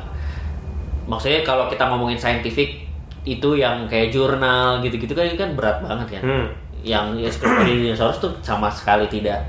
Maksudnya 1.07 1.47
kalau 1.47 1.71
kita 1.71 1.87
ngomongin 1.89 2.19
saintifik 2.19 2.85
itu 3.27 3.59
yang 3.59 3.91
kayak 3.91 4.15
jurnal 4.15 4.79
gitu-gitu 4.83 5.15
kan 5.15 5.27
kan 5.35 5.51
berat 5.59 5.79
banget 5.83 6.21
kan. 6.21 6.23
Hmm. 6.23 6.47
yang 6.87 7.19
ensiklopedia 7.27 7.91
dinosaurus 7.91 8.23
tuh 8.23 8.33
sama 8.45 8.71
sekali 8.71 9.11
tidak 9.11 9.43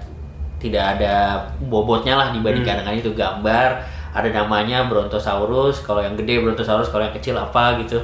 tidak 0.58 0.98
ada 0.98 1.46
bobotnya 1.70 2.18
lah 2.18 2.34
dibandingkan 2.34 2.82
dengan 2.82 2.96
itu. 2.98 3.14
Gambar 3.14 3.70
ada 4.18 4.30
namanya 4.34 4.90
Brontosaurus 4.90 5.86
kalau 5.86 6.02
yang 6.02 6.18
gede 6.18 6.42
Brontosaurus 6.42 6.90
kalau 6.90 7.06
yang 7.06 7.14
kecil 7.14 7.38
apa 7.38 7.78
gitu 7.86 8.02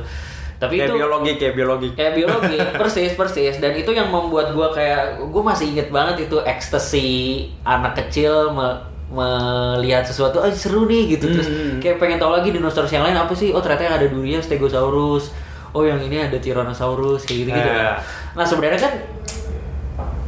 tapi 0.64 0.76
kayak 0.78 0.88
itu 0.88 0.96
biologi 0.96 1.32
kayak 1.36 1.54
biologi 1.54 1.88
kayak 1.92 2.14
biologi 2.14 2.58
persis 2.80 3.12
persis 3.14 3.56
dan 3.58 3.72
itu 3.74 3.92
yang 3.92 4.08
membuat 4.08 4.52
gua 4.52 4.70
kayak 4.70 5.02
gue 5.22 5.44
masih 5.44 5.66
inget 5.70 5.88
banget 5.90 6.24
itu 6.24 6.38
ekstasi 6.40 7.08
anak 7.62 7.94
kecil 7.98 8.50
me- 8.50 8.80
melihat 9.10 10.02
sesuatu 10.02 10.40
oh 10.40 10.50
seru 10.50 10.84
nih 10.84 11.14
gitu 11.14 11.30
terus 11.30 11.46
Hmm. 11.46 11.78
kayak 11.78 11.98
pengen 11.98 12.18
tahu 12.18 12.32
lagi 12.32 12.50
dinosaurus 12.50 12.90
yang 12.90 13.04
lain 13.04 13.14
apa 13.16 13.30
sih 13.32 13.50
oh 13.50 13.60
ternyata 13.60 13.84
yang 13.84 13.96
ada 13.96 14.08
durian 14.08 14.40
stegosaurus 14.40 15.30
oh 15.70 15.84
yang 15.84 16.00
ini 16.00 16.18
ada 16.24 16.34
tyrannosaurus 16.36 17.22
kayak 17.24 17.40
gitu 17.40 17.50
gitu 17.52 17.70
Eh. 17.70 17.94
nah 18.34 18.42
sebenarnya 18.42 18.80
kan 18.80 18.94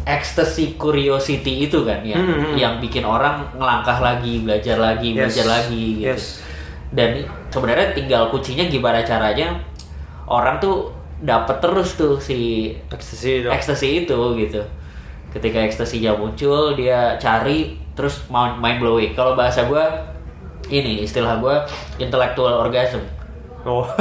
ekstasi 0.06 0.76
curiosity 0.76 1.66
itu 1.66 1.82
kan 1.82 2.06
ya 2.06 2.14
Hmm, 2.16 2.30
hmm. 2.46 2.56
yang 2.56 2.78
bikin 2.78 3.02
orang 3.02 3.42
ngelangkah 3.52 3.98
lagi 4.00 4.38
belajar 4.40 4.78
lagi 4.78 5.10
Yes. 5.10 5.18
belajar 5.18 5.46
lagi 5.48 5.86
gitu 5.98 6.06
Yes. 6.08 6.24
dan 6.92 7.10
sebenarnya 7.50 7.88
tinggal 7.92 8.30
kuncinya 8.30 8.66
gimana 8.66 9.02
caranya 9.02 9.58
orang 10.28 10.58
tuh 10.58 10.92
dapat 11.22 11.64
terus 11.64 11.96
tuh 11.96 12.20
si 12.20 12.72
ekstasi 12.92 13.46
itu. 13.46 13.50
ekstasi 13.50 13.88
itu 14.06 14.20
gitu. 14.40 14.62
Ketika 15.32 15.64
ekstasinya 15.64 16.16
muncul 16.16 16.76
dia 16.76 17.16
cari 17.20 17.76
terus 17.96 18.28
mind 18.32 18.80
blowing. 18.80 19.12
Kalau 19.16 19.36
bahasa 19.36 19.68
gue 19.68 19.84
ini 20.72 21.06
istilah 21.06 21.40
gue 21.40 21.56
intellectual 22.02 22.66
orgasm. 22.66 23.02
Oh. 23.66 23.86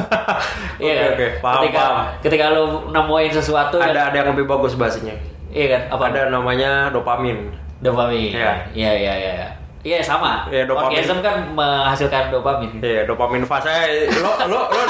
Iya 0.83 0.93
kan? 0.93 1.09
oke 1.15 1.27
paham 1.41 1.61
ketika 1.65 1.81
paham. 1.81 2.07
ketika 2.21 2.45
lu 2.53 2.65
nemuin 2.91 3.31
sesuatu 3.33 3.77
ada 3.81 4.13
ada 4.13 4.17
yang 4.21 4.29
lebih 4.37 4.45
bagus 4.45 4.77
bahasanya. 4.77 5.15
Iya 5.49 5.67
kan? 5.71 5.83
Apa? 5.97 6.03
Ada 6.13 6.21
namanya 6.29 6.91
dopamin. 6.91 7.49
Dopamin. 7.81 8.35
Iya. 8.35 8.53
iya 8.75 8.93
iya 8.93 9.15
iya 9.17 9.64
iya 9.85 10.01
Iya 10.01 10.01
sama. 10.01 10.49
Iya, 10.49 10.65
dopamin. 10.65 10.97
Orgasm 10.97 11.19
kan 11.21 11.37
menghasilkan 11.53 12.33
dopamin. 12.33 12.81
Iya, 12.81 13.05
dopamin 13.05 13.45
fase. 13.45 14.09
Lo 14.17 14.33
lo 14.49 14.61
lo 14.73 14.83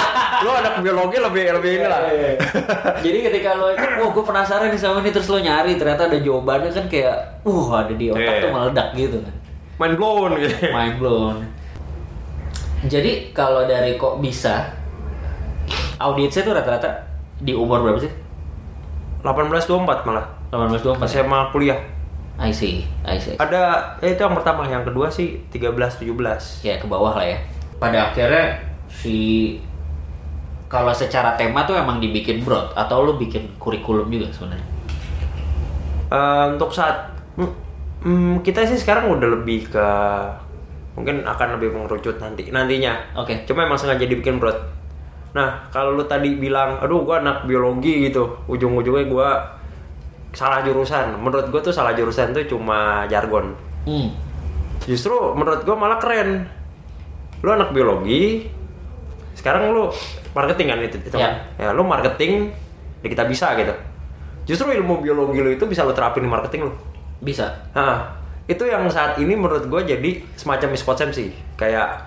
lo 0.46 0.50
anak 0.54 0.78
biologi 0.80 1.18
lebih 1.18 1.50
lebih 1.58 1.70
ini 1.82 1.86
lah. 1.90 2.00
Jadi 3.02 3.18
ketika 3.26 3.58
lo, 3.58 3.74
wah 3.74 4.08
gue 4.14 4.24
penasaran 4.24 4.70
nih 4.70 4.78
sama 4.78 5.02
ini 5.02 5.10
terus 5.10 5.26
lo 5.26 5.42
nyari 5.42 5.74
ternyata 5.74 6.06
ada 6.06 6.18
jawabannya 6.22 6.70
kan 6.70 6.86
kayak, 6.86 7.42
uh 7.42 7.66
ada 7.74 7.90
di 7.90 8.06
otak 8.14 8.22
Iya. 8.22 8.42
tuh 8.46 8.50
meledak 8.54 8.88
gitu 8.94 9.16
kan. 9.18 9.34
Mind 9.82 9.94
blown 9.98 10.30
gitu. 10.38 10.56
Mind 10.70 10.96
blown. 11.02 11.36
Jadi 12.86 13.34
kalau 13.34 13.66
dari 13.66 13.98
kok 13.98 14.22
bisa, 14.22 14.70
audiensnya 15.98 16.46
tuh 16.46 16.54
rata-rata 16.54 16.86
di 17.42 17.50
umur 17.50 17.82
berapa 17.82 17.98
sih? 17.98 18.12
1824 19.26 20.06
malah. 20.06 20.26
18 20.54 20.84
24 20.84 21.02
SMA 21.08 21.40
kuliah. 21.50 21.80
I 22.34 22.50
see, 22.50 22.82
I 23.06 23.14
see. 23.22 23.38
Ada 23.38 23.94
eh, 24.02 24.18
itu 24.18 24.20
yang 24.26 24.34
pertama, 24.34 24.66
yang 24.66 24.82
kedua 24.82 25.06
sih 25.06 25.38
13 25.54 26.02
17. 26.02 26.66
Ya 26.66 26.74
ke 26.82 26.86
bawah 26.90 27.14
lah 27.14 27.26
ya. 27.26 27.38
Pada 27.78 28.10
akhirnya 28.10 28.58
si 28.90 29.58
kalau 30.66 30.90
secara 30.90 31.38
tema 31.38 31.62
tuh 31.62 31.78
emang 31.78 32.02
dibikin 32.02 32.42
broad 32.42 32.74
atau 32.74 33.06
lo 33.06 33.14
bikin 33.14 33.54
kurikulum 33.62 34.10
juga 34.10 34.34
sebenarnya. 34.34 34.68
Eh, 36.10 36.44
untuk 36.58 36.74
saat 36.74 37.14
mm, 37.38 37.52
mm, 38.02 38.34
kita 38.42 38.66
sih 38.66 38.82
sekarang 38.82 39.14
udah 39.14 39.28
lebih 39.38 39.70
ke 39.70 39.86
mungkin 40.98 41.26
akan 41.26 41.58
lebih 41.58 41.70
mengerucut 41.70 42.18
nanti 42.18 42.50
nantinya. 42.50 43.14
Oke. 43.14 43.46
Cuma 43.46 43.62
emang 43.62 43.78
sengaja 43.78 44.10
dibikin 44.10 44.42
broad. 44.42 44.58
Nah, 45.34 45.66
kalau 45.74 45.98
lu 45.98 46.06
tadi 46.06 46.38
bilang, 46.38 46.78
aduh 46.78 47.02
gua 47.02 47.18
anak 47.18 47.42
biologi 47.46 48.06
gitu, 48.06 48.38
ujung-ujungnya 48.46 49.10
gua 49.10 49.28
salah 50.34 50.60
jurusan. 50.60 51.16
Menurut 51.16 51.48
gua 51.48 51.60
tuh 51.62 51.70
salah 51.70 51.94
jurusan 51.94 52.34
tuh 52.34 52.44
cuma 52.44 53.06
jargon. 53.06 53.54
Hmm. 53.86 54.10
Justru 54.84 55.14
menurut 55.32 55.62
gua 55.62 55.76
malah 55.78 55.96
keren. 55.96 56.44
Lu 57.40 57.52
anak 57.52 57.70
biologi, 57.70 58.48
sekarang 59.36 59.70
lu 59.70 59.92
marketing 60.32 60.66
kan 60.68 60.78
itu, 60.80 60.96
itu 60.98 61.16
Ya. 61.16 61.28
kan? 61.28 61.32
ya 61.60 61.68
lu 61.70 61.84
marketing, 61.84 62.50
ya 63.00 63.08
kita 63.08 63.24
bisa 63.24 63.52
gitu. 63.54 63.74
Justru 64.44 64.72
ilmu 64.72 65.00
biologi 65.00 65.40
lu 65.40 65.50
itu 65.52 65.64
bisa 65.64 65.84
lu 65.84 65.92
terapin 65.92 66.24
di 66.24 66.28
marketing 66.28 66.68
lu. 66.68 66.72
Bisa. 67.20 67.68
Nah, 67.72 68.16
itu 68.44 68.64
yang 68.64 68.84
saat 68.88 69.16
ini 69.16 69.32
menurut 69.32 69.64
gue 69.64 69.80
jadi 69.86 70.10
semacam 70.36 70.72
miskonsepsi. 70.72 71.32
Kayak, 71.56 72.00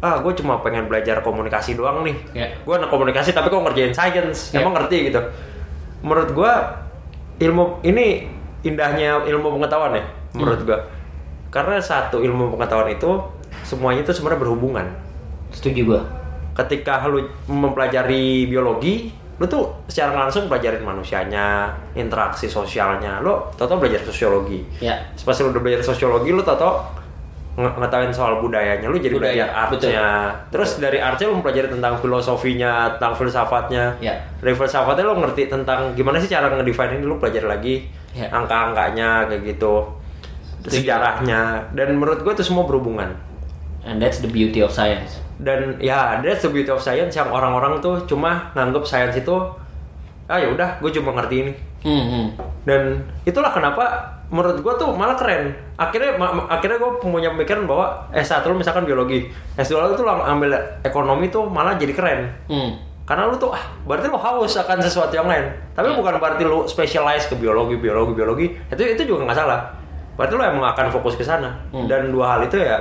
ah 0.00 0.20
gue 0.20 0.32
cuma 0.36 0.60
pengen 0.60 0.88
belajar 0.88 1.20
komunikasi 1.20 1.72
doang 1.72 2.04
nih. 2.04 2.16
Ya. 2.36 2.46
Gue 2.64 2.76
anak 2.76 2.88
komunikasi 2.88 3.32
tapi 3.32 3.48
kok 3.48 3.60
ngerjain 3.60 3.92
science. 3.92 4.52
Ya. 4.52 4.60
Emang 4.60 4.76
ngerti 4.76 5.08
gitu. 5.08 5.20
Menurut 6.04 6.30
gue, 6.32 6.52
ilmu 7.38 7.82
ini 7.86 8.26
indahnya 8.66 9.22
ilmu 9.22 9.58
pengetahuan 9.58 9.94
ya. 9.94 10.04
Menurut 10.34 10.60
gue. 10.66 10.78
Karena 11.48 11.80
satu 11.80 12.20
ilmu 12.20 12.52
pengetahuan 12.58 12.92
itu, 12.92 13.08
semuanya 13.64 14.04
itu 14.04 14.12
sebenarnya 14.12 14.44
berhubungan. 14.44 14.86
Setuju 15.54 15.80
gua. 15.88 16.02
Ketika 16.52 17.06
lu 17.08 17.24
mempelajari 17.48 18.44
biologi, 18.50 19.08
lu 19.38 19.46
tuh 19.48 19.70
secara 19.88 20.12
langsung 20.12 20.50
pelajarin 20.50 20.84
manusianya, 20.84 21.72
interaksi 21.96 22.50
sosialnya. 22.50 23.22
Lu 23.24 23.32
tau 23.56 23.78
belajar 23.78 24.02
sosiologi 24.04 24.60
Ya. 24.82 24.98
pas 25.24 25.38
lu 25.40 25.54
udah 25.54 25.62
belajar 25.62 25.80
sosiologi 25.80 26.34
lu 26.34 26.42
tau 26.42 26.58
nge 26.58 26.74
ngetahuin 27.58 28.14
soal 28.14 28.38
budayanya 28.38 28.86
lu 28.86 29.02
jadi 29.02 29.18
Budaya, 29.18 29.34
belajar 29.34 29.48
artnya 29.50 30.06
terus 30.54 30.78
dari 30.78 31.02
artnya 31.02 31.26
lu 31.26 31.42
mempelajari 31.42 31.66
tentang 31.66 31.98
filosofinya 31.98 32.94
tentang 32.94 33.18
filsafatnya. 33.18 33.98
Ya. 33.98 34.14
dari 34.38 34.54
filsafatnya 34.54 35.02
lu 35.02 35.18
ngerti 35.18 35.50
tentang 35.50 35.90
gimana 35.98 36.22
sih 36.22 36.30
cara 36.30 36.46
ngedefine 36.54 37.02
ini 37.02 37.04
lu 37.04 37.18
pelajari 37.18 37.46
lagi 37.50 37.76
Ya. 38.16 38.24
angka-angkanya 38.32 39.28
kayak 39.28 39.42
gitu. 39.52 39.84
Sejarahnya. 40.66 41.60
Dan 41.76 42.00
menurut 42.00 42.24
gue 42.24 42.32
itu 42.34 42.42
semua 42.42 42.64
berhubungan. 42.66 43.14
And 43.84 44.00
that's 44.02 44.18
the 44.18 44.30
beauty 44.30 44.60
of 44.64 44.72
science. 44.72 45.22
dan 45.38 45.78
ya 45.78 46.18
that's 46.18 46.42
the 46.42 46.50
beauty 46.50 46.66
of 46.66 46.82
science 46.82 47.14
yang 47.14 47.30
orang-orang 47.30 47.78
tuh 47.78 48.02
cuma 48.10 48.50
nganggep 48.58 48.82
science 48.82 49.14
itu 49.14 49.30
ah 50.26 50.34
ya 50.34 50.50
udah 50.50 50.82
gue 50.82 50.90
cuma 50.90 51.14
ngerti 51.14 51.46
ini. 51.46 51.52
Hmm, 51.86 52.04
hmm. 52.10 52.26
dan 52.66 52.98
itulah 53.22 53.54
kenapa 53.54 54.17
menurut 54.28 54.60
gue 54.60 54.74
tuh 54.76 54.92
malah 54.92 55.16
keren. 55.16 55.48
Akhirnya 55.74 56.16
ma- 56.16 56.44
akhirnya 56.46 56.76
gue 56.76 56.90
punya 57.00 57.32
pemikiran 57.32 57.64
bahwa 57.64 58.04
S1 58.12 58.44
lu 58.44 58.56
misalkan 58.56 58.84
biologi 58.84 59.24
S2 59.56 59.72
lu 59.74 59.96
tuh 59.96 60.04
ambil 60.04 60.52
ekonomi 60.82 61.28
tuh 61.28 61.48
malah 61.48 61.74
jadi 61.74 61.92
keren. 61.92 62.20
Hmm. 62.46 62.72
karena 63.08 63.24
lu 63.24 63.40
tuh 63.40 63.48
ah 63.48 63.64
berarti 63.88 64.04
lu 64.04 64.20
haus 64.20 64.52
akan 64.52 64.84
sesuatu 64.84 65.16
yang 65.16 65.24
lain. 65.24 65.48
Tapi 65.72 65.96
bukan 65.96 66.20
berarti 66.20 66.44
lu 66.44 66.68
specialize 66.68 67.24
ke 67.24 67.40
biologi 67.40 67.80
biologi 67.80 68.12
biologi. 68.12 68.46
Itu 68.68 68.84
itu 68.84 69.08
juga 69.08 69.24
nggak 69.24 69.38
salah. 69.38 69.64
Berarti 70.12 70.36
lu 70.36 70.44
emang 70.44 70.68
akan 70.76 70.92
fokus 70.92 71.16
ke 71.16 71.24
sana. 71.24 71.56
Dan 71.88 72.12
dua 72.12 72.36
hal 72.36 72.44
itu 72.44 72.60
ya 72.60 72.76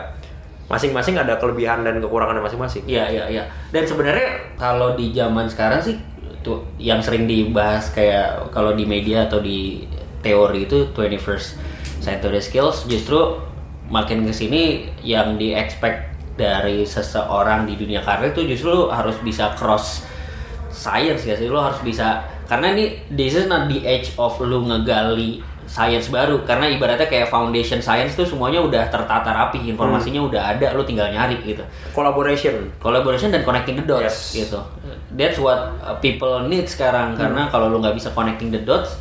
masing-masing 0.68 1.16
ada 1.16 1.40
kelebihan 1.40 1.80
dan 1.88 2.04
kekurangannya 2.04 2.44
masing-masing. 2.44 2.84
Iya, 2.84 3.08
iya, 3.08 3.24
iya. 3.32 3.44
Dan 3.72 3.88
sebenarnya 3.88 4.52
kalau 4.60 5.00
di 5.00 5.16
zaman 5.16 5.48
sekarang 5.48 5.80
sih 5.80 5.96
tuh 6.44 6.60
yang 6.76 7.00
sering 7.00 7.24
dibahas 7.24 7.88
kayak 7.96 8.52
kalau 8.52 8.76
di 8.76 8.84
media 8.84 9.32
atau 9.32 9.40
di 9.40 9.88
teori 10.20 10.66
itu 10.66 10.90
21st 10.92 11.48
century 12.00 12.40
skills. 12.40 12.86
Justru 12.86 13.42
makin 13.88 14.28
ke 14.28 14.34
sini 14.34 14.88
yang 15.02 15.36
di 15.36 15.56
expect 15.56 16.14
dari 16.38 16.86
seseorang 16.86 17.66
di 17.66 17.74
dunia 17.74 18.06
karir 18.06 18.30
itu 18.30 18.46
justru 18.46 18.70
lu 18.70 18.86
harus 18.88 19.18
bisa 19.22 19.58
cross 19.58 20.06
science 20.70 21.26
ya 21.26 21.34
sih? 21.34 21.50
Lu 21.50 21.58
harus 21.58 21.82
bisa 21.82 22.22
karena 22.46 22.72
ini 22.72 23.02
this 23.12 23.34
is 23.34 23.50
not 23.50 23.68
the 23.68 23.82
age 23.84 24.14
of 24.16 24.38
lu 24.40 24.64
ngegali 24.64 25.42
science 25.68 26.08
baru. 26.08 26.48
Karena 26.48 26.70
ibaratnya 26.72 27.10
kayak 27.10 27.28
foundation 27.28 27.84
science 27.84 28.16
tuh 28.16 28.24
semuanya 28.24 28.64
udah 28.64 28.88
tertata 28.88 29.36
rapi 29.36 29.68
informasinya 29.68 30.24
udah 30.24 30.56
ada 30.56 30.72
lu 30.72 30.86
tinggal 30.88 31.12
nyari 31.12 31.44
gitu. 31.44 31.60
Collaboration. 31.92 32.72
Collaboration 32.80 33.36
dan 33.36 33.44
connecting 33.44 33.76
the 33.76 33.84
dots 33.84 34.32
Yes. 34.32 34.48
gitu. 34.48 34.60
That's 35.18 35.36
what 35.42 35.76
uh, 35.84 35.98
people 36.00 36.48
need 36.48 36.70
sekarang. 36.72 37.20
Karena 37.20 37.52
kalau 37.52 37.68
lu 37.68 37.84
nggak 37.84 38.00
bisa 38.00 38.16
connecting 38.16 38.48
the 38.48 38.64
dots, 38.64 38.96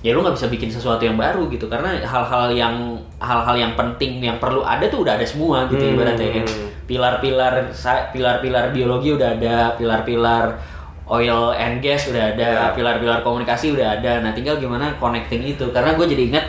ya 0.00 0.16
lu 0.16 0.24
nggak 0.24 0.32
bisa 0.32 0.48
bikin 0.48 0.68
sesuatu 0.68 1.02
yang 1.02 1.14
baru 1.14 1.48
gitu. 1.48 1.68
Karena 1.68 2.00
hal-hal 2.00 2.50
yang 2.50 2.74
hal-hal 3.18 3.56
yang 3.56 3.72
penting 3.74 4.20
yang 4.20 4.36
perlu 4.36 4.60
ada 4.60 4.84
tuh 4.86 5.04
udah 5.04 5.20
ada 5.20 5.26
semua 5.26 5.68
gitu 5.68 5.80
Hmm. 5.80 5.94
ibaratnya. 5.94 6.40
ya. 6.40 6.44
Pilar-pilar 6.84 7.70
pilar-pilar 8.10 8.64
biologi 8.70 9.14
udah 9.14 9.38
ada, 9.38 9.76
pilar-pilar 9.76 10.58
oil 11.06 11.50
and 11.52 11.78
gas 11.80 12.06
udah 12.06 12.34
ada, 12.34 12.48
Ya. 12.50 12.74
pilar-pilar 12.74 13.20
komunikasi 13.20 13.74
udah 13.74 13.98
ada. 13.98 14.22
Nah 14.22 14.30
tinggal 14.30 14.56
gimana 14.56 14.94
connecting 14.96 15.42
itu. 15.44 15.68
Karena 15.70 15.94
gue 15.94 16.06
jadi 16.06 16.22
ingat 16.30 16.46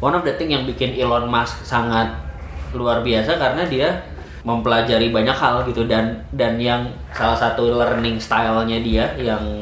one 0.00 0.14
of 0.14 0.22
the 0.22 0.34
thing 0.34 0.50
yang 0.50 0.64
bikin 0.64 0.96
Elon 0.96 1.26
Musk 1.26 1.60
sangat 1.60 2.08
luar 2.72 3.02
biasa 3.02 3.36
karena 3.36 3.66
dia 3.66 3.88
mempelajari 4.40 5.12
banyak 5.12 5.36
hal 5.36 5.60
gitu 5.68 5.84
dan 5.84 6.16
dan 6.32 6.56
yang 6.56 6.88
salah 7.12 7.36
satu 7.36 7.68
learning 7.68 8.16
stylenya 8.16 8.80
dia 8.80 9.04
yang 9.20 9.60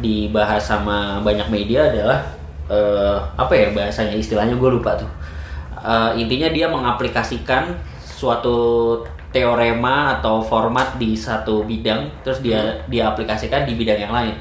dibahas 0.00 0.62
sama 0.62 1.20
banyak 1.20 1.48
media 1.48 1.88
adalah 1.88 2.18
eh, 2.68 3.18
apa 3.36 3.52
ya 3.52 3.72
bahasanya 3.72 4.16
istilahnya 4.16 4.56
gue 4.56 4.70
lupa 4.70 4.96
tuh. 4.96 5.10
Eh, 5.80 6.22
intinya 6.22 6.48
dia 6.50 6.66
mengaplikasikan 6.66 7.76
suatu 8.02 9.00
teorema 9.30 10.16
atau 10.16 10.40
format 10.40 10.96
di 10.96 11.12
satu 11.12 11.68
bidang 11.68 12.08
terus 12.24 12.40
dia 12.40 12.80
dia 12.88 13.12
aplikasikan 13.12 13.68
di 13.68 13.76
bidang 13.76 14.08
yang 14.08 14.14
lain. 14.14 14.34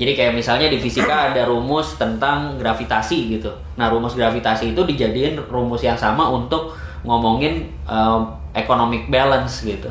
Jadi 0.00 0.16
kayak 0.16 0.32
misalnya 0.32 0.72
di 0.72 0.80
fisika 0.80 1.12
ada 1.32 1.44
rumus 1.44 2.00
tentang 2.00 2.56
gravitasi 2.56 3.36
gitu. 3.36 3.52
Nah 3.76 3.92
rumus 3.92 4.16
gravitasi 4.16 4.72
itu 4.72 4.82
dijadiin 4.84 5.36
rumus 5.52 5.84
yang 5.84 5.96
sama 5.96 6.28
untuk 6.32 6.72
ngomongin 7.04 7.68
um, 7.88 8.28
economic 8.52 9.08
balance 9.08 9.64
gitu, 9.64 9.88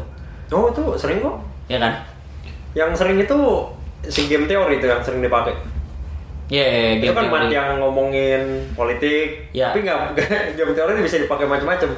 oh 0.53 0.70
itu 0.70 0.84
sering 0.93 1.26
kok. 1.26 1.41
Ya 1.66 1.82
kan? 1.82 2.05
yang 2.78 2.93
sering 2.93 3.18
itu 3.18 3.38
si 4.04 4.26
game 4.26 4.45
teori 4.45 4.78
itu 4.78 4.86
yang 4.86 5.02
sering 5.02 5.20
dipakai 5.20 5.56
Ya, 6.50 6.66
yeah, 6.66 6.97
itu 6.97 7.14
kan 7.14 7.30
man- 7.30 7.45
yang 7.45 7.78
ngomongin 7.78 8.41
politik 8.74 9.52
Ya. 9.52 9.70
tapi 9.70 9.82
nggak 9.86 10.18
game 10.56 10.74
teori 10.74 10.91
ini 10.93 11.04
bisa 11.04 11.18
dipakai 11.20 11.45
macam-macam 11.45 11.93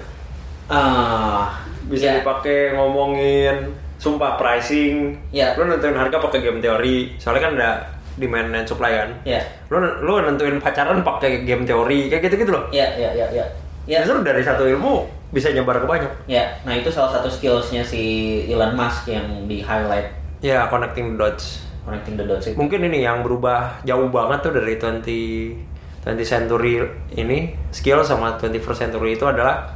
Ah, 0.67 1.51
bisa 1.85 2.07
ya. 2.07 2.13
dipakai 2.19 2.73
ngomongin 2.73 3.71
sumpah 3.95 4.35
pricing 4.35 5.15
Ya. 5.29 5.55
lu 5.55 5.67
nentuin 5.67 5.93
harga 5.93 6.17
pakai 6.17 6.39
game 6.41 6.59
teori 6.59 7.15
soalnya 7.15 7.41
kan 7.41 7.53
ada 7.55 7.71
demand 8.13 8.51
and 8.51 8.65
supply 8.65 8.91
kan 8.93 9.09
Ya, 9.23 9.39
lu 9.67 9.79
lu 9.79 10.19
nentuin 10.19 10.57
pacaran 10.57 10.99
pakai 10.99 11.43
game 11.43 11.63
teori 11.63 12.07
kayak 12.07 12.27
gitu 12.27 12.35
gitu 12.39 12.51
loh 12.51 12.67
ya, 12.69 12.87
ya, 12.95 13.11
ya, 13.13 13.27
ya. 13.31 13.45
Ya, 13.83 14.03
justru 14.03 14.21
dari 14.21 14.41
satu 14.41 14.63
ilmu 14.63 15.03
bisa 15.31 15.49
nyebar 15.49 15.79
ke 15.79 15.87
banyak 15.87 16.11
ya. 16.27 16.43
Nah 16.61 16.75
itu 16.75 16.85
salah 16.87 17.09
satu 17.09 17.25
skillsnya 17.25 17.81
si 17.81 18.03
Elon 18.45 18.75
Musk 18.75 19.07
yang 19.07 19.25
di 19.47 19.63
highlight. 19.63 20.11
ya 20.39 20.67
connecting 20.67 21.15
dots 21.15 21.70
connecting 21.81 22.15
the 22.15 22.23
dots 22.23 22.45
itu. 22.45 22.55
mungkin 22.55 22.79
ini 22.83 23.01
yang 23.01 23.21
berubah 23.21 23.81
jauh 23.81 24.07
banget 24.07 24.39
tuh 24.41 24.53
dari 24.53 24.75
20 24.75 25.69
20 26.01 26.17
century 26.23 26.81
ini 27.13 27.37
skill 27.69 28.01
sama 28.01 28.33
21st 28.35 28.79
century 28.89 29.13
itu 29.13 29.23
adalah 29.23 29.69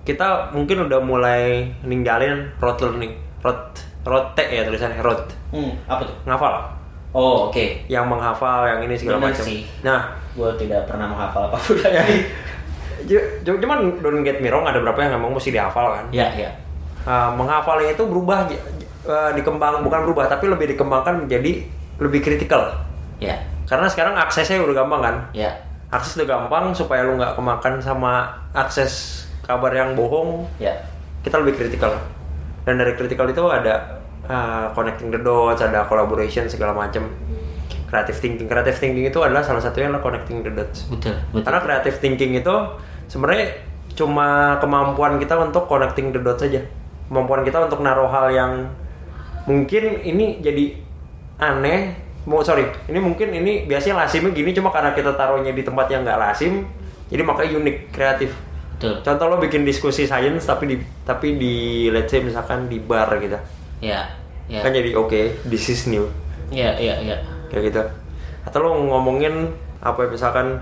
kita 0.00 0.50
mungkin 0.50 0.86
udah 0.86 0.98
mulai 0.98 1.66
ninggalin 1.82 2.50
rote 2.56 2.82
learning 2.82 3.12
rote 3.38 3.78
rote 4.02 4.42
ya 4.42 4.62
tulisannya 4.62 4.98
rote 5.00 5.30
Hmm, 5.50 5.74
apa 5.84 6.06
tuh? 6.06 6.16
ngafal 6.24 6.78
Oh, 7.10 7.50
oke. 7.50 7.90
yang 7.90 8.06
menghafal 8.06 8.62
yang 8.62 8.86
ini 8.86 8.94
segala 8.94 9.18
macam 9.20 9.42
nah 9.82 10.14
Gue 10.30 10.46
tidak 10.54 10.86
pernah 10.86 11.10
menghafal 11.10 11.50
apa 11.50 11.58
pun 11.58 11.74
ya, 11.82 11.98
lagi. 11.98 12.22
cuman 13.42 13.98
don't 13.98 14.22
get 14.22 14.38
me 14.38 14.46
wrong 14.46 14.62
ada 14.62 14.78
beberapa 14.78 15.02
yang 15.02 15.18
emang 15.18 15.34
mesti 15.34 15.50
dihafal 15.50 15.90
kan 15.90 16.06
ya, 16.14 16.30
ya. 16.30 16.50
Uh, 17.02 17.34
menghafalnya 17.34 17.90
itu 17.90 18.06
berubah 18.06 18.46
uh, 19.06 19.30
dikembang 19.36 19.84
bukan 19.84 20.00
berubah 20.08 20.26
tapi 20.28 20.50
lebih 20.50 20.74
dikembangkan 20.76 21.26
menjadi 21.26 21.64
lebih 22.00 22.20
kritikal 22.24 22.72
Ya, 23.20 23.36
karena 23.68 23.84
sekarang 23.84 24.16
aksesnya 24.16 24.64
udah 24.64 24.72
gampang 24.80 25.00
kan? 25.04 25.16
Ya. 25.36 25.52
akses 25.92 26.16
udah 26.16 26.38
gampang 26.38 26.72
supaya 26.72 27.04
lu 27.04 27.20
nggak 27.20 27.36
kemakan 27.36 27.82
sama 27.82 28.32
akses 28.56 29.26
kabar 29.44 29.74
yang 29.74 29.92
bohong. 29.92 30.48
Ya. 30.56 30.72
kita 31.20 31.36
lebih 31.36 31.60
kritikal 31.60 31.92
dan 32.64 32.80
dari 32.80 32.96
kritikal 32.96 33.28
itu 33.28 33.44
ada 33.44 34.00
uh, 34.24 34.72
connecting 34.72 35.12
the 35.12 35.20
dots 35.20 35.60
ada 35.60 35.84
collaboration 35.84 36.48
segala 36.48 36.72
macam 36.72 37.12
creative 37.92 38.16
thinking. 38.16 38.48
Creative 38.48 38.72
thinking 38.72 39.04
itu 39.04 39.20
adalah 39.20 39.44
salah 39.44 39.60
satunya 39.60 39.92
adalah 39.92 40.00
connecting 40.00 40.40
the 40.40 40.48
dots. 40.48 40.88
Betul, 40.88 41.12
betul. 41.28 41.42
karena 41.44 41.60
creative 41.60 41.96
thinking 42.00 42.32
itu 42.40 42.54
sebenarnya 43.10 43.60
cuma 43.92 44.56
kemampuan 44.62 45.20
kita 45.20 45.36
untuk 45.36 45.68
connecting 45.68 46.14
the 46.14 46.22
dots 46.22 46.40
saja 46.40 46.62
kemampuan 47.10 47.42
kita 47.42 47.66
untuk 47.66 47.82
naruh 47.82 48.06
hal 48.06 48.30
yang 48.30 48.52
mungkin 49.44 50.00
ini 50.00 50.38
jadi 50.38 50.64
aneh 51.38 51.96
mau 52.22 52.40
sorry 52.40 52.68
ini 52.86 52.98
mungkin 52.98 53.32
ini 53.32 53.64
biasanya 53.64 54.04
lasimnya 54.04 54.30
gini 54.30 54.52
cuma 54.52 54.68
karena 54.68 54.92
kita 54.92 55.16
taruhnya 55.16 55.50
di 55.50 55.62
tempat 55.62 55.88
yang 55.88 56.04
nggak 56.04 56.20
lasim 56.20 56.68
jadi 57.08 57.22
makanya 57.22 57.56
unik 57.56 57.76
kreatif 57.90 58.30
Betul. 58.76 59.00
contoh 59.00 59.26
lo 59.26 59.36
bikin 59.36 59.62
diskusi 59.62 60.04
sains 60.04 60.44
tapi 60.44 60.64
di 60.66 60.76
tapi 61.02 61.36
di 61.36 61.54
let's 61.88 62.08
say 62.08 62.20
misalkan 62.20 62.64
di 62.66 62.78
bar 62.78 63.08
gitu 63.16 63.36
Ya, 63.80 64.12
ya. 64.44 64.60
kan 64.60 64.70
jadi 64.70 64.92
oke 64.92 65.48
this 65.48 65.68
is 65.68 65.88
new 65.88 66.04
Ya, 66.52 66.76
ya, 66.76 67.00
ya. 67.00 67.16
kayak 67.48 67.72
gitu 67.72 67.82
atau 68.42 68.58
lo 68.60 68.76
ngomongin 68.76 69.48
apa 69.80 70.04
misalkan 70.04 70.60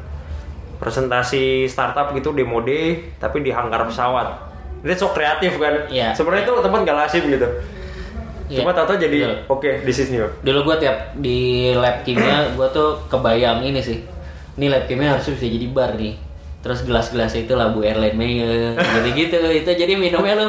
presentasi 0.78 1.66
startup 1.66 2.12
gitu 2.12 2.30
demo 2.30 2.62
day 2.62 3.10
tapi 3.18 3.42
di 3.42 3.50
hangkar 3.50 3.82
pesawat 3.82 4.38
ini 4.78 4.94
so 4.94 5.10
kreatif 5.10 5.58
kan 5.58 5.90
Iya. 5.90 6.14
sebenarnya 6.14 6.46
itu 6.46 6.54
tempat 6.60 6.80
gak 6.84 6.96
lasim 6.96 7.22
gitu 7.26 7.48
Iya. 8.49 8.64
cuma 8.64 8.72
tato 8.72 8.96
jadi 8.96 9.44
oke 9.44 9.84
this 9.84 10.01
is 10.01 10.09
new 10.09 10.24
Dulu 10.40 10.72
gue 10.72 10.76
tiap 10.80 11.12
di 11.20 11.38
lab 11.76 12.01
kimia 12.01 12.49
gue 12.57 12.68
tuh 12.72 12.96
kebayang 13.07 13.61
ini 13.61 13.78
sih. 13.78 14.01
Ini 14.57 14.72
lab 14.72 14.88
kimia 14.88 15.12
harusnya 15.12 15.36
bisa 15.36 15.46
jadi 15.46 15.66
bar 15.68 15.92
nih. 15.94 16.16
Terus 16.59 16.82
gelas-gelas 16.82 17.36
itu 17.36 17.53
labu 17.53 17.84
Erlen 17.84 18.16
Meyer 18.16 18.72
gitu-gitu. 18.74 19.38
itu 19.61 19.70
jadi 19.70 19.94
minumnya 19.94 20.34
lo 20.34 20.46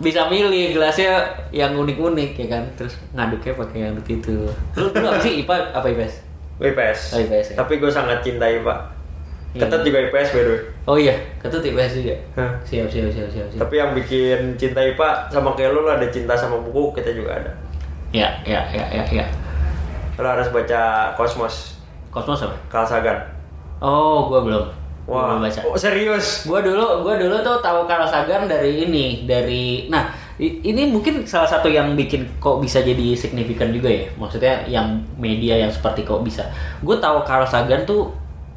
bisa 0.00 0.28
milih 0.28 0.76
gelasnya 0.76 1.24
yang 1.50 1.72
unik-unik 1.74 2.36
ya 2.36 2.46
kan. 2.46 2.64
Terus 2.76 2.94
ngaduknya 3.16 3.52
pakai 3.56 3.78
yang 3.88 3.96
itu. 4.04 4.36
Lu 4.76 4.86
dulu 4.92 5.06
apa 5.08 5.20
sih 5.20 5.40
IPA 5.40 5.56
apa 5.72 5.86
IPS? 5.88 6.14
IPS 6.60 7.00
Oh, 7.16 7.18
IPS, 7.18 7.46
ya. 7.52 7.56
tapi 7.56 7.80
gue 7.80 7.88
sangat 7.88 8.20
cintai 8.20 8.60
pak 8.60 8.99
Iya. 9.50 9.66
Ketat 9.66 9.82
juga 9.82 9.98
IPS 10.00 10.28
by 10.30 10.40
the 10.40 10.50
way 10.50 10.60
Oh 10.86 10.94
iya, 10.94 11.14
ketut 11.38 11.58
IPS 11.60 11.92
juga. 11.98 12.14
Hah. 12.34 12.50
Siap, 12.62 12.86
siap, 12.86 13.10
siap, 13.10 13.26
siap, 13.26 13.46
siap. 13.50 13.60
tapi 13.60 13.74
yang 13.76 13.90
bikin 13.92 14.54
cinta 14.54 14.78
IPA 14.80 15.08
sama 15.28 15.54
kayak 15.54 15.70
lu 15.70 15.82
ada 15.84 16.06
cinta 16.06 16.34
sama 16.34 16.58
buku 16.58 16.94
kita 16.94 17.10
juga 17.10 17.34
ada 17.34 17.50
Ya, 18.10 18.26
ya, 18.42 18.62
ya, 18.68 18.86
ya, 18.90 19.04
ya. 19.06 19.26
lo 20.16 20.26
harus 20.26 20.50
baca 20.50 20.82
Cosmos 21.14 21.78
Kosmos 22.10 22.42
apa? 22.42 22.54
Carl 22.68 22.84
Sagan 22.84 23.18
Oh, 23.78 24.28
gue 24.28 24.40
belum. 24.44 24.64
Gua 25.02 25.14
wah 25.16 25.24
belum 25.32 25.42
baca. 25.42 25.60
oh 25.64 25.74
serius 25.74 26.44
Gua 26.44 26.60
dulu, 26.60 27.00
gua 27.02 27.16
dulu 27.16 27.38
tuh 27.40 27.58
tahu 27.58 27.86
Carl 27.86 28.04
Sagan 28.04 28.44
dari 28.44 28.84
ini, 28.84 29.24
dari 29.24 29.86
nah 29.86 30.10
ini 30.38 30.88
mungkin 30.88 31.20
salah 31.22 31.44
satu 31.44 31.68
yang 31.68 31.92
bikin 31.94 32.24
kok 32.36 32.58
bisa 32.58 32.80
jadi 32.80 33.12
signifikan 33.12 33.68
juga 33.70 33.88
ya. 33.88 34.08
Maksudnya 34.14 34.64
yang 34.64 34.88
media 35.16 35.52
yang 35.54 35.68
seperti 35.68 36.00
kok 36.00 36.20
bisa. 36.20 36.48
Gue 36.80 36.96
tahu 36.96 37.20
Carl 37.22 37.44
Sagan 37.44 37.84
tuh 37.84 38.08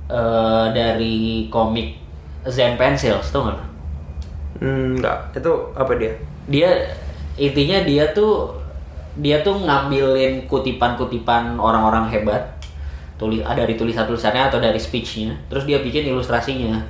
eh, 0.09 0.65
dari 0.73 1.47
komik 1.47 1.95
Zen 2.47 2.75
Pencils, 2.75 3.31
tau 3.31 3.47
nggak? 3.47 3.59
Hmm, 4.59 4.99
enggak 4.99 5.31
itu 5.35 5.53
apa 5.75 5.91
dia? 5.95 6.11
Dia 6.47 6.69
intinya 7.39 7.81
dia 7.83 8.05
tuh 8.13 8.53
dia 9.17 9.41
tuh 9.45 9.61
ngambilin 9.61 10.49
kutipan-kutipan 10.49 11.57
orang-orang 11.57 12.09
hebat. 12.09 12.41
Tulis 13.17 13.45
ada 13.45 13.63
dari 13.63 13.77
tulisan-tulisannya 13.77 14.49
atau 14.49 14.57
dari 14.57 14.79
speechnya. 14.79 15.37
Terus 15.47 15.63
dia 15.69 15.79
bikin 15.79 16.09
ilustrasinya. 16.09 16.81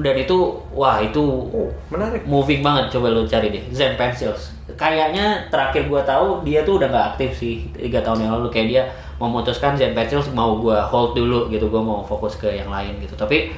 Dan 0.00 0.14
itu 0.22 0.54
wah 0.70 1.02
itu 1.02 1.22
oh 1.50 1.70
menarik. 1.90 2.22
moving 2.26 2.62
banget. 2.62 2.90
Coba 2.90 3.10
lu 3.14 3.26
cari 3.26 3.54
deh 3.54 3.64
Zen 3.70 3.94
Pencils. 3.94 4.54
Kayaknya 4.74 5.50
terakhir 5.50 5.86
gua 5.90 6.02
tahu 6.02 6.46
dia 6.46 6.62
tuh 6.62 6.78
udah 6.78 6.88
nggak 6.90 7.06
aktif 7.14 7.30
sih 7.34 7.66
tiga 7.74 8.02
tahun 8.02 8.26
yang 8.26 8.32
lalu. 8.38 8.48
Kayak 8.50 8.68
dia 8.68 8.82
memutuskan 9.20 9.76
Zen 9.76 9.92
Pencils 9.92 10.32
mau 10.32 10.56
gua 10.56 10.80
hold 10.80 11.12
dulu 11.12 11.52
gitu 11.52 11.68
gua 11.68 11.84
mau 11.84 12.00
fokus 12.00 12.40
ke 12.40 12.48
yang 12.48 12.72
lain 12.72 12.96
gitu. 13.04 13.12
Tapi 13.12 13.52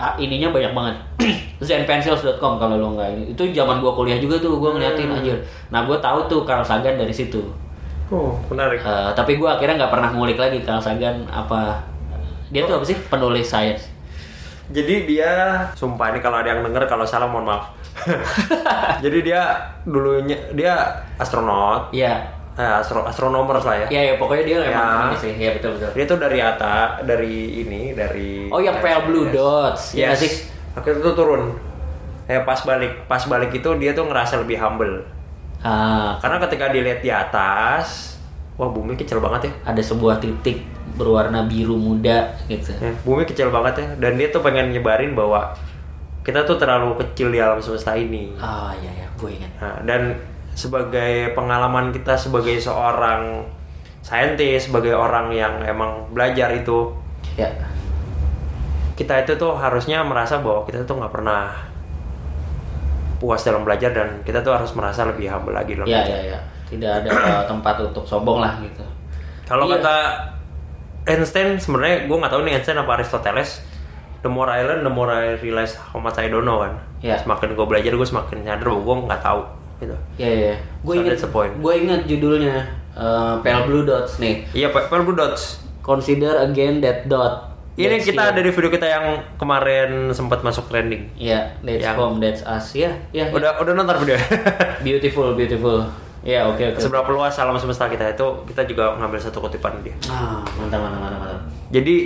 ah, 0.00 0.16
ininya 0.16 0.48
banyak 0.48 0.72
banget. 0.72 0.96
Zenpencils.com 1.68 2.56
kalau 2.56 2.80
lo 2.80 2.96
nggak 2.96 3.08
ini. 3.12 3.24
Itu 3.36 3.44
zaman 3.52 3.84
gua 3.84 3.92
kuliah 3.92 4.16
juga 4.16 4.40
tuh 4.40 4.56
gua 4.56 4.72
ngeliatin 4.72 5.12
anjir. 5.12 5.36
Nah 5.68 5.84
gua 5.84 6.00
tahu 6.00 6.24
tuh 6.26 6.40
Carl 6.48 6.64
Sagan 6.64 6.96
dari 6.96 7.12
situ. 7.12 7.44
Oh 8.08 8.32
menarik. 8.48 8.80
Eh, 8.80 9.10
tapi 9.12 9.36
gua 9.36 9.60
akhirnya 9.60 9.84
nggak 9.84 9.92
pernah 9.92 10.08
ngulik 10.16 10.40
lagi 10.40 10.64
Carl 10.64 10.80
Sagan 10.80 11.28
apa 11.28 11.84
dia 12.48 12.64
tuh 12.64 12.80
apa 12.80 12.84
sih? 12.88 12.96
Penulis 12.96 13.44
sains. 13.44 13.92
Jadi 14.72 15.04
dia, 15.04 15.60
sumpah 15.76 16.08
ini 16.08 16.24
kalau 16.24 16.40
ada 16.40 16.56
yang 16.56 16.64
denger 16.64 16.88
kalau 16.88 17.04
salah 17.04 17.28
mohon 17.28 17.44
maaf. 17.44 17.76
Jadi 19.04 19.28
dia 19.28 19.60
dulunya 19.84 20.38
dia 20.56 20.72
astronot, 21.20 21.92
Iya 21.92 22.43
eh, 22.54 22.72
astro 22.74 23.02
astronomer 23.02 23.56
lah 23.56 23.76
ya. 23.76 23.86
Iya, 23.88 24.02
ya, 24.04 24.14
pokoknya 24.14 24.44
dia 24.44 24.58
Ya. 24.60 24.68
emang 24.72 25.08
ini 25.08 25.16
sih. 25.18 25.32
Iya, 25.36 25.50
betul 25.54 25.70
betul. 25.74 25.90
Dia 25.92 26.04
tuh 26.04 26.18
dari 26.18 26.38
atas, 26.38 27.02
dari 27.02 27.34
ini, 27.60 27.82
dari 27.92 28.46
Oh, 28.46 28.58
yang 28.58 28.78
pale 28.78 29.04
blue 29.04 29.26
dots, 29.28 29.92
ya 29.92 30.08
nggak 30.08 30.14
Yes. 30.14 30.22
sih? 30.22 30.32
Akhirnya 30.72 31.02
tuh 31.02 31.14
turun. 31.14 31.42
Eh 32.24 32.40
pas 32.40 32.56
balik, 32.58 33.04
pas 33.04 33.20
balik 33.22 33.52
itu 33.52 33.68
dia 33.76 33.90
tuh 33.90 34.04
ngerasa 34.04 34.38
lebih 34.38 34.56
humble. 34.56 35.02
Ah, 35.60 36.16
Karena 36.18 36.38
ketika 36.40 36.68
dilihat 36.68 37.00
di 37.00 37.08
atas, 37.08 38.16
wah 38.54 38.68
bumi 38.68 38.94
kecil 38.94 39.18
banget 39.18 39.48
ya. 39.48 39.52
ada 39.66 39.80
sebuah 39.80 40.18
titik 40.18 40.62
berwarna 40.94 41.42
biru 41.42 41.74
muda 41.74 42.28
gitu. 42.46 42.70
Ya, 42.72 42.94
bumi 43.00 43.24
kecil 43.24 43.48
banget 43.48 43.74
ya. 43.76 43.86
Dan 43.98 44.14
dia 44.14 44.28
tuh 44.28 44.40
pengen 44.40 44.70
nyebarin 44.70 45.12
bahwa 45.12 45.52
kita 46.20 46.40
tuh 46.42 46.54
terlalu 46.54 46.96
kecil 46.98 47.28
di 47.28 47.38
alam 47.38 47.58
semesta 47.58 47.92
ini. 47.92 48.30
Ah, 48.36 48.70
iya 48.74 48.92
ya, 48.94 49.06
gue 49.14 49.30
ingat. 49.32 49.52
Nah, 49.58 49.76
dan 49.82 50.16
sebagai 50.54 51.34
pengalaman 51.34 51.90
kita 51.90 52.14
sebagai 52.14 52.56
seorang 52.56 53.42
saintis, 54.00 54.66
sebagai 54.66 54.94
orang 54.94 55.30
yang 55.30 55.58
emang 55.60 56.06
belajar 56.10 56.50
itu, 56.50 56.94
Ya. 57.34 57.50
kita 58.94 59.20
itu 59.20 59.34
tuh 59.34 59.58
harusnya 59.58 60.06
merasa 60.06 60.38
bahwa 60.38 60.62
kita 60.62 60.84
tuh 60.84 60.96
nggak 60.96 61.10
pernah 61.10 61.50
puas 63.18 63.40
dalam 63.42 63.64
belajar 63.64 63.90
dan 63.90 64.20
kita 64.22 64.38
tuh 64.38 64.52
harus 64.52 64.70
merasa 64.74 65.02
lebih 65.04 65.26
humble 65.26 65.54
lagi 65.54 65.74
dalam 65.74 65.88
Ya, 65.88 66.02
belajar. 66.02 66.18
ya, 66.20 66.30
ya. 66.36 66.40
Tidak 66.64 66.90
ada 67.02 67.08
uh, 67.10 67.42
tempat 67.50 67.74
untuk 67.82 68.04
sombong 68.04 68.38
lah 68.38 68.54
gitu. 68.60 68.84
Kalau 69.44 69.66
Iya. 69.66 69.80
kata 69.80 69.96
Einstein, 71.04 71.60
sebenarnya 71.60 72.08
gue 72.08 72.16
nggak 72.16 72.32
tahu 72.32 72.42
nih 72.44 72.52
Einstein 72.56 72.78
apa 72.78 72.96
Aristoteles. 72.96 73.60
The 74.24 74.32
more 74.32 74.48
I 74.48 74.64
learn, 74.64 74.80
the 74.80 74.92
more 74.92 75.12
I 75.12 75.36
realize 75.36 75.76
how 75.76 76.00
much 76.00 76.16
I 76.16 76.32
don't 76.32 76.44
know 76.44 76.64
kan. 76.64 76.80
Iya. 77.00 77.20
Semakin 77.20 77.52
gue 77.52 77.66
belajar, 77.68 77.92
gue 77.92 78.08
semakin 78.08 78.40
nyadar 78.40 78.64
bahwa 78.64 78.80
gue 78.82 78.96
nggak 79.08 79.20
tahu 79.20 79.40
gitu. 79.80 79.96
Ya, 80.20 80.30
ya. 80.30 80.54
Gue 80.82 80.94
So 80.98 81.02
that's 81.02 81.24
point. 81.30 81.52
Gue 81.58 81.74
ingat 81.86 82.06
judulnya 82.06 82.66
uh, 82.94 83.40
Pale 83.42 83.66
Blue 83.66 83.84
Dots 83.86 84.18
nih. 84.22 84.46
Iya, 84.54 84.70
Pak, 84.70 84.90
Pale 84.90 85.04
Blue 85.06 85.18
Dots. 85.18 85.62
Consider 85.84 86.40
again 86.40 86.80
that 86.80 87.06
dot. 87.10 87.54
Ini 87.74 87.98
That's 87.98 88.06
kita 88.06 88.22
here. 88.22 88.30
ada 88.30 88.40
di 88.46 88.50
video 88.54 88.70
kita 88.70 88.86
yang 88.86 89.06
kemarin 89.34 90.14
sempat 90.14 90.46
masuk 90.46 90.70
trending. 90.70 91.10
Ya, 91.18 91.58
that's 91.66 91.82
Yang- 91.82 91.98
home, 91.98 92.16
that's 92.22 92.46
us. 92.46 92.70
Ya, 92.70 92.94
ya. 93.10 93.26
ya. 93.26 93.34
Udah 93.34 93.58
udah 93.58 93.74
nonton 93.74 93.98
video. 94.06 94.14
Beautiful, 94.86 95.34
beautiful. 95.34 95.82
Ya, 96.22 96.46
oke, 96.46 96.62
oke. 96.62 96.78
Seberapa 96.78 97.10
luas 97.10 97.34
alam 97.36 97.58
semesta 97.58 97.90
kita 97.90 98.14
itu 98.14 98.26
kita 98.46 98.62
juga 98.64 98.94
ngambil 98.96 99.18
satu 99.18 99.42
kutipan 99.42 99.74
dia. 99.82 99.92
Ah, 100.06 100.40
mantap, 100.56 100.80
mantap, 100.80 101.00
mantap, 101.02 101.18
mantap. 101.20 101.40
Jadi 101.74 101.96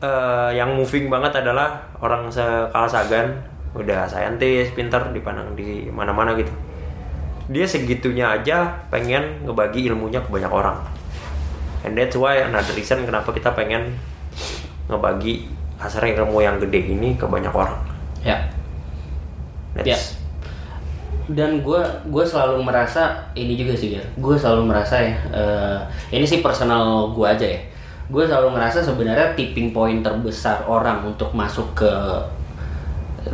eh, 0.00 0.50
yang 0.54 0.70
moving 0.72 1.10
banget 1.10 1.44
adalah 1.44 1.82
orang 1.98 2.30
sekala 2.30 2.86
Sagan 2.86 3.42
udah 3.74 4.06
saintis, 4.06 4.70
pintar 4.72 5.10
dipandang 5.10 5.52
di 5.58 5.90
mana-mana 5.90 6.32
gitu. 6.38 6.54
Dia 7.50 7.66
segitunya 7.66 8.38
aja 8.38 8.70
pengen 8.92 9.42
ngebagi 9.46 9.90
ilmunya 9.90 10.22
ke 10.22 10.30
banyak 10.30 10.52
orang. 10.52 10.78
And 11.82 11.98
that's 11.98 12.14
why 12.14 12.38
another 12.38 12.74
reason 12.78 13.02
kenapa 13.02 13.34
kita 13.34 13.50
pengen 13.58 13.98
ngebagi 14.86 15.50
kasarnya 15.80 16.22
ilmu 16.22 16.38
yang 16.38 16.62
gede 16.62 16.94
ini 16.94 17.18
ke 17.18 17.26
banyak 17.26 17.50
orang. 17.50 17.82
Ya. 18.22 18.38
That's, 19.72 19.88
Ya. 19.88 19.96
dan 21.32 21.64
gue 21.64 21.80
gue 22.12 22.24
selalu 22.28 22.60
merasa 22.60 23.16
ini 23.32 23.56
juga 23.56 23.72
sih 23.72 23.96
gue 23.96 24.36
selalu 24.36 24.68
merasa 24.68 25.00
ya 25.00 25.16
eh, 25.32 25.78
ini 26.12 26.28
sih 26.28 26.44
personal 26.44 27.08
gue 27.16 27.24
aja 27.24 27.46
ya 27.46 27.60
gue 28.12 28.24
selalu 28.28 28.52
merasa 28.52 28.84
sebenarnya 28.84 29.32
tipping 29.32 29.72
point 29.72 30.04
terbesar 30.04 30.60
orang 30.68 31.08
untuk 31.08 31.32
masuk 31.32 31.64
ke 31.72 31.88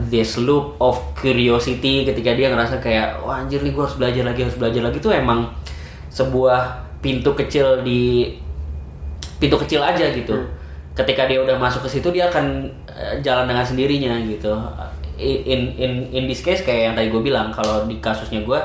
this 0.08 0.36
loop 0.36 0.76
of 0.80 1.00
curiosity 1.16 2.04
ketika 2.04 2.36
dia 2.36 2.52
ngerasa 2.52 2.78
kayak 2.78 3.18
wah 3.24 3.40
anjir 3.40 3.64
nih 3.64 3.72
gue 3.72 3.82
harus 3.82 3.96
belajar 3.96 4.24
lagi 4.24 4.40
harus 4.44 4.58
belajar 4.60 4.82
lagi 4.84 4.98
itu 5.00 5.10
emang 5.10 5.48
sebuah 6.12 6.88
pintu 6.98 7.32
kecil 7.32 7.82
di 7.86 8.32
pintu 9.38 9.56
kecil 9.58 9.80
aja 9.80 10.10
gitu. 10.10 10.34
Ketika 10.92 11.30
dia 11.30 11.38
udah 11.38 11.56
masuk 11.56 11.86
ke 11.86 11.98
situ 11.98 12.10
dia 12.10 12.26
akan 12.26 12.66
eh, 12.90 13.14
jalan 13.22 13.46
dengan 13.46 13.62
sendirinya 13.62 14.18
gitu. 14.26 14.50
In 15.18 15.74
in 15.74 15.92
in 16.14 16.24
this 16.30 16.42
case 16.42 16.62
kayak 16.62 16.90
yang 16.90 16.94
tadi 16.94 17.08
gue 17.10 17.22
bilang 17.22 17.50
kalau 17.50 17.86
di 17.86 17.98
kasusnya 17.98 18.42
gue 18.42 18.60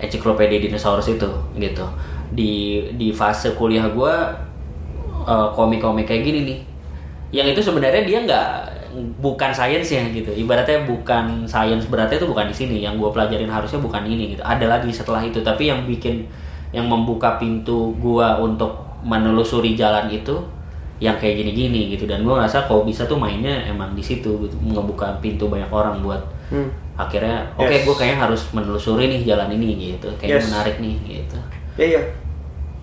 ensiklopedia 0.00 0.60
dinosaurus 0.60 1.08
itu 1.08 1.30
gitu. 1.56 1.86
Di 2.32 2.84
di 3.00 3.12
fase 3.16 3.56
kuliah 3.56 3.88
gue 3.88 4.14
eh, 5.24 5.48
komik-komik 5.56 6.04
kayak 6.04 6.22
gini 6.24 6.40
nih. 6.44 6.58
Yang 7.34 7.46
itu 7.58 7.60
sebenarnya 7.72 8.04
dia 8.04 8.18
nggak 8.22 8.48
bukan 9.16 9.50
sains 9.50 9.88
ya 9.88 10.02
gitu 10.08 10.30
ibaratnya 10.30 10.84
bukan 10.84 11.42
sains 11.44 11.86
beratnya 11.86 12.16
itu 12.16 12.26
bukan 12.26 12.46
di 12.46 12.54
sini 12.54 12.76
yang 12.78 12.94
gue 12.94 13.08
pelajarin 13.08 13.46
harusnya 13.46 13.78
bukan 13.78 14.02
ini 14.02 14.32
gitu 14.32 14.42
ada 14.42 14.64
lagi 14.64 14.88
setelah 14.88 15.18
itu 15.18 15.40
tapi 15.40 15.66
yang 15.66 15.82
bikin 15.84 16.26
yang 16.70 16.84
membuka 16.84 17.36
pintu 17.36 17.94
gue 17.96 18.26
untuk 18.38 18.70
menelusuri 19.00 19.74
jalan 19.74 20.06
itu 20.08 20.34
yang 20.96 21.14
kayak 21.14 21.38
gini-gini 21.38 21.90
gitu 21.90 22.06
dan 22.06 22.22
gue 22.22 22.30
ngerasa 22.30 22.64
kalau 22.64 22.82
bisa 22.82 23.02
tuh 23.04 23.14
mainnya 23.14 23.64
emang 23.64 23.92
di 23.92 24.00
situ 24.00 24.30
gitu 24.40 24.54
ngebuka 24.62 25.18
pintu 25.18 25.46
banyak 25.46 25.68
orang 25.68 25.98
buat 26.00 26.22
Hmm. 26.44 26.68
akhirnya 26.94 27.40
oke 27.56 27.66
Yes. 27.66 27.82
gue 27.82 27.94
kayaknya 27.96 28.18
harus 28.20 28.42
menelusuri 28.52 29.08
nih 29.08 29.24
jalan 29.24 29.48
ini 29.50 29.96
gitu 29.96 30.12
kayaknya 30.14 30.38
Yes. 30.38 30.46
menarik 30.52 30.76
nih 30.76 30.94
gitu 31.02 31.38
Iya 31.74 31.86
iya. 31.88 32.02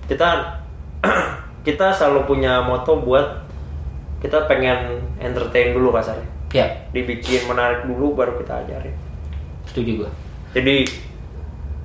Kita 0.03 0.29
kita 1.61 1.87
selalu 1.89 2.25
punya 2.27 2.59
moto 2.59 2.99
buat 2.99 3.23
kita 4.21 4.45
pengen 4.45 4.79
entertain 5.17 5.73
dulu 5.73 5.89
kasarnya. 5.91 6.27
ya 6.51 6.67
Dibikin 6.89 7.45
menarik 7.45 7.83
dulu 7.83 8.13
baru 8.13 8.37
kita 8.37 8.61
ajarin. 8.61 8.93
setuju 9.63 10.03
gue 10.03 10.09
Jadi 10.51 10.83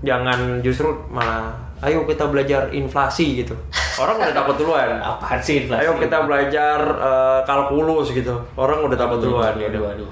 jangan 0.03 0.61
justru 0.61 0.91
malah 1.09 1.55
ayo 1.79 2.05
kita 2.05 2.27
belajar 2.27 2.69
inflasi 2.71 3.41
gitu. 3.41 3.55
Orang 3.97 4.19
udah 4.19 4.33
takut 4.33 4.57
duluan. 4.57 4.97
apaan 5.15 5.39
sih 5.39 5.63
inflasi? 5.63 5.83
Ayo 5.83 5.97
kita 5.97 6.19
belajar 6.23 6.79
eh, 6.83 7.41
kalkulus 7.43 8.11
gitu. 8.11 8.35
Orang 8.55 8.85
udah 8.85 8.97
takut 8.97 9.21
duluan 9.21 9.51
aduh, 9.51 9.61
gitu. 9.63 9.81
aduh, 9.81 10.05
aduh. 10.05 10.11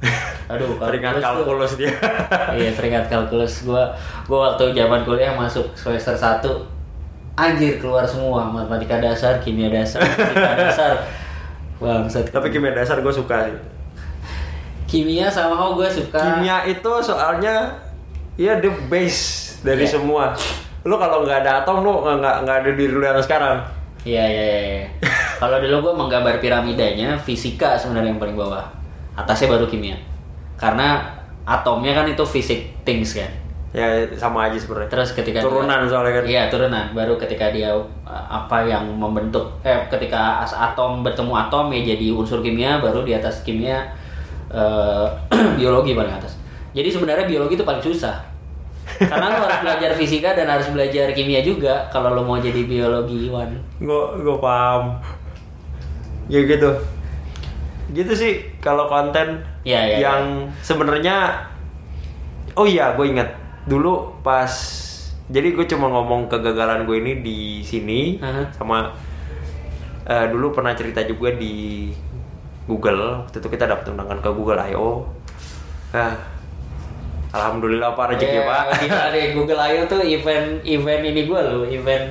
Aduh, 0.50 0.80
Teringat 0.80 1.22
kalkulus 1.22 1.78
tuh- 1.78 1.86
dia. 1.86 1.94
iya 2.58 2.72
teringat 2.72 3.06
kalkulus 3.06 3.62
gua 3.62 3.86
gua 4.26 4.50
waktu 4.50 4.72
zaman 4.72 5.04
kuliah 5.04 5.30
masuk 5.30 5.62
semester 5.76 6.10
1 6.10 6.42
anjir 7.36 7.78
keluar 7.78 8.02
semua 8.02 8.42
matematika 8.44 8.98
dasar 8.98 9.38
kimia 9.38 9.70
dasar 9.70 10.02
fisika 10.02 10.52
dasar 10.58 10.92
bangsat 11.80 12.28
Tapi 12.28 12.46
kimia 12.48 12.70
dasar 12.70 13.00
gue 13.00 13.10
suka 13.10 13.36
sih. 13.42 13.56
kimia 14.86 15.26
sama 15.26 15.54
how 15.54 15.72
gue 15.72 15.86
suka 15.86 16.18
Kimia 16.18 16.66
itu 16.66 16.92
soalnya 17.00 17.72
ya 18.34 18.58
the 18.58 18.68
base 18.86 19.54
dari 19.60 19.82
Iya. 19.82 19.92
semua. 19.92 20.32
Lu 20.82 20.96
kalau 20.96 21.22
nggak 21.22 21.40
ada 21.40 21.60
atom 21.60 21.80
lu 21.80 21.92
nggak 22.00 22.36
nggak 22.42 22.56
ada 22.58 22.70
diri 22.70 22.90
lu 22.90 23.00
yang 23.00 23.16
sekarang. 23.16 23.60
iya 24.00 24.24
iya 24.24 24.44
iya 24.46 24.60
iya. 24.64 24.86
kalau 25.40 25.56
dulu 25.56 25.76
gua 25.82 25.94
menggambar 25.94 26.36
piramidanya 26.36 27.14
fisika 27.16 27.76
sebenarnya 27.76 28.10
yang 28.10 28.18
paling 28.18 28.32
bawah 28.32 28.64
atasnya 29.12 29.52
baru 29.52 29.68
kimia 29.68 29.92
karena 30.56 31.04
atomnya 31.44 31.92
kan 31.92 32.08
itu 32.08 32.24
fisik 32.24 32.80
things 32.80 33.12
kan 33.12 33.28
Ya 33.70 33.86
sama 34.18 34.50
aja 34.50 34.58
sebenarnya. 34.58 34.90
Terus 34.90 35.14
ketika 35.14 35.38
turunan 35.38 35.86
dia- 35.86 35.90
soalnya 35.90 36.12
kan. 36.18 36.24
Iya 36.26 36.42
turunan. 36.50 36.86
Baru 36.90 37.14
ketika 37.14 37.54
dia 37.54 37.70
uh, 37.70 37.86
apa 38.26 38.66
yang 38.66 38.82
membentuk 38.90 39.46
eh 39.62 39.78
ketika 39.86 40.42
as 40.42 40.50
atom 40.50 41.06
bertemu 41.06 41.30
atom 41.30 41.70
ya 41.70 41.94
jadi 41.94 42.10
unsur 42.10 42.42
kimia. 42.42 42.82
Baru 42.82 43.06
di 43.06 43.14
atas 43.14 43.46
kimia 43.46 43.78
eh, 44.50 45.06
biologi 45.58 45.94
paling 45.94 46.10
atas. 46.10 46.34
Jadi 46.74 46.90
sebenarnya 46.90 47.30
biologi 47.30 47.54
itu 47.54 47.62
paling 47.62 47.78
susah. 47.78 48.18
Karena 48.98 49.38
lo 49.38 49.46
harus 49.46 49.62
belajar 49.62 49.90
fisika 49.94 50.34
dan 50.34 50.50
harus 50.50 50.66
belajar 50.74 51.14
kimia 51.14 51.38
juga 51.40 51.86
kalau 51.88 52.10
lo 52.10 52.26
mau 52.26 52.42
jadi 52.42 52.66
biologiwan. 52.66 53.54
Gue 53.78 54.02
gue 54.18 54.36
paham. 54.42 54.98
Ya 56.26 56.42
gitu. 56.42 56.74
Gitu 57.90 58.12
sih 58.14 58.32
kalau 58.58 58.86
konten 58.86 59.38
Iya, 59.62 59.94
iya, 59.94 59.96
yang 60.02 60.22
sebenarnya 60.58 61.38
Oh 62.54 62.66
iya, 62.66 62.94
gue 62.94 63.06
ingat 63.06 63.30
dulu 63.62 63.92
pas 64.20 64.50
jadi 65.26 65.48
gue 65.50 65.66
cuma 65.66 65.86
ngomong 65.88 66.26
kegagalan 66.26 66.82
gue 66.82 66.96
ini 66.98 67.12
di 67.18 67.38
sini 67.60 68.18
Aha. 68.18 68.50
sama 68.52 68.90
eh, 70.02 70.26
dulu 70.26 70.50
pernah 70.50 70.72
cerita 70.72 71.02
juga 71.02 71.30
di 71.30 71.90
Google 72.64 73.24
waktu 73.24 73.36
itu 73.36 73.48
kita 73.48 73.64
dapat 73.64 73.84
undangan 73.88 74.18
ke 74.18 74.30
Google 74.30 74.62
I.O. 74.64 75.02
Nah, 75.90 76.14
alhamdulillah 77.30 77.94
pak 77.94 78.14
rezeki 78.14 78.36
Ya, 78.36 78.42
pak. 78.44 78.62
gila 78.80 79.04
deh 79.14 79.26
Google 79.32 79.60
I.O 79.60 79.82
tuh 79.86 80.00
event 80.00 80.46
event 80.64 81.02
ini 81.04 81.20
gue 81.24 81.40
loh, 81.40 81.62
event 81.64 82.06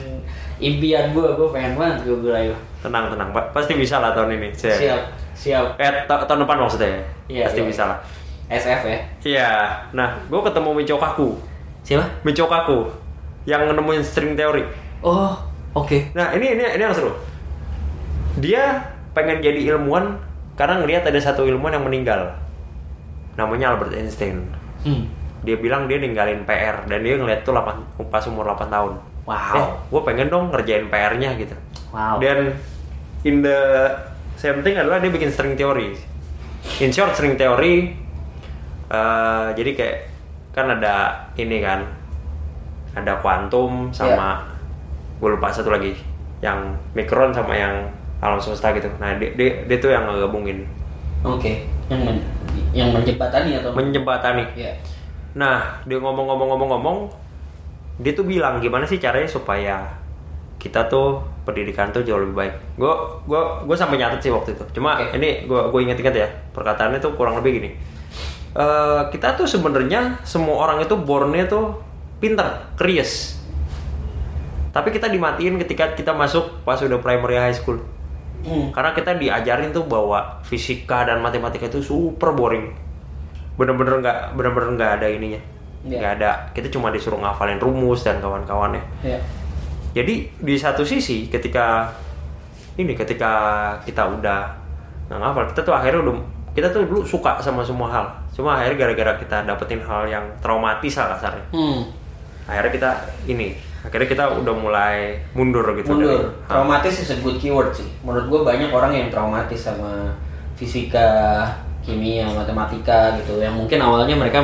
impian 0.60 1.12
gue, 1.12 1.28
gue 1.30 1.48
pengen 1.50 1.74
banget 1.74 2.04
Google 2.06 2.36
I.O. 2.38 2.56
tenang 2.80 3.08
tenang 3.08 3.32
pak, 3.32 3.52
pasti 3.52 3.74
bisa 3.74 4.00
lah 4.00 4.12
tahun 4.12 4.36
ini. 4.36 4.52
Saya- 4.52 4.76
Siap, 4.76 5.02
siap. 5.34 5.66
Eh 5.76 6.04
ta- 6.06 6.24
tahun 6.24 6.44
depan 6.44 6.56
maksudnya. 6.58 7.04
Iya, 7.26 7.44
pasti 7.46 7.62
iya. 7.62 7.68
bisa 7.68 7.84
lah. 7.86 8.00
SF 8.50 8.82
ya. 8.90 9.00
Iya, 9.22 9.52
nah 9.94 10.18
gue 10.26 10.42
ketemu 10.42 10.70
Michokaku, 10.82 11.38
Siapa? 11.86 12.06
Michokaku 12.26 12.90
yang 13.46 13.70
nemuin 13.70 14.04
string 14.04 14.34
teori. 14.34 14.66
Oh, 15.06 15.38
oke. 15.78 16.12
Nah 16.18 16.34
ini 16.34 16.58
ini 16.58 16.64
ini 16.66 16.84
yang 16.84 16.94
seru. 16.94 17.14
Dia 18.42 18.94
pengen 19.14 19.42
jadi 19.42 19.74
ilmuwan 19.74 20.18
karena 20.58 20.82
ngelihat 20.82 21.08
ada 21.08 21.20
satu 21.22 21.46
ilmuwan 21.46 21.78
yang 21.78 21.86
meninggal. 21.86 22.36
Namanya 23.38 23.74
Albert 23.74 23.96
Einstein. 23.96 24.50
Hmm. 24.84 25.08
Dia 25.46 25.56
bilang 25.56 25.88
dia 25.88 26.02
ninggalin 26.04 26.44
PR 26.44 26.84
dan 26.90 27.00
dia 27.00 27.16
ngeliat 27.16 27.48
tuh 27.48 27.56
8, 27.56 28.12
pas 28.12 28.24
umur 28.28 28.44
8 28.44 28.68
tahun. 28.68 28.94
Wow. 29.24 29.56
Eh, 29.56 29.68
gue 29.88 30.02
pengen 30.04 30.28
dong 30.28 30.52
ngerjain 30.52 30.92
PR-nya 30.92 31.38
gitu. 31.40 31.56
Wow. 31.96 32.20
Dan 32.20 32.60
in 33.24 33.40
the 33.46 33.60
same 34.36 34.60
thing 34.66 34.76
adalah 34.76 35.00
dia 35.00 35.14
bikin 35.14 35.32
string 35.32 35.56
theory. 35.56 35.96
In 36.84 36.92
short 36.92 37.16
string 37.16 37.40
theory 37.40 37.96
eh, 38.90 39.48
jadi 39.56 39.72
kayak 39.78 39.98
kan 40.54 40.66
ada 40.68 41.14
ini 41.38 41.62
kan 41.62 41.86
ada 42.98 43.22
kuantum 43.22 43.94
sama 43.94 44.44
gue 45.22 45.30
lupa 45.30 45.54
satu 45.54 45.70
lagi 45.70 45.94
yang 46.42 46.74
mikron 46.98 47.30
sama 47.32 47.54
yang 47.54 47.86
alam 48.20 48.40
semesta 48.40 48.76
gitu. 48.76 48.90
Nah 49.00 49.16
dia, 49.16 49.32
dia, 49.38 49.64
dia 49.64 49.78
tuh 49.80 49.92
yang 49.94 50.08
ngegabungin 50.10 50.68
Oke. 51.24 51.68
Yang 51.92 52.02
men 52.06 52.18
yang 52.72 52.90
menjembatani 52.94 53.60
atau 53.60 53.70
menjembatani. 53.74 54.46
Iya. 54.54 54.74
Nah, 55.36 55.82
dia 55.86 55.98
ngomong-ngomong-ngomong-ngomong, 56.02 57.10
dia 58.02 58.14
tuh 58.14 58.26
bilang 58.26 58.62
gimana 58.62 58.86
sih 58.86 59.02
caranya 59.02 59.28
supaya 59.28 59.90
kita 60.60 60.86
tuh 60.92 61.24
pendidikan 61.48 61.90
tuh 61.90 62.06
jauh 62.06 62.22
lebih 62.22 62.36
baik. 62.36 62.54
Gue 62.78 62.94
gue 63.26 63.42
gue 63.66 63.76
sampai 63.78 63.98
nyatet 63.98 64.22
sih 64.22 64.32
waktu 64.32 64.54
itu. 64.54 64.64
Cuma 64.76 65.00
Oke. 65.02 65.18
ini 65.18 65.50
gue 65.50 65.62
gue 65.72 65.80
inget-inget 65.82 66.16
ya 66.16 66.28
perkataannya 66.54 67.00
tuh 67.02 67.16
kurang 67.18 67.40
lebih 67.42 67.60
gini. 67.62 67.70
Eh, 68.50 69.02
kita 69.14 69.38
tuh 69.38 69.46
sebenarnya 69.46 70.18
semua 70.26 70.66
orang 70.66 70.82
itu 70.82 70.98
bornnya 70.98 71.46
tuh 71.46 71.78
pinter, 72.18 72.74
curious. 72.74 73.38
Tapi 74.74 74.90
kita 74.90 75.06
dimatiin 75.06 75.62
ketika 75.62 75.94
kita 75.94 76.18
masuk 76.18 76.66
pas 76.66 76.82
udah 76.82 76.98
primary 76.98 77.38
high 77.38 77.54
school. 77.54 77.78
Hmm. 78.42 78.74
Karena 78.74 78.96
kita 78.98 79.14
diajarin 79.22 79.70
tuh 79.70 79.86
bahwa 79.86 80.42
fisika 80.42 81.06
dan 81.06 81.22
matematika 81.22 81.70
itu 81.70 81.84
super 81.84 82.34
boring. 82.34 82.74
Bener-bener 83.54 84.02
nggak 84.02 84.18
bener-bener 84.34 84.70
nggak 84.82 84.92
ada 85.02 85.08
ininya. 85.14 85.42
Iya. 85.86 85.98
Nggak 86.02 86.12
ada. 86.18 86.32
Kita 86.58 86.68
cuma 86.74 86.90
disuruh 86.90 87.22
ngafalin 87.22 87.62
rumus 87.62 88.02
dan 88.02 88.18
kawan-kawannya. 88.18 88.82
Iya. 89.06 89.20
Jadi 89.94 90.26
di 90.42 90.56
satu 90.58 90.82
sisi 90.82 91.30
ketika 91.30 91.90
ini 92.82 92.98
ketika 92.98 93.32
kita 93.86 94.10
udah 94.10 94.42
nggak 95.06 95.20
ngafal, 95.22 95.44
kita 95.54 95.62
tuh 95.62 95.74
akhirnya 95.76 96.02
udah 96.02 96.16
kita 96.58 96.68
tuh 96.74 96.82
dulu 96.86 97.06
suka 97.06 97.38
sama 97.38 97.62
semua 97.62 97.90
hal. 97.94 98.06
Cuma 98.40 98.56
akhirnya 98.56 98.80
gara-gara 98.80 99.20
kita 99.20 99.44
dapetin 99.44 99.84
hal 99.84 100.08
yang 100.08 100.24
traumatis 100.40 100.96
lah 100.96 101.12
kasarnya. 101.12 101.46
Hmm. 101.52 101.84
Akhirnya 102.48 102.72
kita 102.72 102.90
ini 103.28 103.52
akhirnya 103.80 104.08
kita 104.08 104.24
udah 104.34 104.56
mulai 104.56 105.20
mundur 105.32 105.68
gitu 105.76 105.92
Mundur. 105.92 106.08
dari- 106.24 106.48
Traumatis 106.48 106.96
is 106.98 107.12
a 107.12 107.20
good 107.20 107.36
keyword 107.36 107.76
sih. 107.76 107.88
Menurut 108.00 108.26
gue 108.26 108.42
banyak 108.46 108.72
orang 108.72 108.92
yang 108.92 109.08
traumatis 109.08 109.60
sama 109.60 110.08
fisika, 110.56 111.44
kimia, 111.80 112.28
matematika 112.30 113.20
gitu. 113.20 113.40
Yang 113.40 113.56
mungkin 113.56 113.80
awalnya 113.80 114.16
mereka 114.16 114.40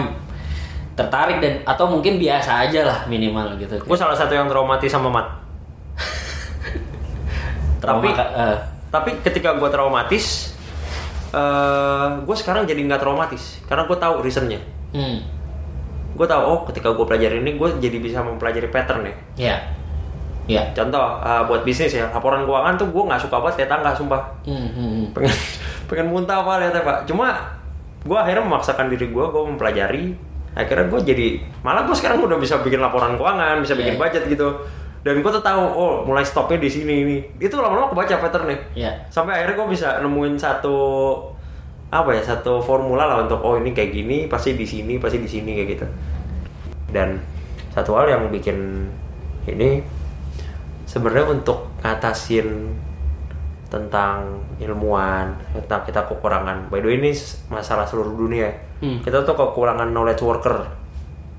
tertarik 0.95 1.39
dan 1.39 1.59
atau 1.63 1.87
mungkin 1.87 2.15
biasa 2.15 2.67
aja 2.67 2.83
lah 2.83 2.97
minimal 3.05 3.55
gitu. 3.57 3.79
Gue 3.79 3.95
salah 3.95 4.15
satu 4.15 4.31
yang 4.31 4.47
traumatis 4.47 4.87
sama 4.87 5.07
mat. 5.07 5.27
Trauma, 7.79 7.99
tapi- 8.01 8.15
eh, 8.15 8.57
Tapi 8.85 9.11
ketika 9.19 9.51
gue 9.53 9.67
traumatis, 9.67 10.54
eh 11.35 12.07
gue 12.17 12.35
sekarang 12.35 12.63
jadi 12.63 12.79
nggak 12.81 12.97
traumatis 12.97 13.59
karena 13.65 13.83
gue 13.83 13.97
tahu 13.97 14.15
reasonnya. 14.19 14.59
hmm. 14.89 15.19
gue 16.15 16.23
tahu 16.23 16.41
oh 16.41 16.59
ketika 16.65 16.89
gue 16.89 17.03
pelajari 17.03 17.37
ini 17.37 17.53
gue 17.53 17.69
jadi 17.77 17.97
bisa 17.99 18.23
mempelajari 18.23 18.69
pattern 18.69 19.03
ya 19.03 19.15
ya 19.35 19.55
ya 20.47 20.63
contoh 20.71 21.19
uh, 21.19 21.43
buat 21.43 21.61
bisnis 21.61 21.91
ya 21.91 22.07
laporan 22.07 22.45
keuangan 22.45 22.77
tuh 22.77 22.87
gue 22.87 23.03
nggak 23.03 23.19
suka 23.19 23.35
banget 23.37 23.55
lihat 23.59 23.71
angka 23.75 23.91
sumpah 23.93 24.21
Hmm, 24.41 24.55
hmm, 24.69 24.71
hmm. 24.71 25.05
pengen 25.11 25.35
pengen 25.85 26.07
muntah 26.07 26.39
apa 26.39 26.61
lihatnya 26.61 26.81
pak 26.81 26.97
cuma 27.03 27.35
gue 28.01 28.15
akhirnya 28.15 28.43
memaksakan 28.43 28.87
diri 28.87 29.09
gue 29.09 29.25
gue 29.25 29.43
mempelajari 29.43 30.05
akhirnya 30.53 30.87
gue 30.87 30.99
jadi 31.03 31.27
malah 31.59 31.83
gue 31.83 31.91
sekarang 31.93 32.21
udah 32.21 32.37
bisa 32.37 32.61
bikin 32.61 32.79
laporan 32.79 33.17
keuangan 33.17 33.59
bisa 33.59 33.75
bikin 33.75 33.97
Iya. 33.97 33.99
budget 33.99 34.23
gitu 34.29 34.47
dan 35.05 35.21
gue 35.21 35.31
tuh 35.37 35.45
tahu 35.45 35.61
oh 35.61 36.01
mulai 36.01 36.25
stopnya 36.25 36.57
di 36.57 36.65
sini 36.65 37.05
ini. 37.05 37.17
Itu 37.37 37.61
lama-lama 37.61 37.93
kebaca 37.93 38.25
patternnya. 38.25 38.57
Ya 38.73 38.89
sampai 39.13 39.37
akhirnya 39.37 39.61
gue 39.61 39.67
bisa 39.77 39.87
nemuin 40.01 40.33
satu 40.41 40.77
apa 41.93 42.09
ya 42.17 42.25
satu 42.25 42.57
formula 42.57 43.05
lah 43.05 43.29
untuk 43.29 43.37
oh 43.45 43.53
ini 43.61 43.69
kayak 43.69 43.93
gini 43.93 44.25
pasti 44.25 44.57
di 44.57 44.65
sini 44.65 44.97
pasti 44.97 45.21
di 45.21 45.29
sini 45.29 45.61
kayak 45.61 45.69
gitu. 45.77 45.85
Dan 46.89 47.21
satu 47.69 47.93
hal 48.01 48.17
yang 48.17 48.33
bikin 48.33 48.89
ini 49.45 49.85
sebenarnya 50.89 51.37
untuk 51.37 51.69
ngatasin 51.85 52.73
tentang 53.69 54.41
ilmuwan 54.57 55.37
tentang 55.53 55.85
kita 55.85 56.01
kekurangan 56.09 56.73
by 56.73 56.81
the 56.81 56.89
way 56.89 56.97
ini 56.97 57.13
masalah 57.53 57.85
seluruh 57.85 58.17
dunia. 58.17 58.49
Hmm. 58.81 59.05
kita 59.05 59.21
tuh 59.21 59.37
kekurangan 59.37 59.93
knowledge 59.93 60.25
worker. 60.25 60.65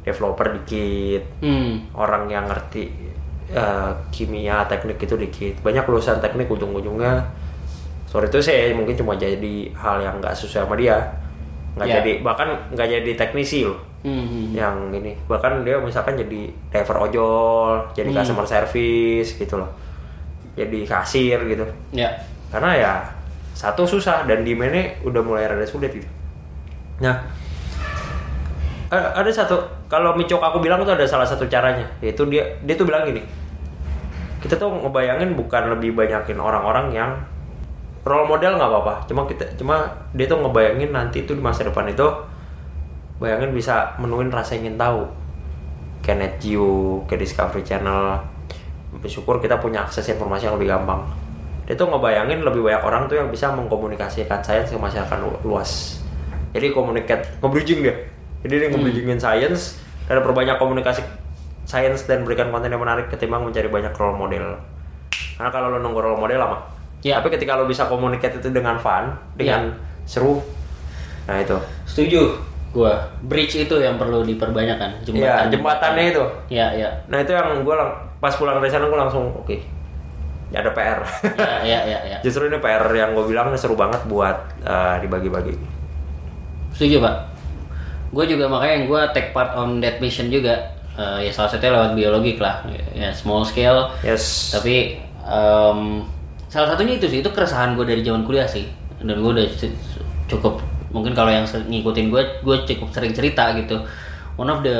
Developer 0.06 0.54
dikit. 0.54 1.42
Hmm. 1.42 1.90
orang 1.98 2.30
yang 2.30 2.46
ngerti 2.46 3.05
eh, 3.48 3.90
kimia 4.10 4.66
teknik 4.66 4.98
itu 4.98 5.14
dikit. 5.14 5.54
Banyak 5.62 5.84
lulusan 5.84 6.18
teknik 6.18 6.46
ujung-ujungnya. 6.46 7.22
Sorry 8.06 8.26
itu 8.26 8.38
saya 8.38 8.70
mungkin 8.72 8.94
cuma 8.94 9.14
jadi 9.14 9.70
hal 9.74 10.00
yang 10.00 10.18
nggak 10.18 10.32
sesuai 10.32 10.64
sama 10.64 10.74
dia. 10.74 10.98
Nggak 11.76 11.86
Ya. 11.86 11.94
jadi 12.00 12.12
bahkan 12.22 12.48
nggak 12.72 12.88
jadi 12.88 13.10
teknisi 13.14 13.66
loh. 13.66 13.78
Hmm, 14.06 14.22
hmm. 14.22 14.46
yang 14.54 14.76
ini. 14.90 15.18
Bahkan 15.26 15.66
dia 15.66 15.82
misalkan 15.82 16.14
jadi 16.14 16.46
driver 16.70 17.02
ojol 17.02 17.90
jadi 17.92 18.06
Hmm. 18.08 18.18
customer 18.22 18.46
service 18.46 19.34
gitu 19.34 19.58
loh. 19.58 19.70
Jadi 20.54 20.86
kasir 20.86 21.36
gitu. 21.44 21.66
Ya. 21.90 22.08
Karena 22.48 22.70
ya 22.72 22.92
satu 23.52 23.82
susah 23.82 24.24
dan 24.24 24.46
demandnya 24.46 24.94
udah 25.02 25.20
mulai 25.20 25.44
rada 25.44 25.66
sulit 25.66 25.90
gitu. 25.90 26.06
Nah 27.02 27.18
ada 28.92 29.30
satu 29.30 29.58
kalau 29.90 30.14
Micok 30.14 30.38
aku 30.38 30.62
bilang 30.62 30.82
tuh 30.86 30.94
ada 30.94 31.06
salah 31.06 31.26
satu 31.26 31.46
caranya. 31.50 31.86
Yaitu 31.98 32.22
dia 32.30 32.46
dia 32.62 32.74
tuh 32.78 32.86
bilang 32.86 33.06
gini 33.06 33.22
kita 34.46 34.62
tuh 34.62 34.70
ngebayangin 34.70 35.34
bukan 35.34 35.74
lebih 35.74 35.96
banyakin 35.96 36.38
orang-orang 36.38 36.94
yang 36.94 37.10
role 38.06 38.30
model 38.30 38.54
nggak 38.54 38.70
apa-apa. 38.70 38.94
Cuma 39.10 39.26
kita 39.26 39.42
cuma 39.58 39.90
dia 40.14 40.30
tuh 40.30 40.38
ngebayangin 40.38 40.94
nanti 40.94 41.26
tuh 41.26 41.34
di 41.34 41.42
masa 41.42 41.66
depan 41.66 41.90
itu 41.90 42.06
bayangin 43.18 43.50
bisa 43.50 43.98
menuin 43.98 44.30
rasa 44.30 44.54
ingin 44.54 44.78
tahu. 44.78 45.02
Kayak 46.06 46.38
Geo, 46.38 47.02
kayak 47.10 47.26
Discovery 47.26 47.66
Channel. 47.66 48.22
Bersyukur 49.02 49.42
kita 49.42 49.58
punya 49.58 49.82
akses 49.82 50.06
informasi 50.06 50.46
yang 50.46 50.54
lebih 50.54 50.70
gampang. 50.70 51.02
Dia 51.66 51.74
tuh 51.74 51.90
ngebayangin 51.90 52.46
lebih 52.46 52.62
banyak 52.62 52.82
orang 52.86 53.10
tuh 53.10 53.18
yang 53.18 53.26
bisa 53.26 53.50
mengkomunikasikan 53.50 54.38
sains 54.46 54.70
ke 54.70 54.78
masyarakat 54.78 55.18
lu- 55.18 55.42
luas. 55.42 55.98
Jadi 56.54 56.70
komunikat 56.70 57.42
nge-bridging 57.42 57.82
dia 57.82 57.96
jadi 58.40 58.54
dia 58.58 58.68
nge-bridgingin 58.68 59.16
sains 59.16 59.78
dan 60.04 60.20
perbanyak 60.20 60.56
komunikasi 60.56 61.02
sains 61.62 62.04
dan 62.04 62.22
berikan 62.22 62.48
konten 62.48 62.68
yang 62.68 62.78
menarik 62.78 63.06
ketimbang 63.06 63.42
mencari 63.42 63.66
banyak 63.66 63.92
role 63.92 64.16
model 64.16 64.58
karena 65.34 65.50
kalau 65.50 65.68
lo 65.68 65.78
nunggu 65.78 66.00
role 66.00 66.16
model 66.16 66.38
lama 66.38 66.58
Ya. 67.00 67.20
tapi 67.20 67.30
ketika 67.30 67.54
lo 67.54 67.64
bisa 67.64 67.86
komunikasi 67.86 68.40
itu 68.40 68.50
dengan 68.50 68.74
fun 68.76 69.14
dengan 69.34 69.70
seru 70.02 70.42
nah 71.24 71.36
itu 71.36 71.54
setuju 71.84 72.34
gua 72.70 72.98
bridge 73.20 73.56
itu 73.58 73.76
yang 73.76 73.94
perlu 73.94 74.20
diperbanyakkan 74.22 75.00
Iya, 75.06 75.46
jembatannya 75.46 76.10
itu. 76.10 76.24
ya 76.48 76.66
ya 76.72 76.90
Nah 77.06 77.18
itu 77.18 77.30
yang 77.30 77.62
gue 77.62 77.76
pas 78.16 78.32
pulang 78.32 78.58
dari 78.58 78.68
sana 78.68 78.84
gue 78.84 78.96
langsung 78.96 79.28
oke, 79.30 79.56
ya 80.48 80.60
ada 80.60 80.72
PR. 80.72 80.98
ya 81.38 81.56
ya 81.62 81.78
ya, 81.84 81.98
ya. 82.06 82.18
Justru 82.24 82.48
ini 82.48 82.58
PR 82.58 82.84
yang 82.90 83.12
gue 83.12 83.24
bilang 83.24 83.48
seru 83.54 83.74
banget 83.74 84.02
buat 84.04 84.34
uh, 84.60 84.96
dibagi-bagi. 84.98 85.56
Setuju 86.72 87.00
pak. 87.00 87.14
Gue 88.14 88.24
juga 88.26 88.46
makanya 88.46 88.86
gue 88.86 89.00
take 89.12 89.30
part 89.30 89.54
on 89.54 89.82
that 89.82 89.98
mission 89.98 90.30
juga. 90.30 90.54
Eh, 90.96 91.28
ya 91.28 91.30
salah 91.32 91.50
satunya 91.52 91.76
lewat 91.76 91.92
biologi 91.92 92.38
lah. 92.40 92.64
Ya 92.94 93.12
small 93.12 93.44
scale. 93.44 93.92
Yes. 94.00 94.54
Tapi 94.54 94.96
em, 95.26 96.00
salah 96.48 96.72
satunya 96.72 96.96
itu 96.96 97.06
sih 97.10 97.20
itu 97.20 97.28
keresahan 97.28 97.76
gue 97.76 97.84
dari 97.84 98.00
zaman 98.00 98.24
kuliah 98.24 98.48
sih. 98.48 98.64
Dan 99.02 99.20
gue 99.20 99.30
udah 99.30 99.46
cu- 99.52 99.78
cukup 100.26 100.54
mungkin 100.94 101.12
kalau 101.12 101.28
yang 101.28 101.44
ngikutin 101.44 102.08
gue 102.08 102.22
gue 102.40 102.56
cukup 102.64 102.88
sering 102.94 103.12
cerita 103.12 103.52
gitu. 103.58 103.76
One 104.36 104.48
of 104.48 104.60
the 104.64 104.78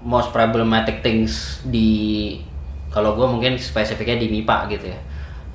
most 0.00 0.32
problematic 0.32 1.04
things 1.04 1.60
di 1.68 2.36
kalau 2.88 3.14
gue 3.14 3.26
mungkin 3.28 3.60
spesifiknya 3.60 4.16
di 4.16 4.26
MIPA 4.32 4.56
gitu 4.72 4.86
ya. 4.88 4.98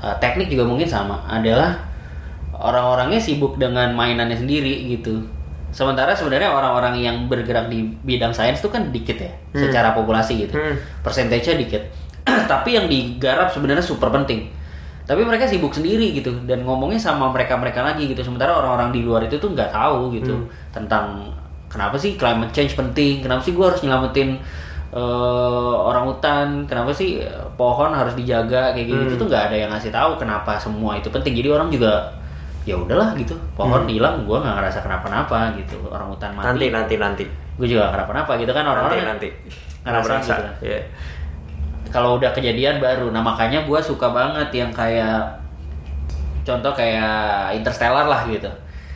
Eh, 0.05 0.15
teknik 0.21 0.53
juga 0.53 0.67
mungkin 0.69 0.85
sama 0.85 1.25
adalah 1.25 1.81
orang-orangnya 2.53 3.17
sibuk 3.19 3.57
dengan 3.57 3.91
mainannya 3.97 4.37
sendiri 4.37 4.93
gitu. 4.93 5.25
Sementara 5.75 6.15
sebenarnya 6.15 6.55
orang-orang 6.55 7.03
yang 7.03 7.27
bergerak 7.27 7.67
di 7.67 7.83
bidang 8.07 8.31
sains 8.31 8.63
itu 8.63 8.71
kan 8.71 8.95
dikit 8.95 9.19
ya, 9.19 9.35
secara 9.51 9.91
populasi 9.91 10.47
gitu. 10.47 10.55
Hmm. 10.55 10.79
Persentasenya 11.03 11.59
dikit. 11.59 11.83
Tapi 12.51 12.79
yang 12.79 12.87
digarap 12.87 13.51
sebenarnya 13.51 13.83
super 13.83 14.07
penting. 14.07 14.47
Tapi 15.03 15.21
mereka 15.27 15.43
sibuk 15.45 15.75
sendiri 15.75 16.15
gitu 16.15 16.31
dan 16.47 16.63
ngomongnya 16.63 16.97
sama 16.97 17.27
mereka-mereka 17.27 17.83
lagi 17.83 18.07
gitu. 18.07 18.23
Sementara 18.23 18.55
orang-orang 18.55 18.95
di 18.95 19.03
luar 19.03 19.27
itu 19.27 19.35
tuh 19.35 19.51
nggak 19.51 19.75
tahu 19.75 20.15
gitu 20.15 20.47
tentang 20.71 21.35
kenapa 21.67 21.99
sih 21.99 22.15
climate 22.15 22.55
change 22.55 22.73
penting, 22.79 23.19
kenapa 23.19 23.43
sih 23.43 23.51
gua 23.51 23.75
harus 23.75 23.83
nyelamatin 23.83 24.39
eh, 24.95 25.75
orang 25.75 26.07
hutan, 26.07 26.47
kenapa 26.65 26.95
sih 26.95 27.19
eh, 27.19 27.45
pohon 27.59 27.91
harus 27.91 28.15
dijaga 28.15 28.71
kayak 28.71 28.87
gitu. 28.87 29.01
Itu 29.11 29.15
tuh 29.19 29.27
nggak 29.27 29.51
ada 29.51 29.55
yang 29.59 29.69
ngasih 29.75 29.91
tahu 29.91 30.15
kenapa 30.17 30.55
semua 30.55 30.95
itu 30.95 31.11
penting. 31.11 31.35
Jadi 31.35 31.51
orang 31.51 31.67
juga 31.67 32.15
ya 32.65 32.75
udahlah 32.75 33.13
gitu 33.13 33.37
pohon 33.53 33.85
hilang 33.85 34.25
gua 34.25 34.41
nggak 34.41 34.55
ngerasa 34.57 34.79
kenapa-napa 34.81 35.53
gitu 35.55 35.77
orang 35.85 36.09
hutan 36.09 36.33
mati 36.33 36.45
Nanti 36.47 36.65
nanti 36.69 36.95
nanti. 36.97 37.25
gue 37.55 37.63
juga 37.65 37.87
gak 37.87 37.93
kenapa-napa 37.95 38.31
gitu 38.35 38.51
kan 38.51 38.65
orang-orang 38.65 39.07
nanti 39.07 39.29
nanti. 39.31 39.51
ngerasa 39.81 40.03
berasa. 40.03 40.33
gitu. 40.35 40.51
Iya. 40.65 40.79
kalau 41.87 42.17
udah 42.17 42.27
kejadian 42.29 42.77
baru 42.77 43.07
nah 43.09 43.21
makanya 43.21 43.63
gue 43.63 43.79
suka 43.79 44.09
banget 44.09 44.49
yang 44.51 44.67
kayak 44.69 45.39
contoh 46.41 46.73
kayak 46.73 47.15
Interstellar 47.53 48.03
lah 48.03 48.25
gitu 48.25 48.49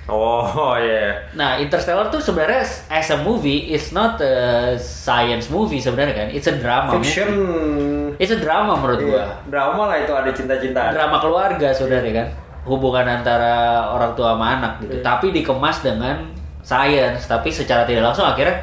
Oh 0.08 0.74
iya. 0.76 1.14
nah 1.32 1.56
Interstellar 1.56 2.10
tuh 2.10 2.18
sebenarnya 2.18 2.66
as 2.90 3.08
a 3.08 3.20
movie 3.20 3.70
it's 3.70 3.90
not 3.90 4.18
a 4.18 4.34
science 4.76 5.48
movie 5.48 5.78
sebenarnya 5.78 6.16
kan 6.16 6.28
it's 6.30 6.46
a 6.46 6.56
drama 6.56 6.98
Fiction. 6.98 7.30
movie. 7.30 8.18
it's 8.18 8.34
a 8.34 8.38
drama 8.38 8.74
menurut 8.76 9.00
gue 9.00 9.14
Iya. 9.16 9.46
Drama 9.46 9.82
lah 9.86 9.98
itu 10.00 10.12
ada 10.12 10.30
cinta-cintaan. 10.30 10.92
drama 10.92 11.18
keluarga 11.18 11.70
sebenarnya 11.70 12.14
kan 12.16 12.28
hubungan 12.64 13.06
antara 13.06 13.54
orang 13.88 14.12
tua 14.14 14.34
sama 14.34 14.58
anak 14.58 14.74
gitu 14.82 14.94
Iya. 14.96 15.04
tapi 15.06 15.32
dikemas 15.32 15.80
dengan 15.80 16.28
science 16.60 17.26
tapi 17.26 17.50
secara 17.50 17.84
tidak 17.84 18.04
langsung 18.06 18.26
akhirnya 18.26 18.60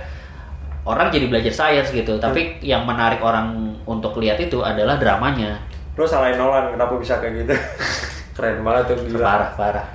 orang 0.83 1.09
jadi 1.09 1.27
belajar 1.27 1.51
science 1.51 1.91
gitu 1.91 2.17
tapi 2.17 2.57
Iya. 2.59 2.77
yang 2.77 2.83
menarik 2.85 3.19
orang 3.19 3.53
untuk 3.83 4.17
lihat 4.17 4.37
itu 4.37 4.61
adalah 4.61 4.97
dramanya 4.97 5.57
Lo 5.95 6.05
salahin 6.05 6.37
Nolan 6.37 6.71
kenapa 6.71 6.93
bisa 6.97 7.17
kayak 7.17 7.41
gitu? 7.41 7.55
Keren 8.37 8.61
banget 8.61 8.93
tuh 8.93 8.97
gila. 9.03 9.25
parah 9.25 9.51
parah 9.55 9.87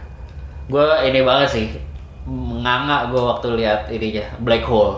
gue 0.65 0.87
ini 1.05 1.21
banget 1.21 1.49
sih 1.51 1.65
nganga 2.25 3.09
gue 3.09 3.21
waktu 3.21 3.47
lihat 3.55 3.85
ininya 3.87 4.25
black 4.39 4.63
hole 4.63 4.97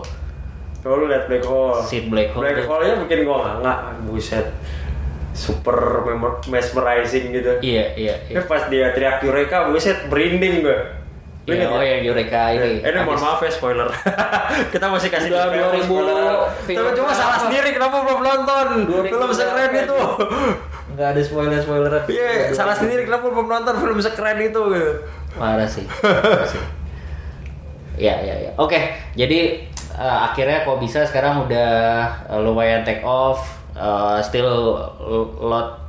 Kalau 0.79 0.99
lu 0.99 1.07
liat 1.07 1.31
Black 1.31 1.47
Hole. 1.47 1.79
Scene 1.79 2.11
Black 2.11 2.35
Hole. 2.35 2.43
Black 2.43 2.67
Hole-nya 2.67 2.99
bikin 2.99 3.23
gua 3.23 3.55
nggak 3.55 4.03
buset. 4.03 4.43
Super 5.33 6.05
mesmerizing 6.45 7.33
gitu. 7.33 7.57
iya 7.59 7.89
iya 7.93 8.15
iya 8.23 8.41
pas 8.43 8.65
dia 8.67 8.93
teriak 8.93 9.19
Eureka, 9.19 9.67
buset 9.67 10.05
merinding 10.05 10.61
gue. 10.61 10.79
Lu 11.43 11.51
Iya, 11.51 11.67
oh 11.67 11.83
ya? 11.83 11.99
yang 11.99 12.03
Eureka 12.07 12.55
ini 12.55 12.79
Eh, 12.79 12.87
ini 12.87 12.99
mohon 13.01 13.19
maaf 13.19 13.41
ya 13.41 13.51
spoiler. 13.51 13.89
Kita 14.73 14.85
masih 14.87 15.09
kasih 15.09 15.27
Udah 15.27 15.49
disclaimer 15.49 15.75
2000 15.75 15.83
spoiler. 15.83 16.15
film 16.63 16.79
Tapi 16.79 16.91
cuma 16.95 17.11
salah 17.11 17.27
berapa? 17.27 17.43
sendiri 17.43 17.69
kenapa 17.73 17.97
belum 17.99 18.19
nonton? 18.21 18.67
2000 18.87 19.11
Film 19.11 19.31
sekeren 19.33 19.71
itu. 19.75 19.99
nggak 20.93 21.07
ada 21.09 21.21
spoiler 21.21 21.57
spoiler 21.57 21.91
Iya, 22.05 22.53
salah 22.53 22.77
sendiri 22.77 23.01
kenapa 23.03 23.25
belum 23.27 23.49
nonton 23.49 23.75
film 23.75 23.97
sekeren 23.99 24.37
itu 24.39 24.61
gitu. 24.69 24.93
Parah 25.33 25.65
sih. 25.65 25.83
Parah 25.99 26.45
sih. 26.45 26.61
Ya, 27.95 28.15
ya, 28.19 28.35
ya. 28.39 28.51
Oke, 28.55 28.79
jadi 29.13 29.67
eh, 29.91 30.17
akhirnya 30.23 30.63
kok 30.63 30.77
bisa 30.77 31.03
sekarang 31.03 31.43
udah 31.43 31.69
eh, 32.25 32.39
lumayan 32.39 32.81
take 32.81 33.03
off, 33.03 33.61
eh, 33.73 34.19
still 34.21 34.77
lot 35.41 35.81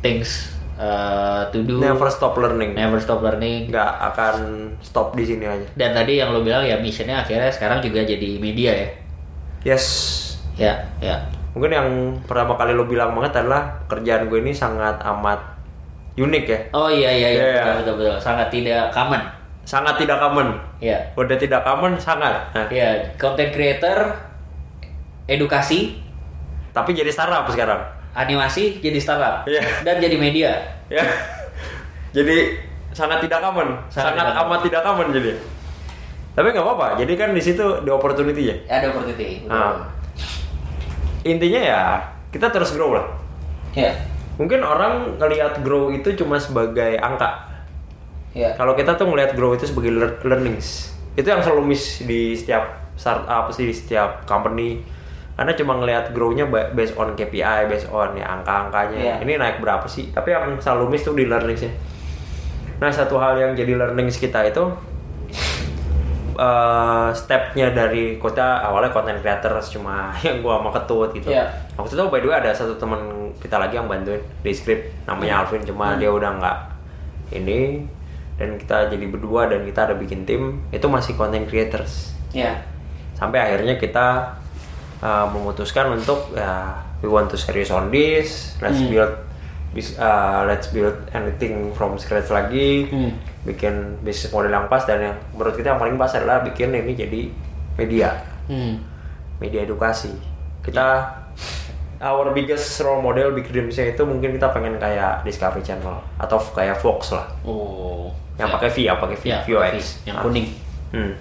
things 0.00 0.52
eh, 0.76 1.42
to 1.50 1.64
do. 1.64 1.80
Never 1.80 2.08
stop 2.08 2.36
learning. 2.36 2.76
Never 2.76 3.00
stop 3.00 3.20
learning. 3.20 3.72
Nggak 3.72 3.90
akan 4.12 4.36
stop 4.80 5.16
di 5.16 5.24
sini 5.24 5.44
aja. 5.48 5.66
Dan 5.74 5.90
tadi 5.92 6.20
yang 6.20 6.30
lo 6.32 6.44
bilang 6.44 6.64
ya 6.64 6.76
missionnya 6.78 7.24
akhirnya 7.24 7.48
sekarang 7.48 7.80
juga 7.80 8.04
jadi 8.04 8.38
media 8.38 8.72
ya. 8.72 8.88
Yes. 9.64 9.86
Ya, 10.54 10.76
ya. 11.00 11.18
Mungkin 11.54 11.70
yang 11.70 11.88
pertama 12.26 12.54
kali 12.54 12.74
lo 12.74 12.84
bilang 12.84 13.14
banget 13.14 13.42
adalah 13.42 13.78
kerjaan 13.86 14.26
gue 14.26 14.38
ini 14.42 14.52
sangat 14.52 14.98
amat 15.02 15.40
unik 16.14 16.44
ya. 16.46 16.58
Oh 16.70 16.86
iya 16.86 17.10
iya 17.10 17.28
iya, 17.30 17.42
Iya, 17.42 17.46
iya. 17.50 17.62
betul, 17.62 17.78
betul 17.78 17.94
betul. 17.98 18.16
Sangat 18.22 18.48
tidak 18.50 18.84
common. 18.94 19.22
Sangat 19.64 19.94
tidak 19.96 20.18
common. 20.20 20.48
Ya. 20.78 20.98
Udah 21.16 21.34
tidak 21.34 21.64
common 21.64 21.96
sangat. 21.96 22.52
Nah, 22.52 22.66
Ya, 22.70 23.00
content 23.16 23.50
creator 23.50 24.12
edukasi, 25.24 26.03
Tapi 26.74 26.90
jadi 26.92 27.08
startup 27.08 27.46
sekarang. 27.48 27.80
animasi 28.14 28.78
jadi 28.78 28.98
startup 28.98 29.42
Iya. 29.42 29.62
dan 29.82 29.98
jadi 29.98 30.14
media. 30.14 30.54
Ya. 30.86 31.02
jadi 32.12 32.62
sangat 32.90 33.18
tidak 33.20 33.42
common, 33.42 33.74
Sangat 33.90 34.14
sangat, 34.14 34.22
tidak 34.30 34.42
amat 34.44 34.60
tidak 34.62 34.82
common 34.82 35.06
jadi. 35.10 35.30
Tapi 36.30 36.46
nggak 36.50 36.62
apa-apa. 36.62 36.86
Jadi 36.94 37.12
kan 37.14 37.30
di 37.30 37.38
situ 37.38 37.62
di 37.82 37.90
opportunity 37.90 38.42
ya. 38.44 38.56
Ada 38.68 38.90
opportunity. 38.90 39.46
Nah, 39.46 39.86
intinya 41.22 41.60
ya 41.60 41.80
kita 42.30 42.50
terus 42.50 42.70
grow 42.70 42.94
lah. 42.94 43.06
Ya. 43.72 43.94
Mungkin 44.34 44.62
orang 44.62 45.14
ngelihat 45.16 45.62
grow 45.62 45.90
itu 45.90 46.14
cuma 46.14 46.38
sebagai 46.38 46.98
angka. 46.98 47.50
Ya. 48.30 48.54
Kalau 48.54 48.74
kita 48.74 48.94
tuh 48.94 49.06
ngelihat 49.06 49.34
grow 49.34 49.54
itu 49.54 49.66
sebagai 49.66 49.90
lear- 49.90 50.22
learnings. 50.22 50.90
Itu 51.14 51.30
yang 51.30 51.38
selalu 51.38 51.70
miss 51.70 52.02
di 52.02 52.34
setiap 52.34 52.94
startup 52.94 53.50
sih 53.50 53.62
di 53.64 53.74
setiap 53.74 54.22
company. 54.24 54.82
Karena 55.34 55.52
cuma 55.58 55.72
ngelihat 55.82 56.14
grow-nya 56.14 56.46
ba- 56.46 56.70
based 56.70 56.94
on 56.94 57.18
KPI, 57.18 57.66
based 57.66 57.90
on 57.90 58.14
ya 58.14 58.26
angka-angkanya. 58.38 58.98
Iya. 58.98 59.14
Ini 59.26 59.32
naik 59.34 59.58
berapa 59.58 59.82
sih? 59.90 60.14
Tapi 60.14 60.30
yang 60.30 60.54
selalu 60.62 60.94
miss 60.94 61.02
tuh 61.02 61.18
di 61.18 61.26
learningsnya. 61.26 61.74
Nah, 62.78 62.90
satu 62.90 63.18
hal 63.18 63.38
yang 63.38 63.52
jadi 63.54 63.74
learnings 63.74 64.18
kita 64.18 64.46
itu 64.46 64.62
eh 66.34 67.08
stepnya 67.14 67.70
dari 67.70 68.18
kota 68.18 68.58
awalnya 68.66 68.90
content 68.90 69.22
creators 69.22 69.70
cuma 69.70 70.10
yang 70.26 70.42
gua 70.42 70.58
sama 70.58 70.70
ketut 70.74 71.10
gitu. 71.14 71.30
Iya. 71.30 71.46
Waktu 71.78 71.94
itu 71.94 72.02
by 72.10 72.18
the 72.18 72.26
way 72.26 72.36
ada 72.42 72.50
satu 72.50 72.74
teman 72.74 73.30
kita 73.38 73.54
lagi 73.58 73.78
yang 73.78 73.86
bantuin 73.86 74.18
di 74.42 74.50
script 74.50 74.90
namanya 75.06 75.42
Alvin 75.46 75.62
cuma 75.62 75.94
dia 75.94 76.10
udah 76.10 76.30
nggak 76.38 76.58
ini 77.38 77.86
dan 78.34 78.58
kita 78.58 78.90
jadi 78.90 79.06
berdua 79.06 79.46
dan 79.46 79.62
kita 79.62 79.86
ada 79.90 79.94
bikin 79.94 80.26
tim 80.26 80.58
itu 80.74 80.86
masih 80.90 81.14
content 81.14 81.46
creators. 81.46 82.14
Ya. 82.34 82.66
Sampai 83.14 83.38
akhirnya 83.38 83.78
kita 83.78 84.34
uh, 85.04 85.28
memutuskan 85.28 85.92
untuk 85.92 86.32
ya 86.32 86.72
we 86.98 87.06
want 87.06 87.28
to 87.28 87.36
serious 87.36 87.68
on 87.68 87.88
this, 87.88 88.56
let's 88.58 88.80
Hmm. 88.80 88.88
build 88.88 89.12
bis- 89.70 89.94
uh, 89.94 90.42
let's 90.42 90.66
build 90.66 90.96
anything 91.10 91.70
from 91.70 91.94
scratch 91.94 92.28
lagi 92.28 92.88
Hmm. 92.88 93.12
bikin 93.44 94.00
bisnis 94.00 94.30
model 94.30 94.48
yang 94.48 94.66
pas 94.66 94.82
dan 94.82 94.98
yang 95.02 95.16
menurut 95.30 95.52
kita 95.52 95.70
yang 95.70 95.78
paling 95.78 95.94
pas 95.94 96.08
adalah 96.10 96.40
bikin 96.40 96.72
ini 96.72 96.94
jadi 96.94 97.20
media 97.74 98.08
Hmm. 98.46 98.80
media 99.36 99.60
edukasi 99.62 100.14
kita 100.60 101.04
our 101.98 102.30
biggest 102.30 102.80
role 102.80 103.00
model 103.00 103.32
big 103.32 103.44
dreamsnya 103.44 103.90
itu 103.90 104.02
mungkin 104.02 104.32
kita 104.32 104.48
pengen 104.48 104.76
kayak 104.76 105.20
Discovery 105.22 105.60
Channel 105.60 106.00
atau 106.16 106.36
kayak 106.50 106.76
Fox 106.76 107.10
lah 107.10 107.28
Oh. 107.42 108.08
yang 108.34 108.48
pakai 108.50 108.68
V 108.68 108.76
yang 108.82 108.96
pakai 108.96 109.16
V 109.16 109.24
Ya, 109.26 109.38
VOX 109.42 110.00
yang 110.04 110.16
kuning. 110.18 110.48
hmm. 110.90 111.12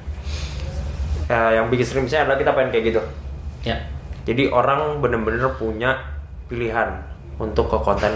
Ya, 1.25 1.57
yang 1.57 1.67
biggest 1.67 1.91
dreamsnya 1.91 2.23
adalah 2.23 2.36
kita 2.36 2.51
pengen 2.51 2.69
kayak 2.69 2.86
gitu 2.89 3.01
Ya. 3.64 3.80
jadi 4.28 4.51
orang 4.51 4.99
bener-bener 4.99 5.47
punya 5.55 5.95
pilihan 6.51 6.99
untuk 7.39 7.72
ke 7.72 7.80
konten 7.80 8.11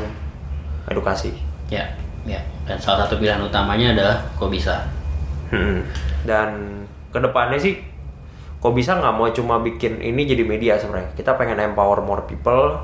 edukasi 0.88 1.32
Ya. 1.68 1.84
Ya. 2.24 2.40
Dan 2.68 2.80
salah 2.80 3.08
satu 3.08 3.20
pilihan 3.20 3.40
utamanya 3.40 3.96
adalah 3.96 4.16
kok 4.36 4.52
bisa. 4.52 4.84
Hmm. 5.52 5.84
Dan 6.28 6.84
ke 7.12 7.20
depannya 7.20 7.60
sih, 7.60 7.80
kok 8.60 8.76
bisa 8.76 9.00
nggak 9.00 9.16
mau 9.16 9.28
cuma 9.32 9.60
bikin 9.64 10.00
ini 10.00 10.28
jadi 10.28 10.44
media 10.44 10.76
sebenarnya. 10.76 11.12
Kita 11.16 11.40
pengen 11.40 11.60
empower 11.60 12.04
more 12.04 12.24
people, 12.28 12.84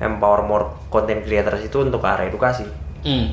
empower 0.00 0.44
more 0.44 0.68
content 0.92 1.24
creators 1.24 1.64
itu 1.64 1.80
untuk 1.80 2.04
ke 2.04 2.08
arah 2.08 2.28
edukasi. 2.28 2.68
Hmm. 3.04 3.32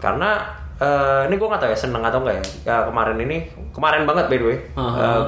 Karena 0.00 0.44
eh, 0.76 1.28
ini 1.28 1.40
gue 1.40 1.48
nggak 1.48 1.60
tahu 1.60 1.72
ya 1.72 1.78
seneng 1.78 2.04
atau 2.04 2.20
enggak 2.20 2.36
ya. 2.36 2.44
Ya 2.68 2.76
kemarin 2.84 3.16
ini, 3.20 3.48
kemarin 3.72 4.04
banget 4.04 4.28
by 4.28 4.36
the 4.36 4.44
way, 4.44 4.58
Aha. 4.76 4.96
eh, 5.00 5.22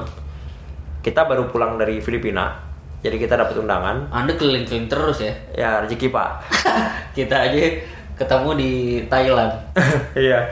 kita 0.99 1.25
baru 1.25 1.47
pulang 1.47 1.79
dari 1.79 1.99
Filipina, 1.99 2.51
jadi 2.99 3.15
kita 3.15 3.39
dapat 3.39 3.55
undangan. 3.55 4.11
Anda 4.11 4.35
keliling-keliling 4.35 4.91
terus 4.91 5.23
ya. 5.23 5.31
Ya 5.55 5.69
rezeki 5.79 6.11
pak. 6.11 6.29
Kita 7.17 7.47
aja 7.47 7.79
ketemu 8.19 8.49
di 8.59 8.71
Thailand. 9.07 9.51
Iya. 10.19 10.51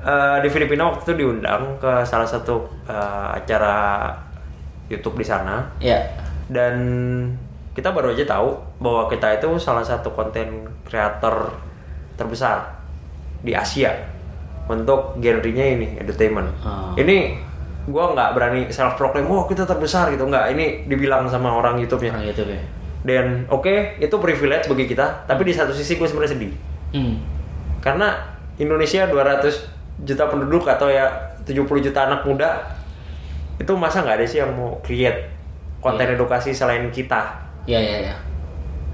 Eh, 0.00 0.36
di 0.42 0.48
Filipina 0.50 0.90
waktu 0.90 1.06
itu 1.06 1.14
diundang 1.22 1.76
ke 1.78 2.02
salah 2.02 2.26
satu 2.26 2.64
eh, 2.88 3.28
acara 3.36 4.10
YouTube 4.88 5.20
di 5.20 5.26
sana 5.28 5.62
Ya. 5.78 6.00
dan 6.50 6.74
kita 7.70 7.94
baru 7.94 8.10
aja 8.10 8.26
tahu 8.26 8.58
bahwa 8.82 9.06
kita 9.06 9.38
itu 9.38 9.54
salah 9.62 9.84
satu 9.86 10.10
konten 10.10 10.66
kreator 10.82 11.54
terbesar 12.18 12.80
di 13.44 13.54
Asia 13.54 13.94
untuk 14.66 15.14
genrenya 15.22 15.78
ini 15.78 15.88
entertainment. 16.00 16.50
Oh. 16.66 16.96
Ini 16.98 17.38
gua 17.86 18.12
nggak 18.12 18.30
berani 18.32 18.60
self 18.68 18.94
proclaim, 18.94 19.24
oh 19.26 19.44
kita 19.44 19.64
terbesar 19.64 20.10
gitu 20.10 20.24
nggak. 20.24 20.52
Ini 20.52 20.64
dibilang 20.84 21.24
sama 21.26 21.48
orang 21.50 21.78
YouTube-nya. 21.78 22.12
Orang 22.12 22.26
YouTube 22.26 22.50
ya. 22.50 22.60
Dan 23.00 23.48
oke 23.48 23.96
itu 23.96 24.12
privilege 24.14 24.66
bagi 24.66 24.84
kita, 24.84 25.24
tapi 25.24 25.42
di 25.42 25.52
satu 25.52 25.72
sisi 25.72 25.94
gue 25.94 26.04
sebenarnya 26.04 26.32
sedih 26.34 26.52
Hmm. 26.90 27.22
karena 27.78 28.18
Indonesia 28.56 29.06
200 29.06 29.46
juta 30.02 30.26
penduduk 30.26 30.66
atau 30.66 30.90
ya 30.90 31.06
70 31.40 31.64
juta 31.80 32.04
anak 32.04 32.26
muda 32.26 32.60
itu 33.56 33.70
masa 33.72 34.02
nggak 34.02 34.18
ada 34.18 34.26
sih 34.26 34.38
yang 34.38 34.50
mau 34.50 34.74
create 34.80 35.30
konten 35.78 36.02
edukasi 36.10 36.50
selain 36.50 36.90
kita 36.90 37.30
Ya 37.62 37.78
ya 37.78 38.10
ya. 38.10 38.14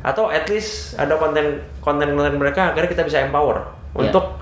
atau 0.03 0.29
at 0.29 0.45
least 0.47 0.93
ada 0.95 1.17
konten 1.17 1.57
konten 1.81 2.13
konten 2.13 2.37
mereka 2.37 2.71
agar 2.71 2.85
kita 2.85 3.01
bisa 3.01 3.25
empower 3.25 3.65
Iya. 3.97 4.07
untuk 4.07 4.39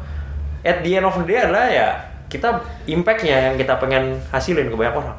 at 0.61 0.83
the 0.83 0.91
end 0.93 1.07
of 1.07 1.15
the 1.15 1.25
day 1.25 1.39
adalah 1.39 1.71
ya 1.71 1.89
kita 2.35 2.59
impactnya 2.91 3.51
yang 3.51 3.55
kita 3.55 3.79
pengen 3.79 4.19
hasilin 4.29 4.67
ke 4.67 4.75
banyak 4.75 4.99
orang 4.99 5.15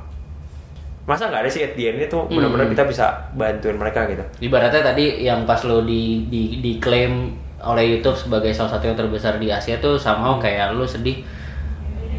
masa 1.05 1.29
nggak 1.29 1.45
ada 1.45 1.49
sih 1.49 1.61
at 1.61 1.77
the 1.77 1.85
end 1.87 2.01
itu 2.01 2.17
benar-benar 2.27 2.65
Hmm. 2.65 2.73
kita 2.73 2.83
bisa 2.89 3.05
bantuin 3.37 3.77
mereka 3.77 4.09
gitu 4.09 4.25
Ibaratnya 4.41 4.81
tadi 4.81 5.21
yang 5.21 5.45
pas 5.45 5.61
lo 5.63 5.85
di 5.85 6.25
di 6.27 6.59
diklaim 6.59 7.29
oleh 7.61 7.97
YouTube 7.97 8.17
sebagai 8.17 8.49
salah 8.51 8.73
satu 8.73 8.89
yang 8.89 8.97
terbesar 8.97 9.37
di 9.37 9.47
Asia 9.49 9.77
tuh 9.77 9.97
somehow 9.97 10.37
kayak 10.37 10.73
lu 10.73 10.85
sedih. 10.85 11.21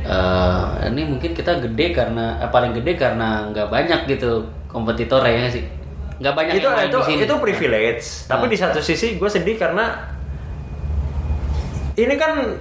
Eh, 0.06 0.66
ini 0.86 1.02
mungkin 1.02 1.34
kita 1.34 1.58
gede 1.58 1.90
karena 1.90 2.38
eh, 2.38 2.46
paling 2.46 2.74
gede 2.74 2.94
karena 2.94 3.50
nggak 3.50 3.66
banyak 3.66 4.00
gitu 4.06 4.42
kompetitor 4.66 5.18
ya 5.22 5.50
sih. 5.50 5.66
Nggak 6.22 6.34
banyak 6.34 6.52
itu 6.62 6.66
yang 6.66 6.86
itu 6.86 6.98
itu 7.26 7.34
privilege 7.42 8.04
tapi 8.26 8.46
Nah. 8.46 8.50
di 8.50 8.58
satu 8.58 8.78
sisi 8.78 9.18
gue 9.18 9.30
sedih 9.30 9.58
karena 9.58 10.14
ini 11.96 12.14
kan 12.14 12.54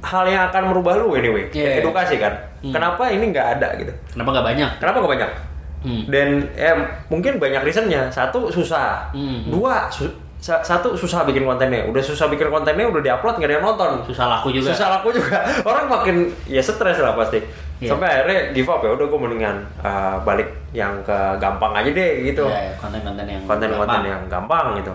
hal 0.00 0.24
yang 0.24 0.46
akan 0.46 0.62
merubah 0.68 0.94
lu 0.94 1.12
anyway 1.12 1.46
Iya. 1.48 1.80
edukasi 1.80 2.16
kan 2.16 2.30
Hmm. 2.58 2.70
kenapa 2.70 3.06
ini 3.08 3.28
nggak 3.28 3.48
ada 3.56 3.68
gitu 3.76 3.92
Kenapa 4.10 4.28
nggak 4.32 4.46
banyak? 4.46 4.70
kenapa 4.78 4.96
nggak 4.98 5.12
banyak 5.14 5.30
Hmm. 5.78 6.02
dan 6.06 6.28
eh, 6.52 6.74
mungkin 7.06 7.36
banyak 7.36 7.62
reasonnya 7.62 8.06
satu 8.08 8.46
susah 8.46 9.10
Hmm. 9.10 9.46
dua 9.46 9.86
su- 9.88 10.10
sa- 10.36 10.58
satu 10.58 10.90
susah 10.92 11.22
bikin 11.22 11.42
kontennya 11.42 11.82
udah 11.84 11.98
susah 11.98 12.26
bikin 12.26 12.46
kontennya 12.46 12.82
udah 12.84 12.98
diupload 13.00 13.34
nggak 13.36 13.48
ada 13.48 13.54
yang 13.56 13.64
nonton 13.64 13.90
Susah 14.04 14.26
laku 14.28 14.50
juga. 14.50 14.70
susah 14.70 14.86
laku 14.92 15.08
juga 15.12 15.38
orang 15.68 15.86
makin 15.88 16.16
ya 16.44 16.58
stres 16.58 16.98
lah 16.98 17.14
pasti 17.14 17.42
Iya. 17.78 17.90
sampai 17.90 18.06
akhirnya 18.08 18.40
give 18.52 18.66
up 18.66 18.78
ya 18.80 18.90
udah 18.90 19.06
gue 19.06 19.18
mendingan 19.20 19.54
uh, 19.78 20.18
balik 20.20 20.46
yang 20.72 20.98
ke 21.00 21.14
gampang 21.38 21.70
aja 21.72 21.86
deh 21.88 22.12
gitu 22.24 22.42
Iya, 22.44 22.74
konten-konten 22.74 23.22
yang 23.24 23.42
konten-konten 23.44 24.02
yang 24.04 24.22
gampang 24.26 24.74
gitu. 24.74 24.90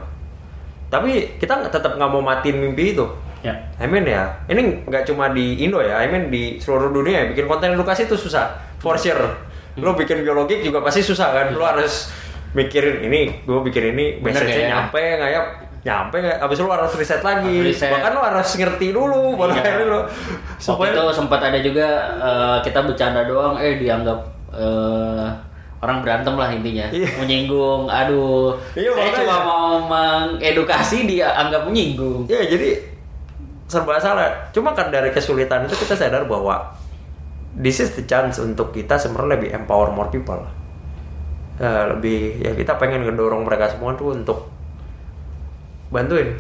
Tapi 0.89 1.12
kita 1.38 1.64
tetap 1.66 1.91
nggak 1.93 2.06
mau 2.08 2.20
matiin 2.20 2.60
mimpi 2.60 2.93
itu. 2.93 3.06
Ya. 3.44 3.54
I 3.76 3.86
mean 3.86 4.08
ya, 4.08 4.32
ini 4.48 4.88
nggak 4.88 5.04
cuma 5.04 5.36
di 5.36 5.60
Indo 5.60 5.84
ya, 5.84 6.00
I 6.00 6.08
mean 6.08 6.32
di 6.32 6.56
seluruh 6.58 6.96
dunia 6.96 7.22
ya, 7.22 7.26
bikin 7.36 7.44
konten 7.44 7.76
edukasi 7.76 8.08
itu 8.08 8.16
susah, 8.16 8.56
for 8.80 8.96
sure. 8.96 9.20
Hmm. 9.76 9.84
Lo 9.84 9.91
bikin 9.94 10.24
biologi 10.24 10.64
juga 10.64 10.80
pasti 10.80 11.04
susah 11.04 11.36
kan, 11.36 11.48
lo 11.52 11.60
harus 11.60 12.08
mikirin 12.56 13.04
ini, 13.04 13.44
gue 13.44 13.60
bikin 13.68 13.91
ini, 13.91 14.06
message-nya 14.24 14.56
ya? 14.56 14.68
nyampe 14.72 14.96
nggak 14.96 15.32
ya, 15.34 15.41
nyampe 15.84 16.16
nggak, 16.24 16.38
abis 16.39 16.58
lo 16.64 16.72
harus 16.72 16.96
riset 16.96 17.20
lagi, 17.20 17.56
riset. 17.60 17.91
bahkan 17.91 18.16
lo 18.16 18.24
harus 18.24 18.48
ngerti 18.56 18.96
dulu, 18.96 19.36
baru 19.36 19.52
Iya. 19.52 19.60
akhirnya 19.60 19.86
lo 19.91 20.00
Waktu 20.64 20.86
itu 20.96 21.04
sempat 21.12 21.39
ada 21.44 21.60
juga 21.60 21.88
eh, 22.16 22.58
kita 22.64 22.80
bercanda 22.88 23.28
doang, 23.28 23.60
eh 23.60 23.76
dianggap 23.76 24.20
eh, 24.56 25.28
orang 25.84 26.00
berantem 26.00 26.32
lah 26.39 26.48
intinya, 26.48 26.88
Iya. 26.96 27.12
menyinggung. 27.20 27.91
Aduh, 27.91 28.56
Iya, 28.72 28.96
saya 28.96 29.12
cuma 29.20 29.36
mau 29.44 29.68
mengedukasi 29.84 31.04
dia 31.04 31.28
anggap 31.36 31.68
menyinggung. 31.68 32.24
Ya 32.32 32.39
jadi 32.48 32.93
serba 33.74 33.97
salah. 33.97 34.30
Cuma 34.53 34.78
kan 34.78 34.93
dari 34.93 35.09
kesulitan 35.09 35.65
itu 35.65 35.74
kita 35.74 35.97
sadar 35.97 36.30
bahwa 36.30 36.61
this 37.57 37.82
is 37.82 37.97
the 37.97 38.05
chance 38.05 38.38
untuk 38.38 38.69
kita 38.69 38.93
sebenarnya 38.93 39.41
lebih 39.41 39.49
empower 39.57 39.89
more 39.89 40.13
people. 40.13 40.38
Eh, 41.57 41.84
lebih 41.89 42.41
ya 42.41 42.53
kita 42.53 42.78
pengen 42.78 43.05
ngedorong 43.05 43.45
mereka 43.45 43.69
semua 43.69 43.93
tuh 43.97 44.13
untuk 44.13 44.49
bantuin 45.93 46.34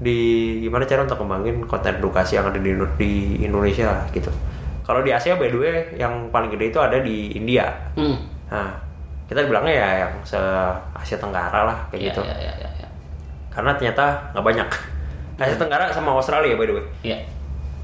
di 0.00 0.16
gimana 0.64 0.88
cara 0.88 1.04
untuk 1.04 1.20
kembangin 1.20 1.60
konten 1.68 2.00
edukasi 2.00 2.40
yang 2.40 2.48
ada 2.48 2.56
di, 2.56 2.72
di 2.96 3.12
Indonesia 3.44 4.00
gitu. 4.12 4.32
Kalau 4.80 5.04
di 5.04 5.12
Asia 5.12 5.36
by 5.36 5.52
the 5.52 5.58
way 5.60 5.76
yang 6.00 6.32
paling 6.32 6.48
gede 6.48 6.72
itu 6.72 6.80
ada 6.80 6.96
di 7.04 7.36
India. 7.36 7.68
Hmm. 8.00 8.16
Nah, 8.48 8.72
kita 9.28 9.44
bilangnya 9.44 9.74
ya 9.76 9.88
yang 10.08 10.12
se 10.24 10.40
Asia 10.96 11.20
Tenggara 11.20 11.68
lah 11.68 11.78
kayak 11.92 12.00
Ya, 12.00 12.06
gitu 12.10 12.20
ya, 12.24 12.34
ya, 12.40 12.52
ya, 12.56 12.70
ya. 12.82 12.88
karena 13.52 13.70
ternyata 13.76 14.04
nggak 14.32 14.42
banyak 14.48 14.68
Asia 15.40 15.56
Tenggara 15.56 15.88
sama 15.88 16.12
Australia 16.12 16.54
by 16.54 16.64
the 16.64 16.74
way 16.74 16.84
Ya. 17.02 17.16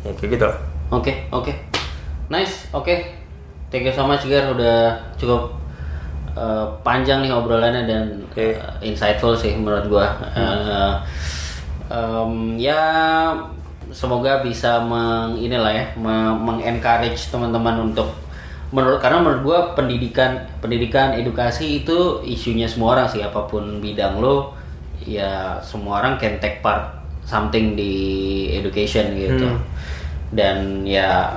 ya 0.03 0.13
kayak 0.13 0.31
gitu 0.33 0.45
lah 0.45 0.59
Oke, 0.87 1.11
oke. 1.35 1.51
Nice, 2.29 2.71
oke. 2.71 2.95
Thank 3.67 3.83
you 3.83 3.91
so 3.91 4.07
much 4.07 4.23
Gar 4.23 4.55
udah 4.55 4.95
cukup 5.17 5.51
eh, 6.31 6.67
panjang 6.81 7.27
nih 7.27 7.33
obrolannya 7.33 7.83
dan 7.83 8.05
Oke. 8.23 8.55
eh, 8.55 8.59
insightful 8.81 9.35
sih 9.35 9.59
menurut 9.59 9.91
gua. 9.91 10.07
Eh, 10.31 10.95
em, 11.91 12.55
ya 12.55 12.79
semoga 13.89 14.43
bisa 14.43 14.79
meng 14.81 15.35
inilah 15.37 15.71
ya 15.71 15.85
me- 15.95 16.35
mengencourage 16.37 17.31
teman-teman 17.31 17.91
untuk 17.91 18.11
menurut 18.71 18.99
karena 18.99 19.23
menurut 19.23 19.43
gua 19.43 19.59
pendidikan 19.73 20.35
pendidikan 20.59 21.15
edukasi 21.15 21.83
itu 21.83 22.19
isunya 22.23 22.67
semua 22.67 22.95
orang 22.95 23.07
sih 23.07 23.23
apa 23.23 23.47
pun 23.47 23.79
bidang 23.79 24.19
lo 24.19 24.55
ya 24.99 25.59
semua 25.63 25.99
orang 25.99 26.15
can 26.15 26.39
take 26.39 26.59
part 26.59 26.96
something 27.27 27.75
di 27.75 27.93
education 28.55 29.13
gitu 29.13 29.45
Hmm. 29.45 29.59
dan 30.31 30.57
ya 30.81 31.35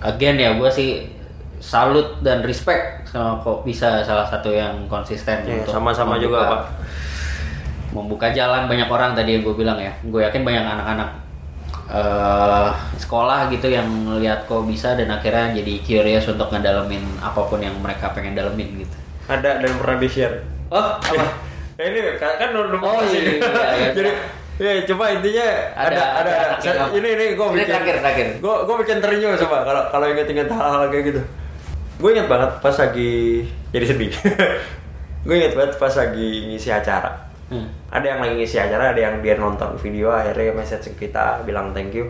again 0.00 0.34
ya 0.34 0.54
gue 0.54 0.66
sih 0.68 1.10
salut 1.58 2.18
dan 2.20 2.40
respect 2.40 3.04
sama 3.04 3.36
kok 3.36 3.62
bisa 3.62 4.00
salah 4.00 4.24
satu 4.24 4.48
yang 4.48 4.86
konsisten 4.86 5.42
Ya, 5.42 5.58
untuk 5.58 5.70
sama-sama 5.72 6.14
membuka- 6.14 6.22
juga, 6.24 6.40
Pak. 6.48 6.62
membuka 7.92 8.26
jalan 8.30 8.64
banyak 8.64 8.88
orang 8.88 9.12
tadi 9.12 9.30
yang 9.32 9.42
gue 9.42 9.54
bilang 9.54 9.76
ya 9.76 9.92
gue 10.00 10.20
yakin 10.20 10.42
banyak 10.42 10.64
anak-anak 10.64 11.10
eh, 11.88 12.70
sekolah 12.96 13.46
gitu 13.48 13.68
yang 13.68 13.84
lihat 14.16 14.42
kok 14.44 14.64
bisa 14.64 14.94
dan 14.94 15.10
akhirnya 15.10 15.52
jadi 15.52 15.74
curious 15.82 16.24
untuk 16.26 16.48
ngedalemin 16.48 17.02
apa 17.18 17.40
pun 17.42 17.58
yang 17.58 17.74
mereka 17.76 18.08
pengen 18.10 18.32
dalemin 18.32 18.80
gitu 18.80 18.96
Ada 19.24 19.58
dan 19.58 19.72
pernah 19.76 19.98
di 19.98 20.08
share. 20.08 20.40
oh 20.68 20.96
apa 20.96 21.24
Ya, 21.74 21.84
ini 21.88 22.00
kan 22.16 22.36
kan 22.36 22.50
udah 22.50 22.80
Oh, 22.80 23.00
iya, 23.02 23.20
iya, 23.32 23.32
iya. 23.38 23.88
Jadi 23.96 24.10
ya 24.62 24.86
coba 24.86 25.10
intinya 25.10 25.46
Ada- 25.74 25.90
ada 25.90 26.06
ada, 26.22 26.32
ada 26.54 26.70
ada. 26.70 26.84
ini 26.94 27.08
ini 27.18 27.24
gue 27.34 27.46
bikin 27.50 27.66
terakhir, 27.66 27.96
terakhir. 27.98 28.26
Gue 28.38 28.54
gue 28.62 28.76
bikin 28.86 28.98
terenyuh 29.02 29.34
coba 29.42 29.56
kalau 29.66 29.82
kalau 29.90 30.06
inget-inget 30.06 30.46
hal-hal 30.46 30.86
kayak 30.86 31.04
gitu. 31.10 31.20
Gue 31.98 32.10
inget 32.14 32.30
banget 32.30 32.50
pas 32.62 32.76
lagi 32.78 33.42
jadi 33.74 33.86
sedih. 33.90 34.12
gue 35.26 35.34
inget 35.34 35.54
banget 35.58 35.74
pas 35.74 35.90
lagi 35.90 36.28
ngisi 36.46 36.70
acara. 36.70 37.10
Hmm. 37.50 37.66
Ada 37.90 38.06
yang 38.16 38.20
lagi 38.22 38.34
ngisi 38.38 38.56
acara, 38.62 38.94
ada 38.94 39.00
yang 39.02 39.18
dia 39.18 39.34
nonton 39.36 39.74
video 39.76 40.08
akhirnya 40.14 40.54
message 40.54 40.94
kita 40.94 41.42
bilang 41.42 41.74
thank 41.74 41.90
you. 41.92 42.06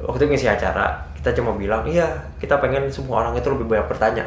Waktu 0.00 0.30
ngisi 0.30 0.48
acara, 0.48 1.04
kita 1.20 1.36
cuma 1.36 1.52
bilang 1.54 1.84
iya 1.84 2.06
kita 2.40 2.56
pengen 2.62 2.88
semua 2.88 3.26
orang 3.26 3.36
itu 3.36 3.48
lebih 3.52 3.68
banyak 3.68 3.86
bertanya. 3.86 4.24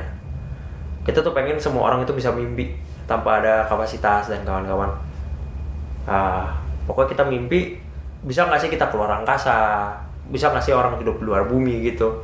Kita 1.02 1.26
tuh 1.26 1.34
pengen 1.34 1.58
semua 1.58 1.90
orang 1.90 2.06
itu 2.06 2.14
bisa 2.14 2.30
mimpi 2.30 2.78
tanpa 3.10 3.42
ada 3.42 3.66
kapasitas 3.66 4.30
dan 4.30 4.46
kawan-kawan. 4.46 4.94
Ah, 6.06 6.54
pokoknya 6.92 7.16
kita 7.16 7.24
mimpi 7.24 7.80
bisa 8.22 8.44
nggak 8.46 8.60
sih 8.62 8.70
kita 8.70 8.92
keluar 8.92 9.10
angkasa, 9.16 9.96
bisa 10.28 10.52
nggak 10.52 10.62
sih 10.62 10.76
orang 10.76 11.00
hidup 11.00 11.18
di 11.18 11.26
luar 11.26 11.48
bumi 11.48 11.88
gitu. 11.88 12.22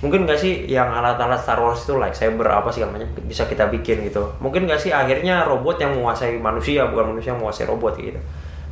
Mungkin 0.00 0.28
nggak 0.28 0.38
sih 0.38 0.68
yang 0.68 0.92
alat-alat 0.92 1.40
Star 1.40 1.58
Wars 1.58 1.82
itu 1.82 1.96
lightsaber 1.96 2.46
apa 2.46 2.68
sih 2.68 2.84
namanya 2.84 3.08
bisa 3.26 3.48
kita 3.48 3.68
bikin 3.68 4.06
gitu. 4.06 4.22
Mungkin 4.38 4.68
nggak 4.68 4.80
sih 4.80 4.92
akhirnya 4.94 5.44
robot 5.44 5.80
yang 5.80 5.96
menguasai 5.96 6.38
manusia 6.38 6.86
bukan 6.88 7.16
manusia 7.16 7.32
yang 7.34 7.40
menguasai 7.40 7.66
robot 7.66 7.96
gitu. 7.98 8.20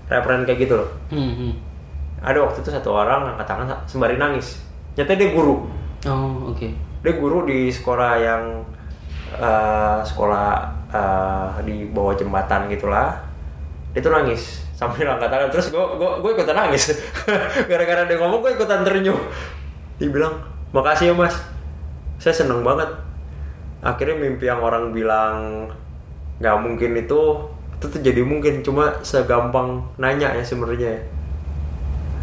Referen 0.08 0.44
kayak 0.46 0.68
gitu 0.68 0.74
loh. 0.78 0.88
Hmm, 1.10 1.32
hmm. 1.32 1.52
Ada 2.24 2.38
waktu 2.44 2.60
itu 2.60 2.70
satu 2.72 2.92
orang 2.92 3.36
angkat 3.36 3.46
tangan 3.48 3.66
sembari 3.88 4.16
nangis. 4.16 4.60
Nyata 4.94 5.16
dia 5.16 5.32
guru. 5.32 5.66
oh 6.06 6.52
oke 6.52 6.68
Dia 7.02 7.12
guru 7.16 7.48
di 7.48 7.72
sekolah 7.72 8.12
yang 8.20 8.42
eh, 9.36 9.98
sekolah 10.04 10.48
eh, 10.92 11.48
di 11.64 11.88
bawah 11.88 12.16
jembatan 12.16 12.68
gitulah. 12.68 13.16
Dia 13.96 14.00
tuh 14.00 14.12
nangis 14.12 14.63
sambil 14.74 15.06
angkat 15.08 15.30
tangan. 15.30 15.48
Terus 15.50 15.66
gue 15.70 15.84
gue 15.98 16.10
gue 16.20 16.30
ikutan 16.34 16.56
nangis. 16.58 16.92
Gara-gara 17.70 18.04
dia 18.04 18.16
ngomong 18.18 18.42
gue 18.42 18.52
ikutan 18.58 18.82
terenyuh. 18.82 19.18
Dia 20.02 20.08
bilang 20.10 20.42
makasih 20.74 21.10
ya 21.10 21.14
mas. 21.14 21.34
Saya 22.18 22.34
seneng 22.34 22.66
banget. 22.66 22.90
Akhirnya 23.80 24.16
mimpi 24.16 24.48
yang 24.48 24.60
orang 24.64 24.90
bilang 24.90 25.68
nggak 26.42 26.56
mungkin 26.58 26.98
itu 26.98 27.20
itu 27.78 28.00
jadi 28.00 28.22
mungkin 28.24 28.64
cuma 28.64 28.96
segampang 29.04 29.84
nanya 30.00 30.32
ya 30.34 30.42
sebenarnya 30.42 31.04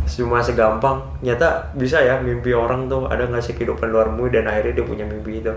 cuma 0.09 0.43
segampang 0.43 0.99
nyata 1.23 1.71
bisa 1.77 2.01
ya 2.03 2.19
mimpi 2.19 2.51
orang 2.51 2.91
tuh 2.91 3.07
ada 3.07 3.29
nggak 3.29 3.39
sih 3.39 3.55
kehidupan 3.55 3.87
luar 3.93 4.11
bumi 4.11 4.33
dan 4.33 4.49
akhirnya 4.49 4.81
dia 4.81 4.85
punya 4.85 5.05
mimpi 5.07 5.39
itu 5.39 5.53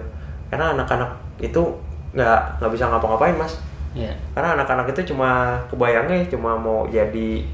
karena 0.52 0.76
anak-anak 0.76 1.10
itu 1.42 1.74
nggak 2.14 2.62
nggak 2.62 2.70
bisa 2.70 2.84
ngapa-ngapain 2.86 3.34
mas 3.34 3.58
ya 3.94 4.10
karena 4.34 4.58
anak-anak 4.58 4.90
itu 4.90 5.14
cuma 5.14 5.54
kebayangnya 5.70 6.26
cuma 6.26 6.58
mau 6.58 6.82
jadi 6.86 7.46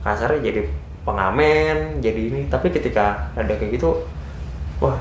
kasarnya 0.00 0.40
jadi 0.42 0.60
pengamen 1.02 2.00
jadi 2.00 2.20
ini. 2.32 2.40
Tapi 2.48 2.72
ketika 2.72 3.28
ada 3.34 3.52
kayak 3.52 3.76
gitu 3.76 3.92
wah 4.80 4.96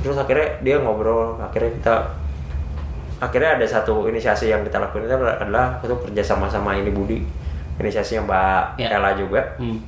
terus 0.00 0.16
akhirnya 0.16 0.48
dia 0.62 0.78
ngobrol. 0.78 1.36
Akhirnya 1.36 1.74
kita 1.76 1.94
akhirnya 3.20 3.60
ada 3.60 3.66
satu 3.66 4.08
inisiasi 4.08 4.48
yang 4.48 4.64
kita 4.64 4.80
lakukan 4.80 5.04
itu 5.04 5.12
adalah 5.12 5.76
itu 5.82 5.92
kerja 6.08 6.22
sama 6.24 6.46
sama 6.46 6.78
ini 6.78 6.88
Budi. 6.88 7.20
Inisiasi 7.76 8.16
yang 8.16 8.24
Mbak 8.24 8.76
Ya. 8.78 8.96
Ella 8.96 9.12
juga. 9.14 9.42
Hmm. 9.58 9.80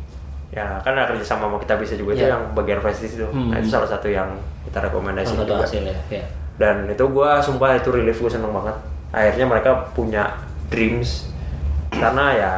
ya 0.53 0.77
kan 0.85 0.93
ada 0.93 1.09
kerja 1.09 1.25
sama 1.25 1.49
sama 1.49 1.57
kita 1.57 1.81
bisa 1.81 1.97
juga 1.97 2.13
itu 2.13 2.29
Ya. 2.29 2.37
yang 2.37 2.45
bagian 2.53 2.77
prestis 2.77 3.17
itu. 3.17 3.25
Hmm. 3.25 3.49
nah 3.49 3.57
itu 3.57 3.73
salah 3.73 3.89
satu 3.89 4.05
yang 4.05 4.29
kita 4.69 4.85
rekomendasi 4.85 5.33
juga. 5.33 5.65
hasil 5.65 5.81
ya 5.81 5.97
ya 6.13 6.25
dan 6.61 6.85
itu 6.85 7.01
gue 7.01 7.31
sumpah 7.41 7.73
itu 7.73 7.89
relief 7.89 8.21
gue 8.21 8.29
seneng 8.29 8.53
banget 8.53 8.77
akhirnya 9.13 9.47
mereka 9.47 9.71
punya 9.93 10.33
dreams. 10.67 11.29
Karena 11.89 12.27
ya 12.33 12.53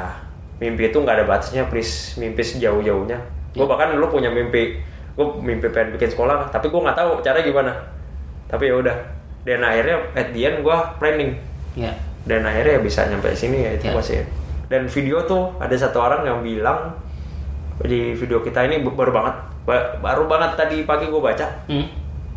mimpi 0.57 0.89
itu 0.89 0.97
nggak 0.97 1.21
ada 1.21 1.27
batasnya 1.27 1.67
please. 1.67 2.15
Mimpi 2.17 2.41
sejauh-jauhnya. 2.41 3.19
Gue 3.53 3.63
Ya. 3.63 3.69
bahkan 3.69 3.93
dulu 3.93 4.15
punya 4.15 4.31
mimpi. 4.31 4.79
Gue 5.15 5.27
mimpi 5.39 5.69
pengen 5.69 5.95
bikin 5.95 6.09
sekolah 6.09 6.49
tapi 6.49 6.67
gue 6.67 6.81
nggak 6.81 6.97
tahu 6.97 7.21
cara 7.21 7.39
gimana. 7.39 7.75
Tapi 8.47 8.71
ya 8.71 8.79
udah. 8.79 8.97
Dan 9.43 9.61
akhirnya 9.61 9.99
at 10.15 10.31
the 10.31 10.41
end 10.41 10.63
gue 10.63 10.77
planning. 10.97 11.35
Ya 11.75 11.93
dan 12.25 12.41
akhirnya 12.41 12.79
ya 12.79 12.81
bisa 12.81 13.05
nyampe 13.05 13.29
sini 13.37 13.61
ya 13.61 13.77
itu 13.77 13.93
masih. 13.93 14.25
Dan 14.65 14.89
video 14.89 15.21
tuh 15.23 15.53
ada 15.61 15.77
satu 15.77 16.01
orang 16.01 16.25
yang 16.25 16.41
bilang 16.41 16.97
di 17.83 18.17
video 18.17 18.41
kita 18.41 18.65
ini 18.65 18.81
baru 18.81 19.13
banget. 19.13 19.35
Ba- 19.65 19.93
baru 19.99 20.25
banget 20.25 20.57
tadi 20.57 20.77
pagi 20.85 21.07
gue 21.07 21.19
baca. 21.19 21.45
Hmm. 21.67 21.85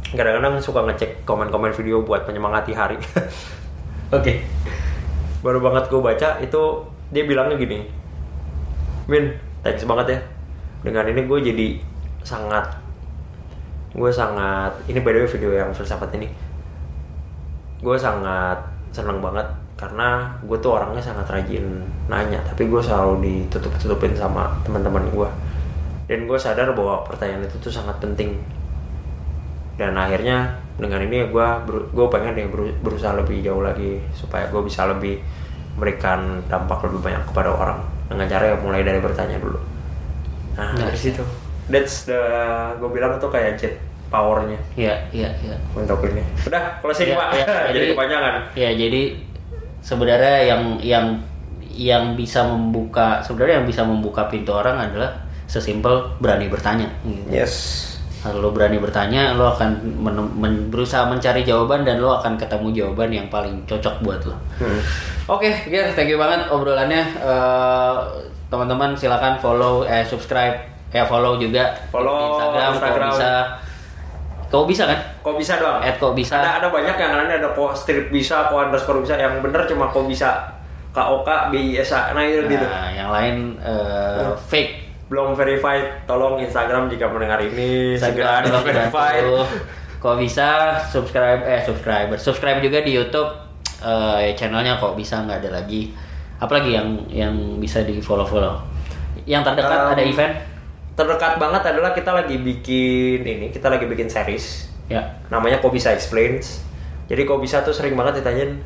kadang-kadang 0.08 0.56
suka 0.58 0.88
ngecek 0.88 1.24
komen-komen 1.24 1.72
video 1.74 2.00
buat 2.00 2.24
menyemangati 2.24 2.72
hari 2.72 2.96
oke. 4.12 4.34
Baru 5.44 5.60
banget 5.62 5.88
gue 5.92 6.02
baca 6.02 6.30
itu 6.44 6.62
dia 7.12 7.24
bilangnya 7.24 7.56
gini. 7.56 7.88
Min 9.08 9.32
thanks 9.64 9.88
banget 9.88 10.18
ya. 10.18 10.20
Dengan 10.84 11.08
ini 11.08 11.22
gue 11.26 11.40
jadi 11.42 11.68
sangat 12.24 12.66
gue 13.98 14.12
sangat 14.14 14.76
ini 14.92 15.00
by 15.02 15.12
the 15.16 15.20
way 15.24 15.30
video 15.30 15.52
yang 15.56 15.72
filsafat 15.72 16.12
ini. 16.16 16.28
Gue 17.80 17.96
sangat 17.96 18.58
seneng 18.92 19.22
banget 19.22 19.46
karena 19.78 20.34
gue 20.42 20.58
tuh 20.58 20.74
orangnya 20.74 20.98
sangat 20.98 21.30
rajin 21.30 21.86
nanya 22.10 22.42
tapi 22.42 22.66
gue 22.66 22.82
selalu 22.82 23.22
ditutup-tutupin 23.22 24.18
sama 24.18 24.50
teman-teman 24.66 25.06
gue 25.14 25.30
dan 26.10 26.26
gue 26.26 26.34
sadar 26.34 26.74
bahwa 26.74 27.06
pertanyaan 27.06 27.46
itu 27.46 27.62
tuh 27.62 27.70
sangat 27.70 27.94
penting 28.02 28.42
dan 29.78 29.94
akhirnya 29.94 30.58
dengan 30.78 31.02
ini 31.06 31.30
gue 31.30 31.48
gue 31.70 32.08
pengen 32.10 32.50
beru- 32.50 32.78
berusaha 32.82 33.14
lebih 33.18 33.46
jauh 33.46 33.62
lagi 33.62 34.02
supaya 34.14 34.50
gue 34.50 34.62
bisa 34.66 34.90
lebih 34.90 35.22
memberikan 35.78 36.42
dampak 36.50 36.90
lebih 36.90 37.06
banyak 37.06 37.24
kepada 37.30 37.54
orang. 37.54 37.80
Dengan 38.10 38.26
cara 38.26 38.54
ya 38.54 38.56
mulai 38.58 38.82
dari 38.82 38.98
bertanya 38.98 39.38
dulu. 39.38 39.62
Nah 40.58 40.74
dari 40.74 40.98
situ. 40.98 41.22
that's 41.70 42.08
the 42.10 42.18
gue 42.82 42.90
bilang 42.90 43.22
tuh 43.22 43.30
kayak 43.30 43.62
jet 43.62 43.78
powernya. 44.10 44.58
Ya 44.74 44.98
ya 45.14 45.30
ya 45.46 45.54
untuk 45.78 46.02
ini. 46.10 46.26
Udah 46.50 46.82
closing 46.82 47.14
Ya, 47.14 47.18
pak. 47.22 47.30
ya, 47.38 47.46
jadi 47.70 47.86
kepanjangan. 47.94 48.34
Ya 48.58 48.70
jadi 48.74 49.02
sebenarnya 49.86 50.38
yang 50.50 50.64
yang 50.82 51.06
yang 51.78 52.04
bisa 52.18 52.42
membuka 52.42 53.22
sebenarnya 53.22 53.62
yang 53.62 53.68
bisa 53.70 53.86
membuka 53.86 54.26
pintu 54.26 54.50
orang 54.50 54.82
adalah 54.82 55.14
sesimpel 55.46 56.18
berani 56.18 56.50
bertanya. 56.50 56.90
Gitu. 57.06 57.30
yes 57.30 57.54
lo 58.34 58.50
berani 58.50 58.76
bertanya, 58.76 59.32
lo 59.32 59.50
akan 59.50 59.70
men- 59.98 60.34
men- 60.34 60.68
berusaha 60.68 61.04
mencari 61.04 61.42
jawaban 61.42 61.82
dan 61.82 61.98
lo 61.98 62.12
akan 62.14 62.36
ketemu 62.36 62.68
jawaban 62.74 63.10
yang 63.10 63.28
paling 63.28 63.64
cocok 63.64 64.02
buat 64.02 64.22
lo. 64.24 64.36
Hmm. 64.58 64.80
Oke, 65.30 65.52
Ger, 65.66 65.92
thank 65.92 66.08
you 66.08 66.16
banget 66.16 66.48
obrolannya. 66.48 67.04
Eh, 67.18 67.96
teman-teman 68.48 68.92
silakan 68.92 69.36
follow, 69.36 69.84
eh 69.84 70.02
subscribe, 70.02 70.56
ya 70.90 71.04
follow 71.04 71.36
juga 71.36 71.76
Follow 71.88 72.16
di 72.16 72.24
Instagram, 72.26 72.70
Instagram. 72.74 73.00
Kok 73.04 73.14
bisa. 73.14 73.32
Kau 74.48 74.64
bisa 74.64 74.84
kan? 74.86 75.00
kok 75.20 75.36
bisa 75.36 75.54
doang 75.60 75.84
At 75.84 76.00
kok 76.00 76.16
bisa. 76.16 76.40
ada 76.40 76.64
ada 76.64 76.68
banyak 76.72 76.96
yang 76.96 77.12
lainnya 77.14 77.36
ada 77.38 77.52
kok 77.52 77.76
strip 77.76 78.08
bisa 78.08 78.48
kok 78.48 78.56
underscore 78.58 79.04
bisa 79.04 79.20
yang 79.20 79.44
bener 79.44 79.68
cuma 79.68 79.92
kok 79.92 80.08
bisa 80.08 80.40
k 80.90 81.00
o 81.04 81.20
k 81.20 81.52
b 81.52 81.76
i 81.76 81.76
s 81.78 81.92
a 81.92 82.16
nah 82.16 82.24
itu 82.24 82.48
gitu 82.48 82.64
Nah, 82.64 82.88
yang 82.88 83.12
lain 83.12 83.60
eh, 83.60 84.32
fake. 84.40 84.87
Belum 85.08 85.40
verified 85.40 86.04
tolong 86.04 86.36
Instagram 86.44 86.92
jika 86.92 87.08
mendengar 87.08 87.40
ini 87.40 87.96
segera 87.96 88.44
ada 88.44 88.60
verified. 88.60 89.24
Kok 89.98 90.16
bisa 90.20 90.78
subscribe 90.86 91.42
eh 91.48 91.64
subscriber 91.64 92.20
subscribe 92.20 92.60
juga 92.62 92.84
di 92.86 92.94
YouTube 92.94 93.32
eh, 93.82 94.36
channelnya 94.38 94.78
kok 94.78 94.94
bisa 94.94 95.24
nggak 95.24 95.48
ada 95.48 95.64
lagi. 95.64 95.90
Apalagi 96.38 96.76
yang 96.76 96.88
yang 97.10 97.34
bisa 97.58 97.82
di 97.82 97.98
follow 98.04 98.28
follow 98.28 98.62
yang 99.26 99.42
terdekat 99.42 99.80
Um, 99.90 99.94
ada 99.96 100.04
event? 100.04 100.34
terdekat 100.98 101.38
banget 101.38 101.62
adalah 101.62 101.94
kita 101.94 102.10
lagi 102.10 102.42
bikin 102.42 103.22
ini 103.22 103.54
kita 103.54 103.70
lagi 103.70 103.86
bikin 103.86 104.10
series. 104.10 104.66
Ya. 104.90 105.04
Namanya 105.30 105.62
kok 105.62 105.70
bisa 105.70 105.94
explains. 105.94 106.66
Jadi 107.08 107.24
kok 107.24 107.40
bisa 107.40 107.62
tuh 107.62 107.72
sering 107.72 107.96
banget 107.96 108.20
ditanyain 108.20 108.58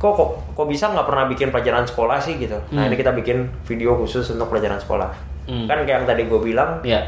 kok 0.00 0.16
kok, 0.16 0.30
kok 0.56 0.64
bisa 0.64 0.88
nggak 0.88 1.04
pernah 1.04 1.28
bikin 1.28 1.52
pelajaran 1.52 1.84
sekolah 1.84 2.16
sih? 2.16 2.40
gitu. 2.40 2.56
Nah 2.72 2.88
ini 2.88 2.96
kita 2.96 3.12
bikin 3.12 3.52
video 3.68 3.92
khusus 4.00 4.24
untuk 4.32 4.48
pelajaran 4.48 4.80
sekolah. 4.80 5.29
Hmm. 5.50 5.66
Kan 5.66 5.82
kayak 5.82 6.02
yang 6.02 6.06
tadi 6.06 6.30
gue 6.30 6.38
bilang, 6.38 6.78
Ya, 6.86 7.02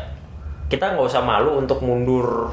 kita 0.67 0.99
nggak 0.99 1.07
usah 1.07 1.23
malu 1.23 1.63
untuk 1.63 1.79
mundur 1.79 2.51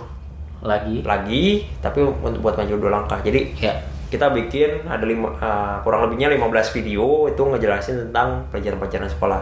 lagi. 0.61 1.01
lagi, 1.01 1.65
tapi 1.81 2.05
untuk 2.05 2.45
buat 2.45 2.53
maju 2.53 2.73
dua 2.77 2.91
langkah. 2.93 3.17
Jadi 3.25 3.57
Ya, 3.57 3.73
kita 4.13 4.29
bikin 4.29 4.85
ada 4.85 5.01
lima, 5.01 5.33
eh, 5.33 5.75
kurang 5.81 6.05
lebihnya 6.05 6.29
15 6.29 6.69
video 6.69 7.25
itu 7.25 7.41
ngejelasin 7.41 8.09
tentang 8.09 8.45
pelajaran-pelajaran 8.53 9.09
sekolah. 9.09 9.41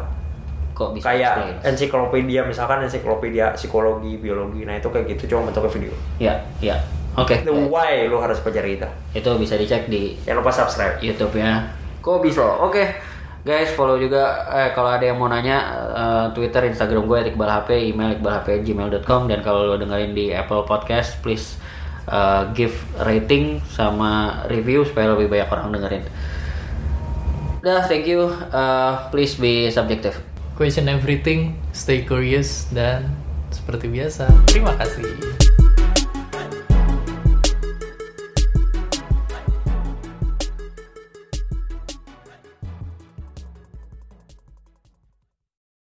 kok 0.72 0.94
bisa 0.94 1.10
Kayak 1.10 1.58
ensiklopedia 1.66 2.46
misalkan 2.46 2.86
ensiklopedia 2.86 3.50
psikologi, 3.58 4.22
biologi. 4.22 4.62
Nah, 4.62 4.78
itu 4.78 4.86
kayak 4.94 5.10
gitu 5.10 5.34
cuma 5.34 5.50
bentuknya 5.50 5.74
video. 5.74 5.94
Ya, 6.22 6.34
ya. 6.62 6.78
Oke. 7.18 7.42
The 7.42 7.50
why 7.50 8.06
lu 8.06 8.22
harus 8.22 8.38
pelajari 8.46 8.78
itu. 8.78 8.86
Itu 9.10 9.42
bisa 9.42 9.58
dicek 9.58 9.90
di 9.90 10.14
Jangan 10.22 10.46
lupa 10.46 10.54
subscribe. 10.54 11.02
YouTube 11.02 11.34
ya. 11.34 11.66
Kok 11.98 12.22
bisa? 12.22 12.46
Oke. 12.62 12.94
Guys, 13.46 13.72
follow 13.78 13.96
juga 14.02 14.50
eh, 14.50 14.70
kalau 14.74 14.92
ada 14.92 15.06
yang 15.06 15.18
mau 15.22 15.30
nanya 15.30 15.58
eh, 15.94 16.26
Twitter, 16.34 16.68
Instagram 16.68 17.06
gue 17.06 17.20
@iqbalhp, 17.32 17.70
email 17.74 18.18
iqbalhp@gmail.com 18.18 19.22
dan 19.30 19.40
kalau 19.46 19.66
lo 19.70 19.76
dengerin 19.80 20.12
di 20.12 20.34
Apple 20.34 20.66
Podcast, 20.66 21.22
please 21.22 21.56
eh, 22.10 22.44
give 22.58 22.76
rating 23.04 23.62
sama 23.72 24.44
review 24.52 24.84
supaya 24.84 25.14
lebih 25.16 25.32
banyak 25.32 25.50
orang 25.52 25.68
dengerin. 25.74 26.04
Dah, 27.64 27.84
thank 27.88 28.08
you. 28.08 28.32
Eh, 28.32 28.94
please 29.12 29.36
be 29.36 29.68
subjective. 29.68 30.18
Question 30.58 30.90
everything, 30.90 31.54
stay 31.72 32.02
curious 32.02 32.66
dan 32.74 33.14
seperti 33.54 33.88
biasa. 33.88 34.26
Terima 34.50 34.74
kasih. 34.76 35.37